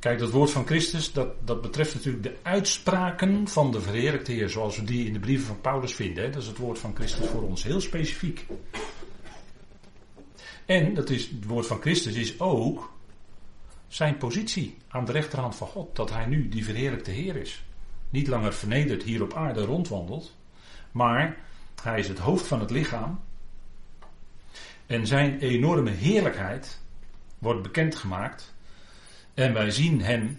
Kijk, 0.00 0.18
dat 0.18 0.30
woord 0.30 0.50
van 0.50 0.66
Christus, 0.66 1.12
dat, 1.12 1.28
dat 1.44 1.60
betreft 1.60 1.94
natuurlijk 1.94 2.22
de 2.22 2.36
uitspraken 2.42 3.48
van 3.48 3.70
de 3.72 3.80
verheerlijkte 3.80 4.32
Heer, 4.32 4.48
zoals 4.48 4.76
we 4.76 4.84
die 4.84 5.06
in 5.06 5.12
de 5.12 5.18
brieven 5.18 5.46
van 5.46 5.60
Paulus 5.60 5.94
vinden. 5.94 6.32
Dat 6.32 6.42
is 6.42 6.48
het 6.48 6.56
woord 6.56 6.78
van 6.78 6.94
Christus 6.94 7.26
voor 7.26 7.42
ons, 7.42 7.62
heel 7.62 7.80
specifiek. 7.80 8.46
En 10.66 10.94
dat 10.94 11.10
is, 11.10 11.26
het 11.26 11.44
woord 11.44 11.66
van 11.66 11.80
Christus 11.80 12.14
is 12.14 12.40
ook 12.40 12.92
zijn 13.88 14.16
positie 14.16 14.76
aan 14.88 15.04
de 15.04 15.12
rechterhand 15.12 15.56
van 15.56 15.66
God, 15.66 15.96
dat 15.96 16.10
hij 16.10 16.26
nu 16.26 16.48
die 16.48 16.64
verheerlijkte 16.64 17.10
Heer 17.10 17.36
is. 17.36 17.64
Niet 18.10 18.26
langer 18.26 18.54
vernederd 18.54 19.02
hier 19.02 19.22
op 19.22 19.34
aarde 19.34 19.64
rondwandelt, 19.64 20.36
maar 20.90 21.36
hij 21.82 21.98
is 21.98 22.08
het 22.08 22.18
hoofd 22.18 22.46
van 22.46 22.60
het 22.60 22.70
lichaam. 22.70 23.20
En 24.86 25.06
zijn 25.06 25.38
enorme 25.38 25.90
heerlijkheid 25.90 26.80
wordt 27.38 27.62
bekendgemaakt 27.62 28.54
en 29.34 29.52
wij 29.52 29.70
zien 29.70 30.02
hem, 30.02 30.38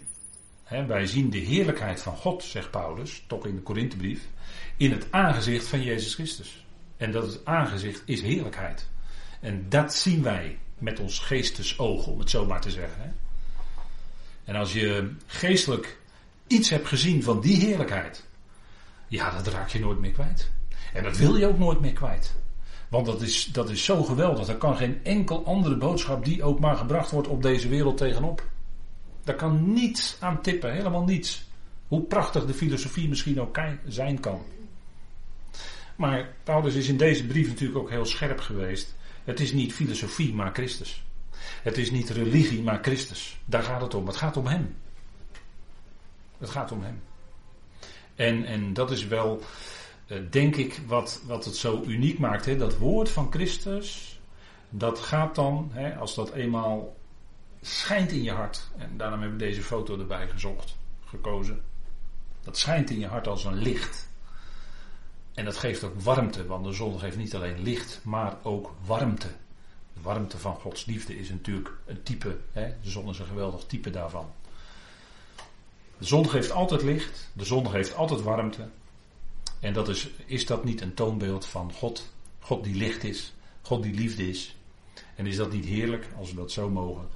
hè, 0.64 0.86
wij 0.86 1.06
zien 1.06 1.30
de 1.30 1.38
heerlijkheid 1.38 2.02
van 2.02 2.16
God, 2.16 2.44
zegt 2.44 2.70
Paulus, 2.70 3.24
toch 3.26 3.46
in 3.46 3.54
de 3.54 3.62
Korinthebrief, 3.62 4.28
in 4.76 4.90
het 4.90 5.06
aangezicht 5.10 5.66
van 5.66 5.82
Jezus 5.82 6.14
Christus. 6.14 6.64
En 6.96 7.12
dat 7.12 7.26
het 7.26 7.44
aangezicht 7.44 8.02
is 8.04 8.20
heerlijkheid. 8.20 8.88
En 9.40 9.66
dat 9.68 9.94
zien 9.94 10.22
wij 10.22 10.58
met 10.78 11.00
ons 11.00 11.18
geestesoog, 11.18 12.06
om 12.06 12.18
het 12.18 12.30
zo 12.30 12.46
maar 12.46 12.60
te 12.60 12.70
zeggen. 12.70 13.02
Hè. 13.02 13.10
En 14.44 14.56
als 14.56 14.72
je 14.72 15.14
geestelijk 15.26 15.98
iets 16.46 16.70
hebt 16.70 16.88
gezien 16.88 17.22
van 17.22 17.40
die 17.40 17.56
heerlijkheid, 17.56 18.24
ja, 19.08 19.30
dat 19.30 19.46
raak 19.46 19.68
je 19.68 19.80
nooit 19.80 19.98
meer 19.98 20.10
kwijt. 20.10 20.50
En 20.92 21.02
dat 21.02 21.16
wil 21.16 21.36
je 21.36 21.46
ook 21.46 21.58
nooit 21.58 21.80
meer 21.80 21.92
kwijt. 21.92 22.34
Want 22.88 23.06
dat 23.06 23.22
is, 23.22 23.44
dat 23.44 23.70
is 23.70 23.84
zo 23.84 24.02
geweldig. 24.02 24.48
Er 24.48 24.56
kan 24.56 24.76
geen 24.76 25.04
enkel 25.04 25.44
andere 25.46 25.76
boodschap 25.76 26.24
die 26.24 26.42
ook 26.42 26.60
maar 26.60 26.76
gebracht 26.76 27.10
wordt 27.10 27.28
op 27.28 27.42
deze 27.42 27.68
wereld 27.68 27.96
tegenop. 27.96 28.50
Daar 29.24 29.34
kan 29.34 29.72
niets 29.72 30.16
aan 30.20 30.42
tippen, 30.42 30.72
helemaal 30.72 31.04
niets. 31.04 31.50
Hoe 31.88 32.02
prachtig 32.02 32.46
de 32.46 32.54
filosofie 32.54 33.08
misschien 33.08 33.40
ook 33.40 33.58
zijn 33.86 34.20
kan. 34.20 34.42
Maar 35.96 36.34
Paulus 36.42 36.74
is 36.74 36.88
in 36.88 36.96
deze 36.96 37.26
brief 37.26 37.48
natuurlijk 37.48 37.78
ook 37.78 37.90
heel 37.90 38.04
scherp 38.04 38.40
geweest. 38.40 38.94
Het 39.24 39.40
is 39.40 39.52
niet 39.52 39.74
filosofie, 39.74 40.34
maar 40.34 40.52
Christus. 40.52 41.02
Het 41.62 41.78
is 41.78 41.90
niet 41.90 42.10
religie, 42.10 42.62
maar 42.62 42.78
Christus. 42.82 43.36
Daar 43.44 43.62
gaat 43.62 43.80
het 43.80 43.94
om. 43.94 44.06
Het 44.06 44.16
gaat 44.16 44.36
om 44.36 44.46
Hem. 44.46 44.74
Het 46.38 46.50
gaat 46.50 46.72
om 46.72 46.82
Hem. 46.82 47.02
En, 48.14 48.44
en 48.44 48.72
dat 48.72 48.90
is 48.90 49.06
wel, 49.06 49.42
eh, 50.06 50.18
denk 50.30 50.56
ik, 50.56 50.80
wat, 50.86 51.22
wat 51.26 51.44
het 51.44 51.56
zo 51.56 51.82
uniek 51.86 52.18
maakt. 52.18 52.44
Hè? 52.44 52.56
Dat 52.56 52.78
woord 52.78 53.08
van 53.08 53.32
Christus, 53.32 54.20
dat 54.70 54.98
gaat 54.98 55.34
dan, 55.34 55.70
hè, 55.72 55.96
als 55.96 56.14
dat 56.14 56.32
eenmaal 56.32 56.96
schijnt 57.62 58.12
in 58.12 58.22
je 58.22 58.32
hart. 58.32 58.68
En 58.78 58.96
daarom 58.96 59.20
hebben 59.20 59.38
we 59.38 59.44
deze 59.44 59.62
foto 59.62 59.98
erbij 59.98 60.28
gezocht, 60.28 60.76
gekozen. 61.04 61.62
Dat 62.42 62.58
schijnt 62.58 62.90
in 62.90 62.98
je 62.98 63.06
hart 63.06 63.26
als 63.26 63.44
een 63.44 63.58
licht. 63.58 64.08
En 65.34 65.44
dat 65.44 65.56
geeft 65.56 65.84
ook 65.84 66.00
warmte, 66.00 66.46
want 66.46 66.64
de 66.64 66.72
zon 66.72 66.98
geeft 66.98 67.16
niet 67.16 67.34
alleen 67.34 67.62
licht, 67.62 68.00
maar 68.02 68.36
ook 68.42 68.74
warmte. 68.84 69.28
De 69.94 70.00
warmte 70.02 70.38
van 70.38 70.54
Gods 70.54 70.84
liefde 70.84 71.18
is 71.18 71.28
natuurlijk 71.28 71.72
een 71.86 72.02
type, 72.02 72.36
hè? 72.52 72.74
de 72.82 72.90
zon 72.90 73.08
is 73.08 73.18
een 73.18 73.26
geweldig 73.26 73.64
type 73.66 73.90
daarvan. 73.90 74.32
De 75.98 76.04
zon 76.04 76.28
geeft 76.28 76.50
altijd 76.50 76.82
licht, 76.82 77.30
de 77.32 77.44
zon 77.44 77.70
geeft 77.70 77.94
altijd 77.94 78.22
warmte. 78.22 78.68
En 79.60 79.72
dat 79.72 79.88
is, 79.88 80.10
is 80.26 80.46
dat 80.46 80.64
niet 80.64 80.80
een 80.80 80.94
toonbeeld 80.94 81.46
van 81.46 81.72
God? 81.72 82.10
God 82.38 82.64
die 82.64 82.74
licht 82.74 83.04
is, 83.04 83.32
God 83.62 83.82
die 83.82 83.94
liefde 83.94 84.28
is. 84.28 84.56
En 85.14 85.26
is 85.26 85.36
dat 85.36 85.52
niet 85.52 85.64
heerlijk 85.64 86.08
als 86.18 86.30
we 86.30 86.36
dat 86.36 86.50
zo 86.50 86.70
mogen? 86.70 87.08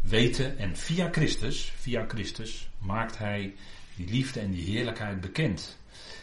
Weten 0.00 0.58
en 0.58 0.76
via 0.76 1.08
Christus, 1.12 1.72
via 1.76 2.04
Christus 2.08 2.70
maakt 2.78 3.18
hij 3.18 3.54
die 3.96 4.08
liefde 4.08 4.40
en 4.40 4.50
die 4.50 4.64
heerlijkheid 4.64 5.20
bekend. 5.20 5.78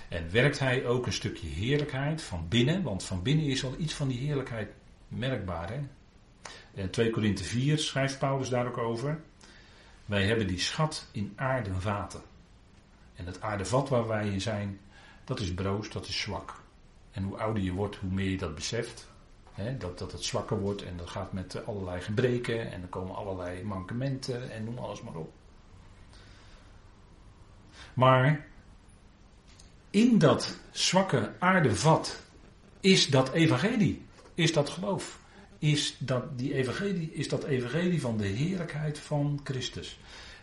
En 0.09 0.31
werkt 0.31 0.59
hij 0.59 0.85
ook 0.85 1.05
een 1.05 1.13
stukje 1.13 1.47
heerlijkheid 1.47 2.21
van 2.21 2.47
binnen, 2.47 2.83
want 2.83 3.03
van 3.03 3.21
binnen 3.23 3.45
is 3.45 3.63
al 3.63 3.75
iets 3.77 3.93
van 3.93 4.07
die 4.07 4.19
heerlijkheid 4.19 4.71
merkbaar. 5.07 5.69
Hè? 5.69 5.79
In 6.73 6.89
2 6.89 7.09
Korinthe 7.09 7.43
4 7.43 7.77
schrijft 7.79 8.19
Paulus 8.19 8.49
daar 8.49 8.67
ook 8.67 8.77
over. 8.77 9.19
Wij 10.05 10.25
hebben 10.25 10.47
die 10.47 10.59
schat 10.59 11.09
in 11.11 11.33
aardenvaten. 11.35 12.21
En 13.15 13.25
het 13.25 13.41
aardevat 13.41 13.89
waar 13.89 14.07
wij 14.07 14.27
in 14.27 14.41
zijn, 14.41 14.79
dat 15.23 15.39
is 15.39 15.53
broos, 15.53 15.89
dat 15.89 16.07
is 16.07 16.19
zwak. 16.19 16.61
En 17.11 17.23
hoe 17.23 17.37
ouder 17.37 17.63
je 17.63 17.71
wordt, 17.71 17.95
hoe 17.95 18.11
meer 18.11 18.29
je 18.29 18.37
dat 18.37 18.55
beseft 18.55 19.07
dat, 19.77 19.99
dat 19.99 20.11
het 20.11 20.23
zwakker 20.23 20.59
wordt 20.59 20.83
en 20.83 20.97
dat 20.97 21.09
gaat 21.09 21.33
met 21.33 21.65
allerlei 21.65 22.01
gebreken 22.01 22.71
en 22.71 22.81
er 22.81 22.87
komen 22.87 23.15
allerlei 23.15 23.63
mankementen 23.63 24.51
en 24.51 24.63
noem 24.63 24.77
alles 24.77 25.01
maar 25.01 25.15
op. 25.15 25.33
Maar 27.93 28.45
in 29.89 30.17
dat 30.17 30.57
zwakke 30.71 31.33
aardevat 31.39 32.23
is 32.79 33.07
dat 33.07 33.31
evangelie, 33.31 34.05
is 34.33 34.53
dat 34.53 34.69
geloof, 34.69 35.19
is 35.59 35.95
dat, 35.99 36.37
die 36.37 36.53
evangelie, 36.53 37.11
is 37.13 37.29
dat 37.29 37.43
evangelie 37.43 38.01
van 38.01 38.17
de 38.17 38.25
heerlijkheid 38.25 38.99
van 38.99 39.39
Christus. 39.43 39.99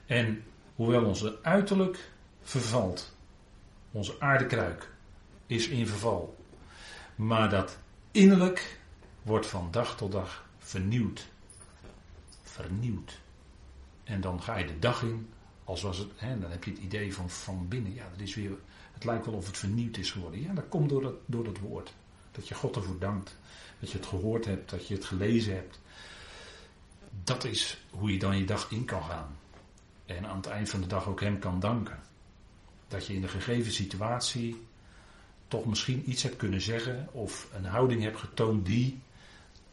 En 0.07 0.45
hoewel 0.75 1.05
onze 1.05 1.39
uiterlijk 1.43 2.11
vervalt, 2.43 3.17
onze 3.91 4.21
aardekruik 4.21 4.91
is 5.47 5.69
in 5.69 5.87
verval, 5.87 6.37
maar 7.15 7.51
dat 7.51 7.79
innerlijk 8.11 8.83
wordt 9.25 9.47
van 9.47 9.69
dag 9.71 9.97
tot 9.97 10.13
dag 10.13 10.49
vernieuwd. 10.59 11.29
Vernieuwd. 12.43 13.21
En 14.05 14.21
dan 14.21 14.43
ga 14.43 14.57
je 14.57 14.67
de 14.67 14.79
dag 14.79 15.03
in, 15.03 15.29
als 15.65 15.83
was 15.83 15.99
het, 15.99 16.11
hè, 16.17 16.39
dan 16.39 16.51
heb 16.51 16.65
je 16.65 16.71
het 16.71 16.81
idee 16.81 17.15
van, 17.15 17.31
van 17.31 17.69
binnen, 17.69 17.95
ja, 17.95 18.09
dat 18.11 18.21
is 18.21 18.35
weer, 18.35 18.51
het 18.93 19.05
lijkt 19.05 19.27
wel 19.27 19.35
of 19.35 19.47
het 19.47 19.59
vernieuwd 19.59 19.97
is 19.97 20.11
geworden. 20.11 20.43
Ja, 20.43 20.53
dat 20.53 20.69
komt 20.69 20.89
door 20.89 21.03
dat, 21.03 21.15
door 21.27 21.45
dat 21.45 21.59
woord. 21.59 21.95
Dat 22.31 22.49
je 22.49 22.55
God 22.55 22.77
ervoor 22.77 22.99
dankt. 22.99 23.37
Dat 23.81 23.91
je 23.91 23.99
het 23.99 24.07
gehoord 24.07 24.45
hebt, 24.45 24.71
dat 24.71 24.89
je 24.89 24.95
het 24.95 25.05
gelezen 25.05 25.55
hebt. 25.55 25.81
Dat 27.25 27.45
is 27.45 27.85
hoe 27.91 28.13
je 28.13 28.19
dan 28.19 28.39
je 28.39 28.45
dag 28.45 28.71
in 28.71 28.85
kan 28.85 29.03
gaan. 29.03 29.37
En 30.07 30.27
aan 30.27 30.37
het 30.37 30.47
eind 30.47 30.71
van 30.71 30.81
de 30.81 30.87
dag 30.87 31.09
ook 31.09 31.21
Hem 31.21 31.39
kan 31.39 31.61
danken. 31.61 31.99
Dat 32.89 33.07
je 33.07 33.15
in 33.15 33.21
de 33.21 33.29
gegeven 33.29 33.73
situatie 33.73 34.67
toch 35.49 35.65
misschien 35.65 36.11
iets 36.11 36.23
hebt 36.23 36.37
kunnen 36.37 36.61
zeggen 36.61 37.09
of 37.13 37.49
een 37.53 37.65
houding 37.65 38.03
hebt 38.03 38.19
getoond 38.19 38.67
die 38.67 39.01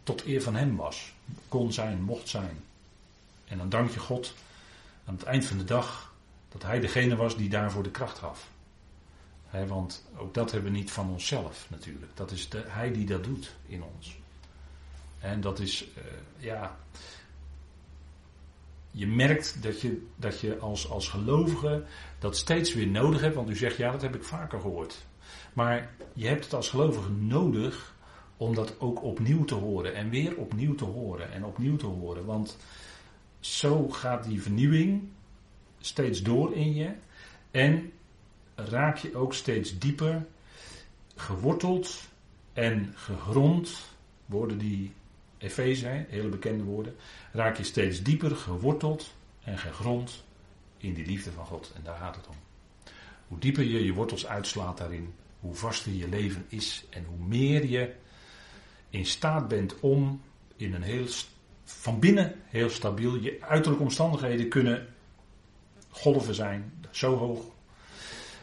tot 0.04 0.26
eer 0.26 0.41
van 0.41 0.56
hem 0.56 0.76
was. 0.76 1.14
Kon 1.47 1.74
zijn, 1.74 2.02
mocht 2.02 2.30
zijn. 2.30 2.64
En 3.45 3.58
dan 3.58 3.70
dank 3.70 3.91
je 3.91 3.99
God 3.99 4.34
aan 5.06 5.14
het 5.14 5.24
eind 5.24 5.45
van 5.45 5.58
de 5.58 5.64
dag 5.64 6.14
dat 6.49 6.64
hij 6.64 6.80
degene 6.80 7.16
was 7.16 7.38
die 7.38 7.49
daarvoor 7.49 7.84
de 7.84 7.91
kracht 7.91 8.18
gaf. 8.18 8.49
want 9.68 10.06
ook 10.18 10.34
dat 10.34 10.52
hebben 10.52 10.72
we 10.72 10.78
niet 10.78 10.91
van 10.91 11.10
onszelf 11.10 11.68
natuurlijk. 11.70 12.12
Dat 12.14 12.32
is 12.32 12.49
de, 12.49 12.64
hij 12.68 12.91
die 12.91 13.06
dat 13.06 13.24
doet 13.24 13.56
in 13.66 13.84
ons. 13.84 14.20
En 15.20 15.41
dat 15.41 15.60
is, 15.60 15.88
uh, 15.97 16.04
ja. 16.38 16.78
Je 18.91 19.08
merkt 19.08 19.64
dat 19.64 19.82
je, 19.82 20.08
dat 20.16 20.39
je 20.39 20.58
als, 20.58 20.89
als 20.89 21.10
gelovige 21.10 21.84
dat 22.20 22.38
steeds 22.38 22.74
weer 22.74 22.88
nodig 22.88 23.22
hebt. 23.22 23.36
Want 23.36 23.49
u 23.49 23.56
zegt, 23.56 23.78
ja, 23.78 23.91
dat 23.91 24.02
heb 24.02 24.16
ik 24.16 24.24
vaker 24.24 24.60
gehoord. 24.60 25.06
Maar 25.54 25.93
je 26.14 26.28
hebt 26.28 26.43
het 26.43 26.54
als 26.54 26.70
gelovige 26.70 27.10
nodig 27.10 27.90
om 28.41 28.55
dat 28.55 28.79
ook 28.79 29.03
opnieuw 29.03 29.45
te 29.45 29.55
horen 29.55 29.95
en 29.95 30.09
weer 30.09 30.37
opnieuw 30.37 30.75
te 30.75 30.85
horen 30.85 31.31
en 31.31 31.45
opnieuw 31.45 31.75
te 31.75 31.85
horen. 31.85 32.25
Want 32.25 32.57
zo 33.39 33.89
gaat 33.89 34.23
die 34.23 34.41
vernieuwing 34.41 35.09
steeds 35.79 36.21
door 36.21 36.53
in 36.53 36.73
je 36.73 36.91
en 37.51 37.91
raak 38.55 38.97
je 38.97 39.15
ook 39.15 39.33
steeds 39.33 39.79
dieper 39.79 40.25
geworteld 41.15 42.09
en 42.53 42.93
gegrond, 42.95 43.77
woorden 44.25 44.57
die 44.57 44.91
Efeze, 45.37 46.05
hele 46.09 46.29
bekende 46.29 46.63
woorden, 46.63 46.95
raak 47.31 47.57
je 47.57 47.63
steeds 47.63 48.03
dieper 48.03 48.35
geworteld 48.35 49.13
en 49.43 49.57
gegrond 49.57 50.23
in 50.77 50.93
die 50.93 51.05
liefde 51.05 51.31
van 51.31 51.45
God. 51.45 51.71
En 51.75 51.81
daar 51.83 51.97
gaat 51.97 52.15
het 52.15 52.27
om. 52.27 52.35
Hoe 53.27 53.39
dieper 53.39 53.63
je 53.63 53.83
je 53.83 53.93
wortels 53.93 54.27
uitslaat 54.27 54.77
daarin, 54.77 55.13
hoe 55.39 55.53
vaster 55.53 55.91
je 55.91 56.09
leven 56.09 56.45
is 56.47 56.85
en 56.89 57.05
hoe 57.05 57.27
meer 57.27 57.65
je 57.65 57.93
in 58.91 59.05
staat 59.05 59.47
bent 59.47 59.79
om 59.79 60.21
in 60.55 60.73
een 60.73 60.81
heel, 60.81 61.05
van 61.63 61.99
binnen 61.99 62.35
heel 62.45 62.69
stabiel, 62.69 63.15
je 63.15 63.37
uiterlijke 63.39 63.83
omstandigheden 63.83 64.47
kunnen 64.47 64.87
golven 65.89 66.35
zijn, 66.35 66.73
zo 66.91 67.17
hoog. 67.17 67.41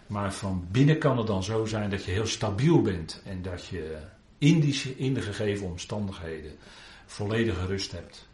Maar 0.07 0.32
van 0.34 0.66
binnen 0.70 0.99
kan 0.99 1.18
het 1.18 1.26
dan 1.26 1.42
zo 1.42 1.64
zijn 1.64 1.90
dat 1.90 2.05
je 2.05 2.11
heel 2.11 2.26
stabiel 2.26 2.82
bent 2.82 3.22
en 3.24 3.42
dat 3.42 3.66
je 3.66 3.99
in, 4.38 4.61
die, 4.61 4.94
in 4.96 5.14
de 5.14 5.22
gegeven 5.22 5.66
omstandigheden 5.66 6.53
volledige 7.07 7.66
rust 7.66 7.92
hebt. 7.92 8.28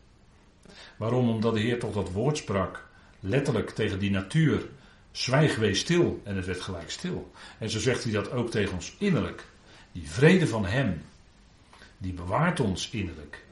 Waarom? 0.96 1.28
Omdat 1.28 1.54
de 1.54 1.60
Heer 1.60 1.78
toch 1.78 1.94
dat 1.94 2.10
woord 2.10 2.36
sprak, 2.36 2.88
letterlijk 3.20 3.70
tegen 3.70 3.98
die 3.98 4.10
natuur. 4.10 4.68
Zwijg, 5.10 5.56
wees 5.56 5.78
stil. 5.78 6.20
En 6.24 6.36
het 6.36 6.46
werd 6.46 6.60
gelijk 6.60 6.90
stil. 6.90 7.30
En 7.58 7.70
zo 7.70 7.78
zegt 7.78 8.02
hij 8.02 8.12
dat 8.12 8.30
ook 8.30 8.50
tegen 8.50 8.74
ons 8.74 8.94
innerlijk. 8.98 9.44
Die 9.92 10.10
vrede 10.10 10.46
van 10.46 10.66
Hem, 10.66 11.02
die 11.98 12.12
bewaart 12.12 12.60
ons 12.60 12.90
innerlijk. 12.90 13.44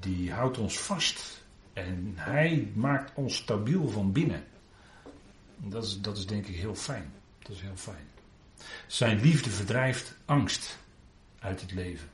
die 0.00 0.32
houdt 0.32 0.58
ons 0.58 0.78
vast. 0.78 1.42
En 1.72 2.12
hij 2.16 2.72
maakt 2.74 3.12
ons 3.14 3.36
stabiel 3.36 3.88
van 3.88 4.12
binnen. 4.12 4.44
Dat 5.56 5.84
is, 5.84 6.00
dat 6.00 6.16
is 6.16 6.26
denk 6.26 6.46
ik 6.46 6.56
heel 6.56 6.74
fijn. 6.74 7.12
Dat 7.38 7.50
is 7.50 7.60
heel 7.60 7.76
fijn. 7.76 8.06
Zijn 8.86 9.20
liefde 9.20 9.50
verdrijft 9.50 10.16
angst 10.24 10.78
uit 11.38 11.60
het 11.60 11.72
leven. 11.72 12.08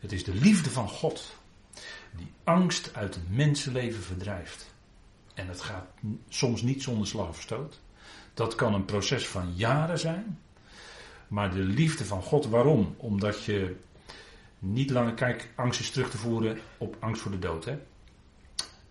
Het 0.00 0.12
is 0.12 0.24
de 0.24 0.34
liefde 0.34 0.70
van 0.70 0.88
God 0.88 1.36
die 2.16 2.32
angst 2.44 2.94
uit 2.94 3.14
het 3.14 3.30
mensenleven 3.30 4.02
verdrijft. 4.02 4.74
En 5.34 5.48
het 5.48 5.60
gaat 5.60 5.86
soms 6.28 6.62
niet 6.62 6.82
zonder 6.82 7.06
slag 7.06 7.28
of 7.28 7.40
stoot. 7.40 7.80
Dat 8.34 8.54
kan 8.54 8.74
een 8.74 8.84
proces 8.84 9.26
van 9.26 9.52
jaren 9.54 9.98
zijn. 9.98 10.38
Maar 11.28 11.50
de 11.50 11.62
liefde 11.62 12.04
van 12.04 12.22
God, 12.22 12.46
waarom? 12.46 12.94
Omdat 12.96 13.44
je 13.44 13.76
niet 14.62 14.90
langer, 14.90 15.14
kijk, 15.14 15.48
angst 15.54 15.80
is 15.80 15.90
terug 15.90 16.10
te 16.10 16.18
voeren 16.18 16.58
op 16.78 16.96
angst 17.00 17.22
voor 17.22 17.30
de 17.30 17.38
dood. 17.38 17.64
Hè? 17.64 17.78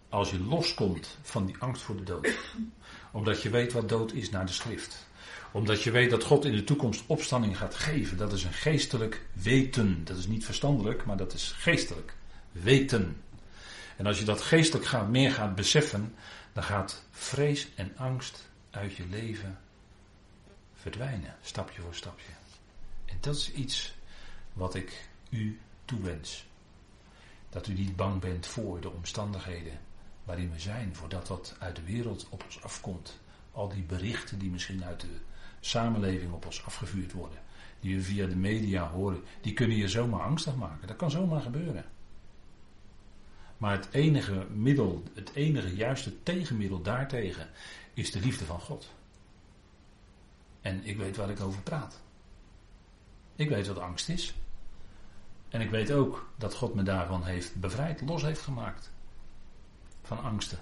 Als 0.09 0.29
je 0.29 0.39
loskomt 0.39 1.17
van 1.21 1.45
die 1.45 1.55
angst 1.59 1.81
voor 1.81 1.95
de 1.95 2.03
dood, 2.03 2.37
omdat 3.11 3.41
je 3.41 3.49
weet 3.49 3.73
wat 3.73 3.89
dood 3.89 4.13
is 4.13 4.29
naar 4.29 4.45
de 4.45 4.51
schrift, 4.51 5.07
omdat 5.51 5.83
je 5.83 5.91
weet 5.91 6.09
dat 6.09 6.23
God 6.23 6.45
in 6.45 6.55
de 6.55 6.63
toekomst 6.63 7.03
opstanding 7.07 7.57
gaat 7.57 7.75
geven, 7.75 8.17
dat 8.17 8.33
is 8.33 8.43
een 8.43 8.53
geestelijk 8.53 9.21
weten. 9.33 10.03
Dat 10.03 10.17
is 10.17 10.27
niet 10.27 10.45
verstandelijk, 10.45 11.05
maar 11.05 11.17
dat 11.17 11.33
is 11.33 11.53
geestelijk 11.57 12.13
weten. 12.51 13.21
En 13.97 14.05
als 14.05 14.19
je 14.19 14.25
dat 14.25 14.41
geestelijk 14.41 14.85
gaat, 14.85 15.09
meer 15.09 15.31
gaat 15.31 15.55
beseffen, 15.55 16.15
dan 16.53 16.63
gaat 16.63 17.03
vrees 17.11 17.67
en 17.75 17.91
angst 17.97 18.49
uit 18.71 18.95
je 18.95 19.05
leven 19.09 19.59
verdwijnen, 20.73 21.35
stapje 21.41 21.81
voor 21.81 21.95
stapje. 21.95 22.31
En 23.05 23.17
dat 23.19 23.35
is 23.35 23.51
iets 23.51 23.93
wat 24.53 24.75
ik 24.75 25.09
u 25.31 25.59
toewens. 25.85 26.45
Dat 27.49 27.67
u 27.67 27.73
niet 27.73 27.95
bang 27.95 28.21
bent 28.21 28.47
voor 28.47 28.81
de 28.81 28.89
omstandigheden 28.89 29.79
waarin 30.23 30.51
we 30.51 30.59
zijn, 30.59 30.95
voordat 30.95 31.27
dat 31.27 31.55
uit 31.59 31.75
de 31.75 31.83
wereld 31.83 32.27
op 32.29 32.43
ons 32.43 32.63
afkomt. 32.63 33.19
Al 33.51 33.69
die 33.69 33.83
berichten 33.83 34.39
die 34.39 34.49
misschien 34.49 34.83
uit 34.83 35.01
de 35.01 35.17
samenleving 35.59 36.33
op 36.33 36.45
ons 36.45 36.65
afgevuurd 36.65 37.11
worden, 37.11 37.39
die 37.79 37.95
we 37.95 38.01
via 38.01 38.27
de 38.27 38.35
media 38.35 38.89
horen, 38.89 39.23
die 39.41 39.53
kunnen 39.53 39.77
je 39.77 39.87
zomaar 39.87 40.21
angstig 40.21 40.55
maken. 40.55 40.87
Dat 40.87 40.95
kan 40.95 41.11
zomaar 41.11 41.41
gebeuren. 41.41 41.85
Maar 43.57 43.71
het 43.71 43.87
enige 43.91 44.47
middel, 44.53 45.03
het 45.13 45.31
enige 45.33 45.75
juiste 45.75 46.23
tegenmiddel 46.23 46.81
daartegen 46.81 47.49
is 47.93 48.11
de 48.11 48.19
liefde 48.19 48.45
van 48.45 48.59
God. 48.59 48.91
En 50.61 50.83
ik 50.83 50.97
weet 50.97 51.15
waar 51.15 51.29
ik 51.29 51.39
over 51.39 51.61
praat. 51.61 52.01
Ik 53.35 53.49
weet 53.49 53.67
wat 53.67 53.79
angst 53.79 54.09
is. 54.09 54.33
En 55.51 55.61
ik 55.61 55.69
weet 55.69 55.91
ook 55.91 56.29
dat 56.37 56.55
God 56.55 56.73
me 56.73 56.83
daarvan 56.83 57.23
heeft 57.23 57.55
bevrijd, 57.55 58.01
los 58.01 58.21
heeft 58.21 58.41
gemaakt. 58.41 58.91
Van 60.03 60.23
angsten. 60.23 60.59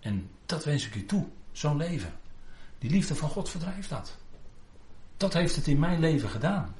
En 0.00 0.30
dat 0.46 0.64
wens 0.64 0.86
ik 0.86 0.94
u 0.94 1.06
toe, 1.06 1.26
zo'n 1.52 1.76
leven. 1.76 2.12
Die 2.78 2.90
liefde 2.90 3.14
van 3.14 3.28
God 3.28 3.48
verdrijft 3.48 3.88
dat. 3.88 4.16
Dat 5.16 5.32
heeft 5.32 5.56
het 5.56 5.66
in 5.66 5.78
mijn 5.78 6.00
leven 6.00 6.28
gedaan. 6.28 6.74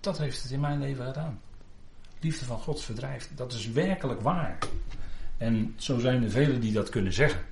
Dat 0.00 0.18
heeft 0.18 0.42
het 0.42 0.52
in 0.52 0.60
mijn 0.60 0.80
leven 0.80 1.06
gedaan. 1.06 1.40
Liefde 2.20 2.44
van 2.44 2.58
God 2.58 2.82
verdrijft. 2.82 3.30
Dat 3.34 3.52
is 3.52 3.68
werkelijk 3.68 4.20
waar. 4.20 4.58
En 5.36 5.74
zo 5.76 5.98
zijn 5.98 6.22
er 6.22 6.30
velen 6.30 6.60
die 6.60 6.72
dat 6.72 6.88
kunnen 6.88 7.12
zeggen. 7.12 7.44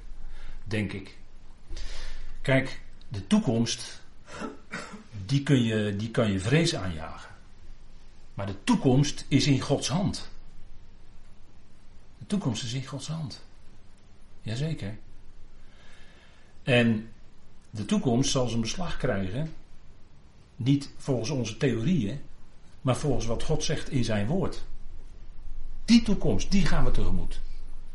Denk 0.65 0.93
ik. 0.93 1.19
Kijk, 2.43 2.81
de 3.09 3.27
toekomst. 3.27 4.03
Die, 5.27 5.43
kun 5.43 5.63
je, 5.63 5.97
die 5.97 6.11
kan 6.11 6.33
je 6.33 6.41
vrees 6.41 6.75
aanjagen. 6.75 7.30
Maar 8.35 8.47
de 8.47 8.65
toekomst 8.65 9.25
is 9.29 9.47
in 9.47 9.61
Gods 9.61 9.89
hand. 9.89 10.31
De 12.19 12.27
toekomst 12.27 12.63
is 12.63 12.73
in 12.73 12.87
Gods 12.87 13.09
hand. 13.09 13.45
Jazeker. 14.43 14.99
En 16.63 17.09
de 17.71 17.85
toekomst 17.85 18.31
zal 18.31 18.49
zijn 18.49 18.61
beslag 18.61 18.97
krijgen. 18.97 19.53
Niet 20.57 20.91
volgens 20.97 21.31
onze 21.31 21.57
theorieën, 21.57 22.21
maar 22.81 22.97
volgens 22.97 23.27
wat 23.27 23.43
God 23.43 23.65
zegt 23.65 23.91
in 23.91 24.05
zijn 24.05 24.27
woord. 24.27 24.65
Die 25.85 26.03
toekomst, 26.03 26.51
die 26.51 26.67
gaan 26.67 26.85
we 26.85 26.91
tegemoet. 26.91 27.41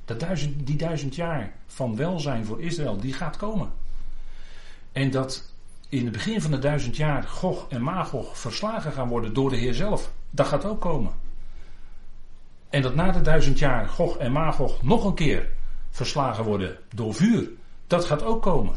Dat 0.06 0.26
die 0.58 0.76
duizend 0.76 1.16
jaar 1.16 1.54
van 1.68 1.96
welzijn 1.96 2.46
voor 2.46 2.62
Israël, 2.62 2.98
die 2.98 3.14
gaat 3.14 3.38
komen. 3.38 3.72
En 4.92 5.12
dat 5.12 5.54
in 5.98 6.04
het 6.04 6.14
begin 6.14 6.42
van 6.42 6.52
de 6.52 6.60
duizend 6.60 6.96
jaar 6.96 7.24
Gog 7.24 7.66
en 7.70 7.82
Magog 7.82 8.38
verslagen 8.38 8.92
gaan 8.92 9.08
worden 9.08 9.34
door 9.34 9.50
de 9.50 9.56
Heer 9.56 9.74
zelf, 9.74 10.12
dat 10.30 10.48
gaat 10.48 10.66
ook 10.66 10.82
komen. 10.82 11.14
En 12.70 12.82
dat 12.82 12.96
na 12.96 13.12
de 13.12 13.22
duizend 13.22 13.60
jaar 13.60 13.88
Gog 13.88 14.18
en 14.18 14.32
Magog 14.32 14.84
nog 14.84 15.06
een 15.06 15.14
keer 15.14 15.50
verslagen 15.90 16.44
worden 16.44 16.78
door 16.96 17.14
vuur, 17.14 17.50
dat 17.88 18.06
gaat 18.06 18.24
ook 18.24 18.42
komen. 18.42 18.76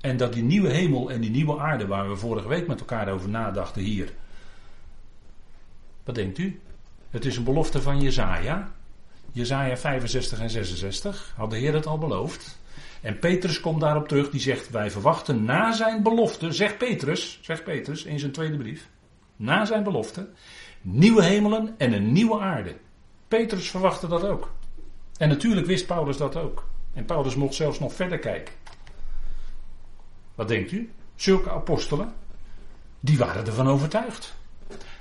En 0.00 0.16
dat 0.16 0.32
die 0.32 0.42
nieuwe 0.42 0.72
hemel 0.72 1.10
en 1.10 1.20
die 1.20 1.30
nieuwe 1.30 1.58
aarde, 1.58 1.86
waar 1.86 2.08
we 2.08 2.16
vorige 2.16 2.48
week 2.48 2.66
met 2.66 2.80
elkaar 2.80 3.08
over 3.08 3.28
nadachten 3.28 3.82
hier, 3.82 4.12
wat 6.04 6.14
denkt 6.14 6.38
u? 6.38 6.60
Het 7.10 7.24
is 7.24 7.36
een 7.36 7.44
belofte 7.44 7.82
van 7.82 8.00
Jezaja. 8.00 8.70
Jezaja 9.32 9.76
65 9.76 10.40
en 10.40 10.50
66 10.50 11.32
had 11.36 11.50
de 11.50 11.56
Heer 11.56 11.74
het 11.74 11.86
al 11.86 11.98
beloofd. 11.98 12.58
En 13.00 13.18
Petrus 13.18 13.60
komt 13.60 13.80
daarop 13.80 14.08
terug, 14.08 14.30
die 14.30 14.40
zegt, 14.40 14.70
wij 14.70 14.90
verwachten 14.90 15.44
na 15.44 15.72
zijn 15.72 16.02
belofte, 16.02 16.52
zegt 16.52 16.78
Petrus, 16.78 17.38
zegt 17.42 17.64
Petrus 17.64 18.04
in 18.04 18.18
zijn 18.18 18.32
tweede 18.32 18.56
brief, 18.56 18.88
na 19.36 19.64
zijn 19.64 19.82
belofte, 19.82 20.28
nieuwe 20.80 21.22
hemelen 21.22 21.74
en 21.78 21.92
een 21.92 22.12
nieuwe 22.12 22.40
aarde. 22.40 22.76
Petrus 23.28 23.70
verwachtte 23.70 24.08
dat 24.08 24.24
ook. 24.24 24.50
En 25.18 25.28
natuurlijk 25.28 25.66
wist 25.66 25.86
Paulus 25.86 26.16
dat 26.16 26.36
ook. 26.36 26.66
En 26.94 27.04
Paulus 27.04 27.34
mocht 27.34 27.54
zelfs 27.54 27.78
nog 27.78 27.92
verder 27.92 28.18
kijken. 28.18 28.54
Wat 30.34 30.48
denkt 30.48 30.72
u? 30.72 30.92
Zulke 31.14 31.50
apostelen, 31.50 32.12
die 33.00 33.18
waren 33.18 33.46
ervan 33.46 33.68
overtuigd. 33.68 34.36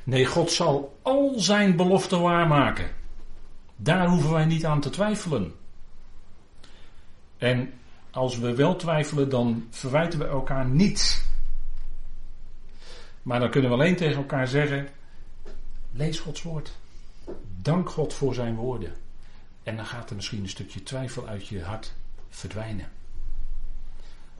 Nee, 0.04 0.26
God 0.26 0.52
zal 0.52 0.98
al 1.02 1.34
zijn 1.36 1.76
beloften 1.76 2.22
waarmaken. 2.22 2.90
Daar 3.76 4.08
hoeven 4.08 4.32
wij 4.32 4.46
niet 4.46 4.66
aan 4.66 4.82
te 4.82 4.90
twijfelen. 4.90 5.54
En 7.38 7.74
als 8.18 8.38
we 8.38 8.56
wel 8.56 8.76
twijfelen, 8.76 9.30
dan 9.30 9.68
verwijten 9.70 10.20
we 10.20 10.26
elkaar 10.26 10.66
niets. 10.66 11.24
Maar 13.22 13.40
dan 13.40 13.50
kunnen 13.50 13.70
we 13.70 13.76
alleen 13.76 13.96
tegen 13.96 14.16
elkaar 14.16 14.48
zeggen: 14.48 14.90
lees 15.92 16.20
Gods 16.20 16.42
woord. 16.42 16.78
Dank 17.62 17.90
God 17.90 18.14
voor 18.14 18.34
zijn 18.34 18.56
woorden. 18.56 18.94
En 19.64 19.76
dan 19.76 19.86
gaat 19.86 20.10
er 20.10 20.16
misschien 20.16 20.44
een 20.44 20.50
stukje 20.50 20.84
twijfel 20.84 21.28
uit 21.28 21.48
je 21.48 21.64
hart 21.64 21.94
verdwijnen. 22.30 22.90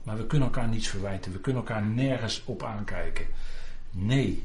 Maar 0.02 0.16
we 0.16 0.26
kunnen 0.26 0.48
elkaar 0.48 0.68
niets 0.68 0.88
verwijten. 0.88 1.32
We 1.32 1.40
kunnen 1.40 1.62
elkaar 1.62 1.82
nergens 1.82 2.42
op 2.44 2.62
aankijken. 2.62 3.26
Nee, 3.90 4.44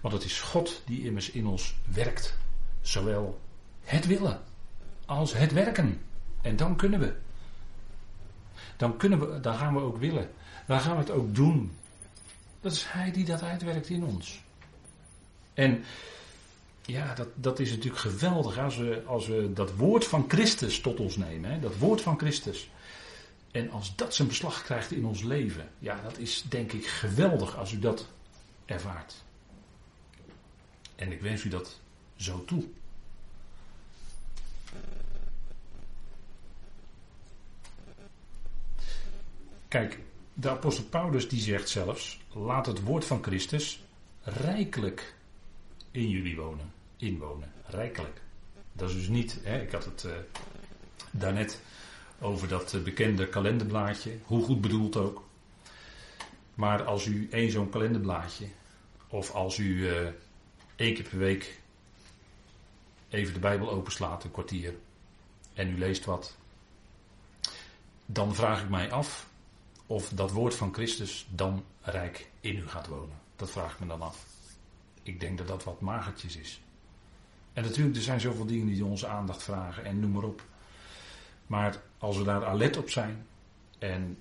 want 0.00 0.14
het 0.14 0.24
is 0.24 0.40
God 0.40 0.82
die 0.86 1.04
immers 1.04 1.30
in 1.30 1.46
ons 1.46 1.76
werkt. 1.92 2.38
Zowel 2.80 3.40
het 3.82 4.06
willen 4.06 4.40
als 5.06 5.34
het 5.34 5.52
werken. 5.52 6.00
En 6.40 6.56
dan 6.56 6.76
kunnen 6.76 7.00
we. 7.00 7.26
Dan, 8.78 8.96
kunnen 8.96 9.18
we, 9.18 9.40
dan 9.40 9.54
gaan 9.54 9.74
we 9.74 9.80
ook 9.80 9.96
willen. 9.96 10.30
Dan 10.66 10.80
gaan 10.80 10.92
we 10.92 10.98
het 10.98 11.10
ook 11.10 11.34
doen. 11.34 11.76
Dat 12.60 12.72
is 12.72 12.84
Hij 12.88 13.12
die 13.12 13.24
dat 13.24 13.42
uitwerkt 13.42 13.88
in 13.88 14.04
ons. 14.04 14.42
En 15.54 15.84
ja, 16.84 17.14
dat, 17.14 17.28
dat 17.34 17.58
is 17.58 17.70
natuurlijk 17.70 18.00
geweldig 18.00 18.58
als 18.58 18.76
we, 18.76 19.02
als 19.06 19.26
we 19.26 19.52
dat 19.52 19.74
woord 19.74 20.04
van 20.04 20.24
Christus 20.28 20.80
tot 20.80 21.00
ons 21.00 21.16
nemen. 21.16 21.50
Hè? 21.50 21.60
Dat 21.60 21.76
woord 21.76 22.00
van 22.00 22.18
Christus. 22.18 22.70
En 23.50 23.70
als 23.70 23.96
dat 23.96 24.14
zijn 24.14 24.28
beslag 24.28 24.62
krijgt 24.62 24.92
in 24.92 25.04
ons 25.04 25.22
leven. 25.22 25.68
Ja, 25.78 26.00
dat 26.02 26.18
is 26.18 26.44
denk 26.48 26.72
ik 26.72 26.86
geweldig 26.86 27.56
als 27.56 27.72
u 27.72 27.78
dat 27.78 28.08
ervaart. 28.64 29.14
En 30.96 31.12
ik 31.12 31.20
wens 31.20 31.44
u 31.44 31.48
dat 31.48 31.80
zo 32.16 32.44
toe. 32.44 32.64
Kijk, 39.68 39.98
de 40.34 40.50
apostel 40.50 40.84
Paulus 40.84 41.28
die 41.28 41.40
zegt 41.40 41.68
zelfs: 41.68 42.20
laat 42.32 42.66
het 42.66 42.82
woord 42.82 43.04
van 43.04 43.22
Christus 43.22 43.82
rijkelijk 44.22 45.14
in 45.90 46.08
jullie 46.08 46.36
wonen, 46.36 46.72
inwonen, 46.96 47.52
rijkelijk. 47.66 48.20
Dat 48.72 48.88
is 48.88 48.94
dus 48.94 49.08
niet, 49.08 49.40
hè, 49.42 49.62
ik 49.62 49.72
had 49.72 49.84
het 49.84 50.04
uh, 50.04 50.12
daarnet 51.10 51.60
over 52.20 52.48
dat 52.48 52.74
eh, 52.74 52.82
bekende 52.82 53.28
kalenderblaadje, 53.28 54.18
hoe 54.24 54.44
goed 54.44 54.60
bedoeld 54.60 54.96
ook. 54.96 55.26
Maar 56.54 56.84
als 56.84 57.06
u 57.06 57.28
één 57.30 57.50
zo'n 57.50 57.70
kalenderblaadje, 57.70 58.46
of 59.08 59.30
als 59.30 59.58
u 59.58 59.64
uh, 59.64 60.08
één 60.76 60.94
keer 60.94 61.08
per 61.08 61.18
week 61.18 61.60
even 63.08 63.34
de 63.34 63.40
Bijbel 63.40 63.70
openslaat, 63.70 64.24
een 64.24 64.30
kwartier, 64.30 64.74
en 65.54 65.68
u 65.68 65.78
leest 65.78 66.04
wat, 66.04 66.36
dan 68.06 68.34
vraag 68.34 68.62
ik 68.62 68.68
mij 68.68 68.90
af 68.90 69.28
of 69.88 70.08
dat 70.08 70.30
woord 70.30 70.54
van 70.54 70.74
Christus 70.74 71.26
dan 71.30 71.64
rijk 71.80 72.30
in 72.40 72.56
u 72.56 72.68
gaat 72.68 72.86
wonen. 72.86 73.16
Dat 73.36 73.50
vraag 73.50 73.72
ik 73.72 73.80
me 73.80 73.86
dan 73.86 74.02
af. 74.02 74.26
Ik 75.02 75.20
denk 75.20 75.38
dat 75.38 75.48
dat 75.48 75.64
wat 75.64 75.80
magertjes 75.80 76.36
is. 76.36 76.60
En 77.52 77.62
natuurlijk, 77.62 77.96
er 77.96 78.02
zijn 78.02 78.20
zoveel 78.20 78.46
dingen 78.46 78.66
die 78.66 78.84
onze 78.84 79.06
aandacht 79.06 79.42
vragen 79.42 79.84
en 79.84 80.00
noem 80.00 80.10
maar 80.10 80.22
op. 80.22 80.42
Maar 81.46 81.80
als 81.98 82.16
we 82.16 82.24
daar 82.24 82.44
alert 82.44 82.76
op 82.76 82.90
zijn 82.90 83.26
en 83.78 84.18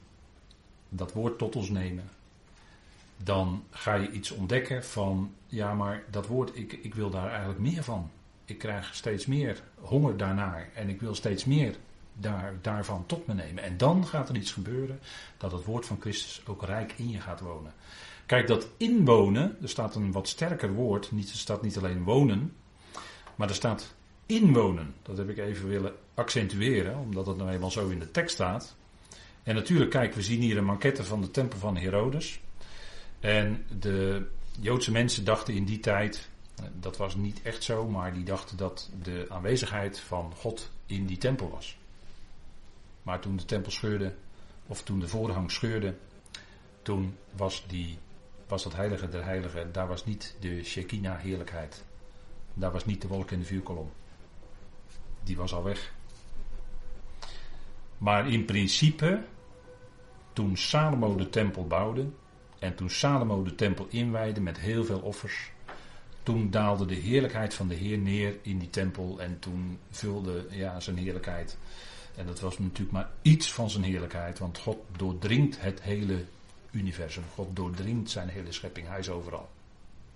dat 0.89 1.13
woord 1.13 1.38
tot 1.38 1.55
ons 1.55 1.70
nemen, 1.70 2.09
dan 3.18 3.63
ga 3.70 3.93
je 3.93 4.11
iets 4.11 4.32
ontdekken 4.32 4.84
van, 4.86 5.34
ja 5.45 5.74
maar 5.74 6.03
dat 6.11 6.28
woord, 6.28 6.57
ik, 6.57 6.74
ik 6.74 6.95
wil 6.95 7.09
daar 7.09 7.30
eigenlijk 7.30 7.59
meer 7.59 7.84
van. 7.84 8.11
Ik 8.45 8.57
krijg 8.57 8.95
steeds 8.95 9.26
meer 9.26 9.63
honger 9.80 10.18
daarnaar 10.18 10.70
en 10.74 10.89
ik 10.89 11.01
wil 11.01 11.15
steeds 11.15 11.45
meer 11.45 11.76
daar, 12.20 12.53
daarvan 12.61 13.05
tot 13.05 13.28
me 13.28 13.34
nemen. 13.34 13.63
En 13.63 13.78
dan 13.78 14.07
gaat 14.07 14.30
er 14.30 14.36
iets 14.36 14.51
gebeuren 14.51 14.99
dat 15.38 15.51
het 15.51 15.65
woord 15.65 15.86
van 15.86 15.97
Christus 15.99 16.41
ook 16.45 16.63
rijk 16.63 16.93
in 16.97 17.09
je 17.09 17.20
gaat 17.20 17.39
wonen. 17.39 17.74
Kijk, 18.26 18.47
dat 18.47 18.68
inwonen, 18.78 19.57
er 19.61 19.70
staat 19.70 19.95
een 19.95 20.11
wat 20.11 20.28
sterker 20.28 20.74
woord, 20.74 21.11
niet, 21.11 21.30
er 21.30 21.38
staat 21.38 21.61
niet 21.61 21.78
alleen 21.78 22.03
wonen, 22.03 22.53
maar 23.36 23.49
er 23.49 23.55
staat 23.55 23.95
inwonen. 24.26 24.95
Dat 25.01 25.18
heb 25.18 25.30
ik 25.30 25.38
even 25.38 25.68
willen 25.68 25.93
accentueren, 26.13 26.97
omdat 26.97 27.26
het 27.28 27.38
nou 27.38 27.49
eenmaal 27.49 27.72
zo 27.72 27.89
in 27.89 27.99
de 27.99 28.11
tekst 28.11 28.34
staat. 28.34 28.76
En 29.43 29.55
natuurlijk, 29.55 29.91
kijk, 29.91 30.13
we 30.13 30.22
zien 30.22 30.41
hier 30.41 30.57
een 30.57 30.65
maquette 30.65 31.03
van 31.03 31.22
de 31.22 31.32
tempel 31.32 31.59
van 31.59 31.78
Herodes. 31.78 32.39
En 33.20 33.65
de 33.80 34.28
Joodse 34.59 34.91
mensen 34.91 35.26
dachten 35.26 35.53
in 35.53 35.65
die 35.65 35.80
tijd, 35.80 36.30
dat 36.80 36.97
was 36.97 37.15
niet 37.15 37.41
echt 37.41 37.63
zo, 37.63 37.88
maar 37.88 38.13
die 38.13 38.24
dachten 38.24 38.57
dat 38.57 38.89
de 39.03 39.26
aanwezigheid 39.30 39.99
van 39.99 40.34
God 40.36 40.72
in 40.86 41.05
die 41.05 41.18
tempel 41.18 41.49
was. 41.49 41.78
Maar 43.08 43.20
toen 43.20 43.36
de 43.36 43.45
tempel 43.45 43.72
scheurde, 43.72 44.14
of 44.66 44.84
toen 44.84 44.99
de 44.99 45.08
voorhang 45.08 45.51
scheurde, 45.51 45.95
toen 46.82 47.18
was, 47.36 47.68
die, 47.68 47.97
was 48.47 48.64
dat 48.64 48.76
heilige 48.76 49.10
der 49.10 49.24
heiligen, 49.24 49.72
daar 49.72 49.88
was 49.88 50.05
niet 50.05 50.36
de 50.39 50.64
Shekinah 50.64 51.20
heerlijkheid. 51.20 51.84
Daar 52.53 52.72
was 52.72 52.86
niet 52.86 53.01
de 53.01 53.08
wolk 53.08 53.32
in 53.32 53.39
de 53.39 53.45
vuurkolom. 53.45 53.91
Die 55.24 55.38
was 55.38 55.53
al 55.53 55.64
weg. 55.64 55.93
Maar 57.97 58.32
in 58.32 58.45
principe, 58.45 59.24
toen 60.34 60.58
Salomo 60.58 61.16
de 61.16 61.30
tempel 61.30 61.68
bouwde, 61.68 62.05
en 62.60 62.76
toen 62.76 62.89
Salomo 62.89 63.43
de 63.43 63.55
tempel 63.55 63.88
inwijde 63.89 64.41
met 64.41 64.60
heel 64.60 64.84
veel 64.86 64.99
offers, 64.99 65.51
toen 66.24 66.49
daalde 66.49 66.86
de 66.86 66.95
heerlijkheid 66.95 67.53
van 67.53 67.68
de 67.68 67.76
Heer 67.76 67.97
neer 67.97 68.38
in 68.41 68.58
die 68.60 68.70
tempel 68.70 69.22
en 69.22 69.39
toen 69.39 69.80
vulde 69.89 70.45
ja, 70.49 70.80
zijn 70.80 70.97
heerlijkheid. 70.97 71.58
En 72.18 72.26
dat 72.26 72.39
was 72.39 72.59
natuurlijk 72.59 72.91
maar 72.91 73.09
iets 73.22 73.53
van 73.53 73.70
zijn 73.70 73.84
heerlijkheid, 73.84 74.39
want 74.39 74.57
God 74.57 74.78
doordringt 74.97 75.61
het 75.61 75.82
hele 75.82 76.26
universum. 76.72 77.24
God 77.34 77.55
doordringt 77.55 78.09
zijn 78.09 78.30
hele 78.30 78.51
schepping, 78.51 78.88
hij 78.88 78.99
is 78.99 79.09
overal. 79.09 79.49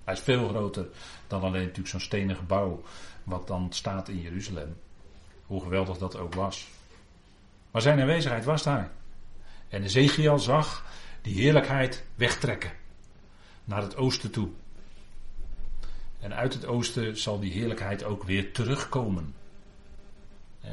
Hij 0.04 0.14
is 0.14 0.20
veel 0.20 0.48
groter 0.48 0.88
dan 1.28 1.42
alleen 1.42 1.62
natuurlijk 1.62 1.88
zo'n 1.88 2.00
stenen 2.00 2.36
gebouw 2.36 2.84
wat 3.24 3.48
dan 3.48 3.68
staat 3.74 4.10
in 4.10 4.22
Jeruzalem. 4.22 4.78
Hoe 5.46 5.62
geweldig 5.62 5.98
dat 5.98 6.18
ook 6.18 6.34
was. 6.34 6.68
Maar 7.72 7.82
zijn 7.82 8.00
aanwezigheid 8.00 8.46
was 8.46 8.64
daar. 8.64 8.92
En 9.68 9.84
Ezekiel 9.84 10.40
zag 10.40 10.86
die 11.22 11.36
heerlijkheid 11.36 12.04
wegtrekken. 12.16 12.72
Naar 13.64 13.82
het 13.82 13.96
oosten 13.96 14.32
toe. 14.32 14.50
En 16.20 16.34
uit 16.34 16.54
het 16.54 16.66
oosten 16.66 17.18
zal 17.18 17.40
die 17.40 17.52
heerlijkheid 17.52 18.04
ook 18.04 18.24
weer 18.24 18.54
terugkomen. 18.54 19.36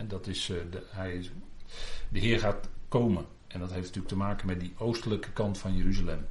Dat 0.07 0.27
is, 0.27 0.51
eh, 0.51 0.57
de, 0.71 0.83
hij, 0.91 1.31
de 2.09 2.19
Heer 2.19 2.39
gaat 2.39 2.69
komen. 2.89 3.25
En 3.47 3.61
dat 3.61 3.71
heeft 3.71 3.87
natuurlijk 3.87 4.09
te 4.09 4.17
maken 4.17 4.47
met 4.47 4.61
die 4.61 4.75
oostelijke 4.79 5.31
kant 5.33 5.59
van 5.59 5.77
Jeruzalem. 5.77 6.27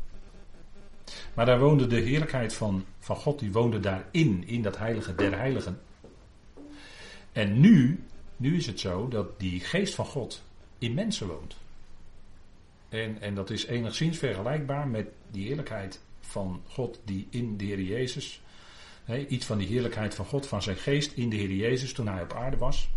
Maar 1.34 1.45
daar 1.45 1.60
woonde 1.60 1.88
de 1.88 1.99
heerlijkheid 1.99 2.53
van, 2.53 2.86
van 2.99 3.16
God, 3.16 3.39
die 3.39 3.51
woonde 3.51 3.80
daarin, 3.80 4.47
in 4.47 4.62
dat 4.62 4.78
heilige 4.78 5.16
der 5.16 5.38
heiligen. 5.38 5.82
En 7.32 7.60
nu, 7.60 8.03
nu 8.38 8.58
is 8.58 8.66
het 8.66 8.80
zo 8.80 9.08
dat 9.08 9.39
die 9.39 9.60
geest 9.60 9.95
van 9.95 10.05
God 10.05 10.43
in 10.78 10.93
mensen 10.93 11.28
woont. 11.28 11.58
En, 12.89 13.22
en 13.22 13.36
dat 13.36 13.49
is 13.49 13.66
enigszins 13.66 14.18
vergelijkbaar 14.18 14.88
met 14.88 15.08
die 15.32 15.45
heerlijkheid 15.45 16.01
van 16.20 16.62
God 16.68 16.99
die 17.03 17.28
in 17.30 17.58
de 17.58 17.66
Heer 17.66 17.82
Jezus, 17.82 18.41
iets 19.28 19.45
van 19.45 19.58
die 19.58 19.68
heerlijkheid 19.68 20.16
van 20.16 20.26
God, 20.26 20.47
van 20.47 20.62
zijn 20.62 20.78
geest 20.78 21.12
in 21.12 21.30
de 21.30 21.36
Heer 21.36 21.51
Jezus 21.51 21.93
toen 21.93 22.08
hij 22.08 22.22
op 22.22 22.34
aarde 22.34 22.58
was. 22.58 22.89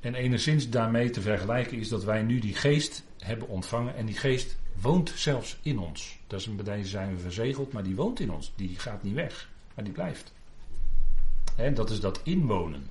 En 0.00 0.14
enigszins 0.14 0.70
daarmee 0.70 1.10
te 1.10 1.20
vergelijken 1.20 1.78
is 1.78 1.88
dat 1.88 2.04
wij 2.04 2.22
nu 2.22 2.38
die 2.38 2.54
geest 2.54 3.04
hebben 3.18 3.48
ontvangen 3.48 3.96
en 3.96 4.06
die 4.06 4.16
geest 4.16 4.56
woont 4.80 5.12
zelfs 5.16 5.58
in 5.62 5.78
ons. 5.78 6.18
Dat 6.26 6.40
is 6.40 6.46
een 6.46 6.56
bij 6.56 6.84
zijn 6.84 7.14
we 7.14 7.18
verzegeld, 7.20 7.72
maar 7.72 7.82
die 7.82 7.96
woont 7.96 8.20
in 8.20 8.30
ons. 8.30 8.52
Die 8.56 8.78
gaat 8.78 9.02
niet 9.02 9.14
weg, 9.14 9.50
maar 9.74 9.84
die 9.84 9.92
blijft. 9.92 10.32
He, 11.56 11.72
dat 11.72 11.90
is 11.90 12.00
dat 12.00 12.20
inwonen. 12.22 12.88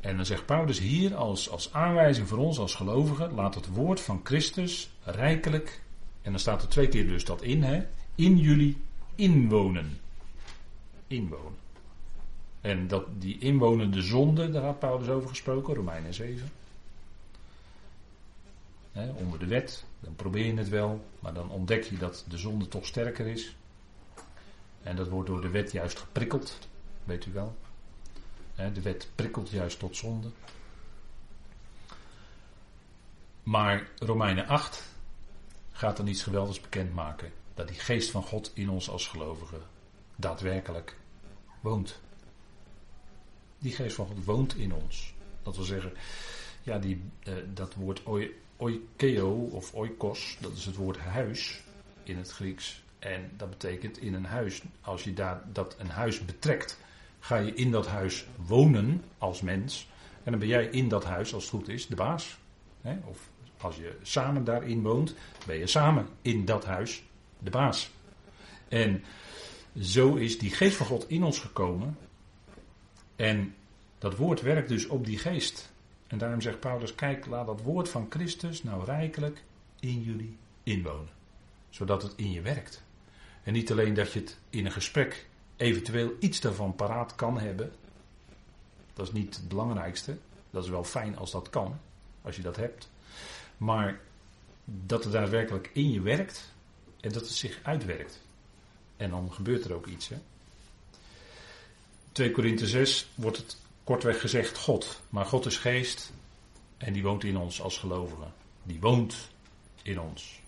En 0.00 0.16
dan 0.16 0.26
zegt 0.26 0.46
Paulus 0.46 0.78
hier 0.78 1.14
als, 1.14 1.50
als 1.50 1.72
aanwijzing 1.72 2.28
voor 2.28 2.38
ons 2.38 2.58
als 2.58 2.74
gelovigen, 2.74 3.34
laat 3.34 3.54
het 3.54 3.66
woord 3.66 4.00
van 4.00 4.20
Christus 4.24 4.90
rijkelijk, 5.02 5.82
en 6.22 6.30
dan 6.30 6.40
staat 6.40 6.62
er 6.62 6.68
twee 6.68 6.88
keer 6.88 7.06
dus 7.06 7.24
dat 7.24 7.42
in, 7.42 7.62
hè, 7.62 7.86
in 8.14 8.38
jullie 8.38 8.76
inwonen. 9.14 10.00
Inwonen. 11.06 11.63
En 12.64 12.86
dat 12.88 13.04
die 13.18 13.38
inwonende 13.38 14.02
zonde, 14.02 14.50
daar 14.50 14.62
had 14.62 14.78
Paulus 14.78 15.08
over 15.08 15.28
gesproken, 15.28 15.74
Romeinen 15.74 16.14
7. 16.14 16.50
onder 19.14 19.38
de 19.38 19.46
wet, 19.46 19.84
dan 20.00 20.14
probeer 20.14 20.46
je 20.46 20.54
het 20.54 20.68
wel, 20.68 21.04
maar 21.20 21.34
dan 21.34 21.50
ontdek 21.50 21.82
je 21.82 21.96
dat 21.96 22.24
de 22.28 22.38
zonde 22.38 22.68
toch 22.68 22.86
sterker 22.86 23.26
is. 23.26 23.56
En 24.82 24.96
dat 24.96 25.08
wordt 25.08 25.28
door 25.28 25.40
de 25.40 25.48
wet 25.48 25.72
juist 25.72 25.98
geprikkeld, 25.98 26.58
weet 27.04 27.26
u 27.26 27.32
wel. 27.32 27.56
de 28.54 28.82
wet 28.82 29.08
prikkelt 29.14 29.50
juist 29.50 29.78
tot 29.78 29.96
zonde. 29.96 30.28
Maar 33.42 33.88
Romeinen 33.98 34.46
8 34.46 34.82
gaat 35.72 35.96
dan 35.96 36.06
iets 36.06 36.22
geweldigs 36.22 36.60
bekendmaken. 36.60 37.32
Dat 37.54 37.68
die 37.68 37.78
geest 37.78 38.10
van 38.10 38.22
God 38.22 38.50
in 38.54 38.70
ons 38.70 38.90
als 38.90 39.08
gelovigen 39.08 39.62
daadwerkelijk 40.16 40.96
woont. 41.60 42.02
Die 43.64 43.72
geest 43.72 43.96
van 43.96 44.06
God 44.06 44.24
woont 44.24 44.56
in 44.56 44.72
ons. 44.74 45.14
Dat 45.42 45.56
wil 45.56 45.64
zeggen, 45.64 45.92
ja, 46.62 46.78
die, 46.78 47.00
uh, 47.28 47.34
dat 47.54 47.74
woord 47.74 48.02
oikeo 48.56 49.30
of 49.30 49.74
oikos, 49.74 50.36
dat 50.40 50.52
is 50.52 50.64
het 50.64 50.76
woord 50.76 50.98
huis 50.98 51.62
in 52.02 52.16
het 52.16 52.30
Grieks. 52.30 52.82
En 52.98 53.30
dat 53.36 53.50
betekent 53.50 53.98
in 53.98 54.14
een 54.14 54.24
huis. 54.24 54.62
Als 54.80 55.04
je 55.04 55.12
daar 55.12 55.42
dat 55.52 55.76
een 55.78 55.90
huis 55.90 56.24
betrekt, 56.24 56.78
ga 57.18 57.36
je 57.36 57.54
in 57.54 57.70
dat 57.70 57.86
huis 57.86 58.26
wonen 58.46 59.04
als 59.18 59.40
mens. 59.40 59.88
En 60.22 60.30
dan 60.30 60.40
ben 60.40 60.48
jij 60.48 60.66
in 60.66 60.88
dat 60.88 61.04
huis, 61.04 61.34
als 61.34 61.42
het 61.42 61.52
goed 61.52 61.68
is, 61.68 61.86
de 61.86 61.94
baas. 61.94 62.38
Of 63.04 63.30
als 63.60 63.76
je 63.76 63.96
samen 64.02 64.44
daarin 64.44 64.82
woont, 64.82 65.14
ben 65.46 65.58
je 65.58 65.66
samen 65.66 66.08
in 66.22 66.44
dat 66.44 66.64
huis 66.64 67.02
de 67.38 67.50
baas. 67.50 67.90
En 68.68 69.04
zo 69.80 70.14
is 70.14 70.38
die 70.38 70.50
geest 70.50 70.76
van 70.76 70.86
God 70.86 71.08
in 71.08 71.22
ons 71.22 71.38
gekomen. 71.38 71.96
En 73.16 73.54
dat 73.98 74.16
woord 74.16 74.40
werkt 74.40 74.68
dus 74.68 74.86
op 74.86 75.06
die 75.06 75.18
geest. 75.18 75.72
En 76.06 76.18
daarom 76.18 76.40
zegt 76.40 76.60
Paulus: 76.60 76.94
Kijk, 76.94 77.26
laat 77.26 77.46
dat 77.46 77.62
woord 77.62 77.88
van 77.88 78.06
Christus 78.10 78.62
nou 78.62 78.84
rijkelijk 78.84 79.42
in 79.80 80.02
jullie 80.02 80.36
inwonen. 80.62 81.12
Zodat 81.70 82.02
het 82.02 82.12
in 82.16 82.32
je 82.32 82.40
werkt. 82.40 82.82
En 83.42 83.52
niet 83.52 83.70
alleen 83.70 83.94
dat 83.94 84.12
je 84.12 84.20
het 84.20 84.38
in 84.50 84.64
een 84.64 84.72
gesprek 84.72 85.26
eventueel 85.56 86.12
iets 86.18 86.40
daarvan 86.40 86.74
paraat 86.74 87.14
kan 87.14 87.38
hebben. 87.38 87.72
Dat 88.92 89.06
is 89.06 89.12
niet 89.12 89.36
het 89.36 89.48
belangrijkste. 89.48 90.16
Dat 90.50 90.64
is 90.64 90.70
wel 90.70 90.84
fijn 90.84 91.16
als 91.16 91.30
dat 91.30 91.50
kan, 91.50 91.80
als 92.22 92.36
je 92.36 92.42
dat 92.42 92.56
hebt. 92.56 92.90
Maar 93.56 94.00
dat 94.64 95.04
het 95.04 95.12
daadwerkelijk 95.12 95.70
in 95.72 95.90
je 95.90 96.00
werkt 96.00 96.52
en 97.00 97.12
dat 97.12 97.22
het 97.22 97.30
zich 97.30 97.60
uitwerkt. 97.62 98.20
En 98.96 99.10
dan 99.10 99.32
gebeurt 99.32 99.64
er 99.64 99.74
ook 99.74 99.86
iets. 99.86 100.08
Hè? 100.08 100.16
2 102.14 102.30
Korinthe 102.30 102.66
6 102.66 103.10
wordt 103.14 103.36
het 103.36 103.60
kortweg 103.84 104.20
gezegd 104.20 104.58
God. 104.58 105.00
Maar 105.08 105.24
God 105.26 105.46
is 105.46 105.56
geest 105.56 106.12
en 106.76 106.92
die 106.92 107.02
woont 107.02 107.24
in 107.24 107.36
ons 107.36 107.60
als 107.60 107.78
gelovigen. 107.78 108.32
Die 108.62 108.80
woont 108.80 109.30
in 109.82 110.00
ons. 110.00 110.40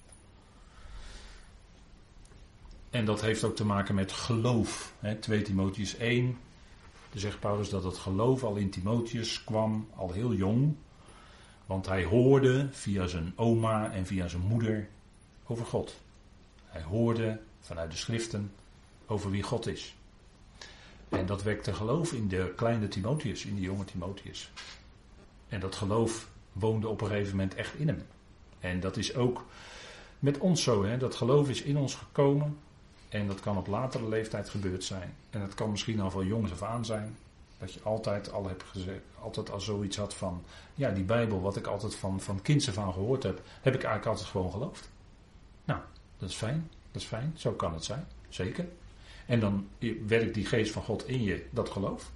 En 2.91 3.05
dat 3.05 3.21
heeft 3.21 3.45
ook 3.45 3.57
te 3.57 3.65
maken 3.65 3.95
met 3.95 4.13
geloof. 4.13 4.95
Hè? 5.01 5.15
2 5.15 5.43
Timotheus 5.43 5.97
1. 5.97 6.39
Dan 7.11 7.21
zegt 7.21 7.41
Paulus 7.41 7.69
dat 7.69 7.85
het 7.85 7.97
geloof 7.97 8.45
al 8.45 8.57
in 8.57 8.71
Timotheus 8.71 9.45
kwam, 9.45 9.89
al 9.97 10.13
heel 10.13 10.35
jong. 10.35 10.77
Want 11.67 11.87
hij 11.87 12.05
hoorde 12.05 12.69
via 12.71 13.07
zijn 13.07 13.33
oma 13.37 13.93
en 13.93 14.07
via 14.07 14.29
zijn 14.29 14.43
moeder 14.43 14.89
over 15.47 15.67
God. 15.67 16.01
Hij 16.65 16.83
hoorde 16.83 17.41
vanuit 17.61 17.91
de 17.91 17.97
schriften 17.97 18.53
over 19.07 19.31
wie 19.31 19.43
God 19.43 19.67
is. 19.67 19.96
En 21.09 21.27
dat 21.27 21.43
wekte 21.43 21.75
geloof 21.75 22.13
in 22.13 22.29
de 22.29 22.53
kleine 22.57 22.89
Timotheus, 22.89 23.45
in 23.45 23.55
de 23.55 23.61
jonge 23.61 23.85
Timotheus. 23.85 24.51
En 25.49 25.61
dat 25.61 25.75
geloof 25.75 26.29
woonde 26.53 26.89
op 26.89 27.01
een 27.01 27.07
gegeven 27.07 27.37
moment 27.37 27.55
echt 27.55 27.75
in 27.75 27.89
hem. 27.89 28.03
En 28.61 28.81
dat 28.81 28.97
is 28.97 29.15
ook 29.15 29.45
met 30.19 30.39
ons 30.39 30.63
zo, 30.63 30.85
hè? 30.85 30.97
dat 30.97 31.15
geloof 31.15 31.49
is 31.49 31.63
in 31.63 31.77
ons 31.77 31.95
gekomen. 31.95 32.59
En 33.09 33.27
dat 33.27 33.41
kan 33.41 33.57
op 33.57 33.67
latere 33.67 34.09
leeftijd 34.09 34.49
gebeurd 34.49 34.85
zijn. 34.85 35.15
En 35.31 35.41
het 35.41 35.55
kan 35.55 35.71
misschien 35.71 36.01
al 36.01 36.11
van 36.11 36.27
jongs 36.27 36.53
af 36.53 36.63
aan 36.63 36.85
zijn. 36.85 37.17
Dat 37.59 37.73
je 37.73 37.83
altijd 37.83 38.33
al 38.33 38.47
hebt 38.47 38.63
gezegd, 38.63 39.01
altijd 39.21 39.51
al 39.51 39.61
zoiets 39.61 39.97
had 39.97 40.15
van, 40.15 40.43
ja, 40.75 40.91
die 40.91 41.05
Bijbel, 41.05 41.41
wat 41.41 41.57
ik 41.57 41.67
altijd 41.67 41.95
van, 41.95 42.21
van 42.21 42.43
kinds 42.43 42.69
af 42.69 42.79
aan 42.79 42.93
gehoord 42.93 43.23
heb, 43.23 43.41
heb 43.61 43.75
ik 43.75 43.83
eigenlijk 43.83 44.07
altijd 44.07 44.29
gewoon 44.29 44.51
geloofd. 44.51 44.91
Nou, 45.65 45.81
dat 46.19 46.29
is 46.29 46.35
fijn, 46.35 46.71
dat 46.91 47.03
is 47.03 47.09
fijn, 47.09 47.33
zo 47.37 47.53
kan 47.53 47.75
het 47.75 47.85
zijn, 47.85 48.07
zeker. 48.29 48.67
En 49.27 49.41
dan 49.41 49.69
werkt 50.07 50.35
die 50.35 50.47
geest 50.47 50.73
van 50.73 50.83
God 50.83 51.09
in 51.09 51.23
je, 51.23 51.47
dat 51.51 51.69
geloof. 51.69 52.13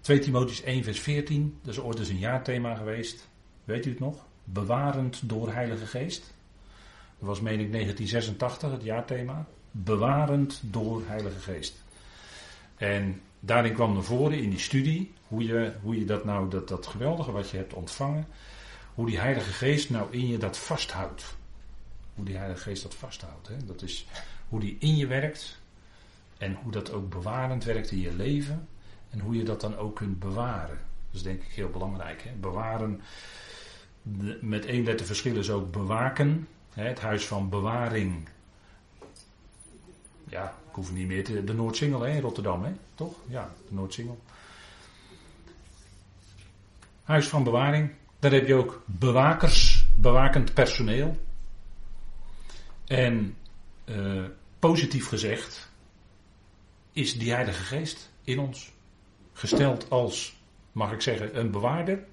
2 0.00 0.18
Timotheus 0.18 0.62
1 0.62 0.84
vers 0.84 1.00
14, 1.00 1.58
dat 1.62 1.74
is 1.74 1.80
ooit 1.80 1.98
eens 1.98 2.08
een 2.08 2.18
jaarthema 2.18 2.74
geweest. 2.74 3.28
Weet 3.64 3.86
u 3.86 3.90
het 3.90 4.00
nog? 4.00 4.24
Bewarend 4.44 5.28
door 5.28 5.52
Heilige 5.52 5.86
Geest. 5.86 6.34
Dat 7.18 7.28
was 7.28 7.40
meen 7.40 7.60
ik 7.60 7.72
1986 7.72 8.70
het 8.70 8.82
jaarthema. 8.82 9.46
Bewarend 9.70 10.60
door 10.64 11.02
Heilige 11.06 11.38
Geest. 11.38 11.82
En 12.76 13.20
daarin 13.40 13.74
kwam 13.74 13.92
naar 13.92 14.02
voren 14.02 14.38
in 14.38 14.50
die 14.50 14.58
studie 14.58 15.12
hoe 15.28 15.44
je, 15.44 15.72
hoe 15.82 15.98
je 15.98 16.04
dat 16.04 16.24
nou, 16.24 16.50
dat, 16.50 16.68
dat 16.68 16.86
geweldige 16.86 17.32
wat 17.32 17.50
je 17.50 17.56
hebt 17.56 17.74
ontvangen, 17.74 18.26
hoe 18.94 19.06
die 19.06 19.18
Heilige 19.18 19.52
Geest 19.52 19.90
nou 19.90 20.12
in 20.12 20.28
je 20.28 20.38
dat 20.38 20.58
vasthoudt. 20.58 21.36
Hoe 22.14 22.24
die 22.24 22.36
Heilige 22.36 22.62
Geest 22.62 22.82
dat 22.82 22.94
vasthoudt. 22.94 23.48
Hè? 23.48 23.56
Dat 23.64 23.82
is 23.82 24.06
hoe 24.52 24.60
die 24.60 24.76
in 24.78 24.96
je 24.96 25.06
werkt 25.06 25.60
en 26.38 26.54
hoe 26.62 26.72
dat 26.72 26.92
ook 26.92 27.08
bewarend 27.10 27.64
werkt 27.64 27.90
in 27.90 28.00
je 28.00 28.12
leven 28.12 28.68
en 29.10 29.20
hoe 29.20 29.36
je 29.36 29.44
dat 29.44 29.60
dan 29.60 29.76
ook 29.76 29.96
kunt 29.96 30.18
bewaren. 30.18 30.76
Dat 30.76 31.14
is 31.14 31.22
denk 31.22 31.42
ik 31.42 31.52
heel 31.52 31.70
belangrijk. 31.70 32.22
Hè? 32.22 32.30
Bewaren, 32.40 33.00
met 34.40 34.66
één 34.66 34.84
letter 34.84 35.06
verschil 35.06 35.36
is 35.36 35.50
ook 35.50 35.72
bewaken. 35.72 36.48
Hè? 36.72 36.84
Het 36.84 37.00
huis 37.00 37.26
van 37.26 37.48
bewaring 37.48 38.28
ja, 40.28 40.54
ik 40.68 40.74
hoef 40.74 40.92
niet 40.92 41.06
meer 41.06 41.24
te. 41.24 41.44
De 41.44 41.54
Noordsingel 41.54 42.06
in 42.06 42.20
Rotterdam, 42.20 42.64
hè? 42.64 42.72
toch? 42.94 43.14
Ja, 43.28 43.50
de 43.68 43.74
Noordsingel. 43.74 44.20
Huis 47.02 47.28
van 47.28 47.44
bewaring. 47.44 47.90
Daar 48.18 48.32
heb 48.32 48.46
je 48.46 48.54
ook 48.54 48.82
bewakers, 48.86 49.86
bewakend 49.96 50.54
personeel. 50.54 51.20
En 52.86 53.36
uh, 53.84 54.24
positief 54.62 55.08
gezegd 55.08 55.70
is 56.92 57.18
die 57.18 57.32
Heilige 57.32 57.62
Geest 57.62 58.10
in 58.24 58.38
ons 58.38 58.72
gesteld 59.32 59.90
als, 59.90 60.36
mag 60.72 60.92
ik 60.92 61.00
zeggen, 61.00 61.38
een 61.38 61.50
bewaarder. 61.50 62.04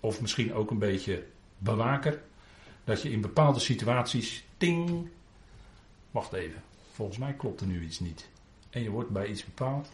Of 0.00 0.20
misschien 0.20 0.54
ook 0.54 0.70
een 0.70 0.78
beetje 0.78 1.26
bewaker. 1.58 2.22
Dat 2.84 3.02
je 3.02 3.10
in 3.10 3.20
bepaalde 3.20 3.58
situaties, 3.58 4.44
ting, 4.56 5.08
wacht 6.10 6.32
even, 6.32 6.62
volgens 6.92 7.18
mij 7.18 7.32
klopt 7.34 7.60
er 7.60 7.66
nu 7.66 7.84
iets 7.84 8.00
niet. 8.00 8.28
En 8.70 8.82
je 8.82 8.90
wordt 8.90 9.10
bij 9.10 9.26
iets 9.26 9.44
bepaald. 9.44 9.88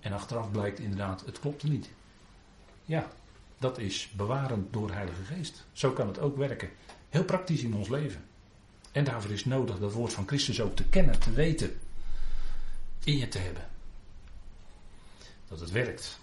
En 0.00 0.12
achteraf 0.12 0.50
blijkt 0.50 0.78
inderdaad, 0.78 1.26
het 1.26 1.40
klopt 1.40 1.62
niet. 1.62 1.90
Ja, 2.84 3.08
dat 3.58 3.78
is 3.78 4.10
bewarend 4.16 4.72
door 4.72 4.92
Heilige 4.92 5.22
Geest. 5.22 5.66
Zo 5.72 5.90
kan 5.90 6.06
het 6.06 6.18
ook 6.18 6.36
werken. 6.36 6.70
Heel 7.08 7.24
praktisch 7.24 7.62
in 7.62 7.74
ons 7.74 7.88
leven. 7.88 8.27
En 8.92 9.04
daarvoor 9.04 9.30
is 9.30 9.44
nodig 9.44 9.78
dat 9.78 9.92
woord 9.92 10.12
van 10.12 10.26
Christus 10.26 10.60
ook 10.60 10.76
te 10.76 10.84
kennen, 10.84 11.18
te 11.18 11.32
weten. 11.32 11.78
In 13.04 13.16
je 13.16 13.28
te 13.28 13.38
hebben. 13.38 13.68
Dat 15.48 15.60
het 15.60 15.70
werkt. 15.70 16.18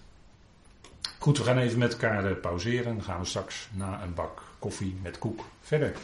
Goed, 1.18 1.38
we 1.38 1.44
gaan 1.44 1.58
even 1.58 1.78
met 1.78 1.92
elkaar 1.92 2.30
eh, 2.30 2.40
pauzeren. 2.40 2.94
Dan 2.94 3.04
gaan 3.04 3.20
we 3.20 3.26
straks 3.26 3.68
na 3.72 4.02
een 4.02 4.14
bak 4.14 4.42
koffie 4.58 4.96
met 5.02 5.18
koek 5.18 5.44
verder. 5.60 5.96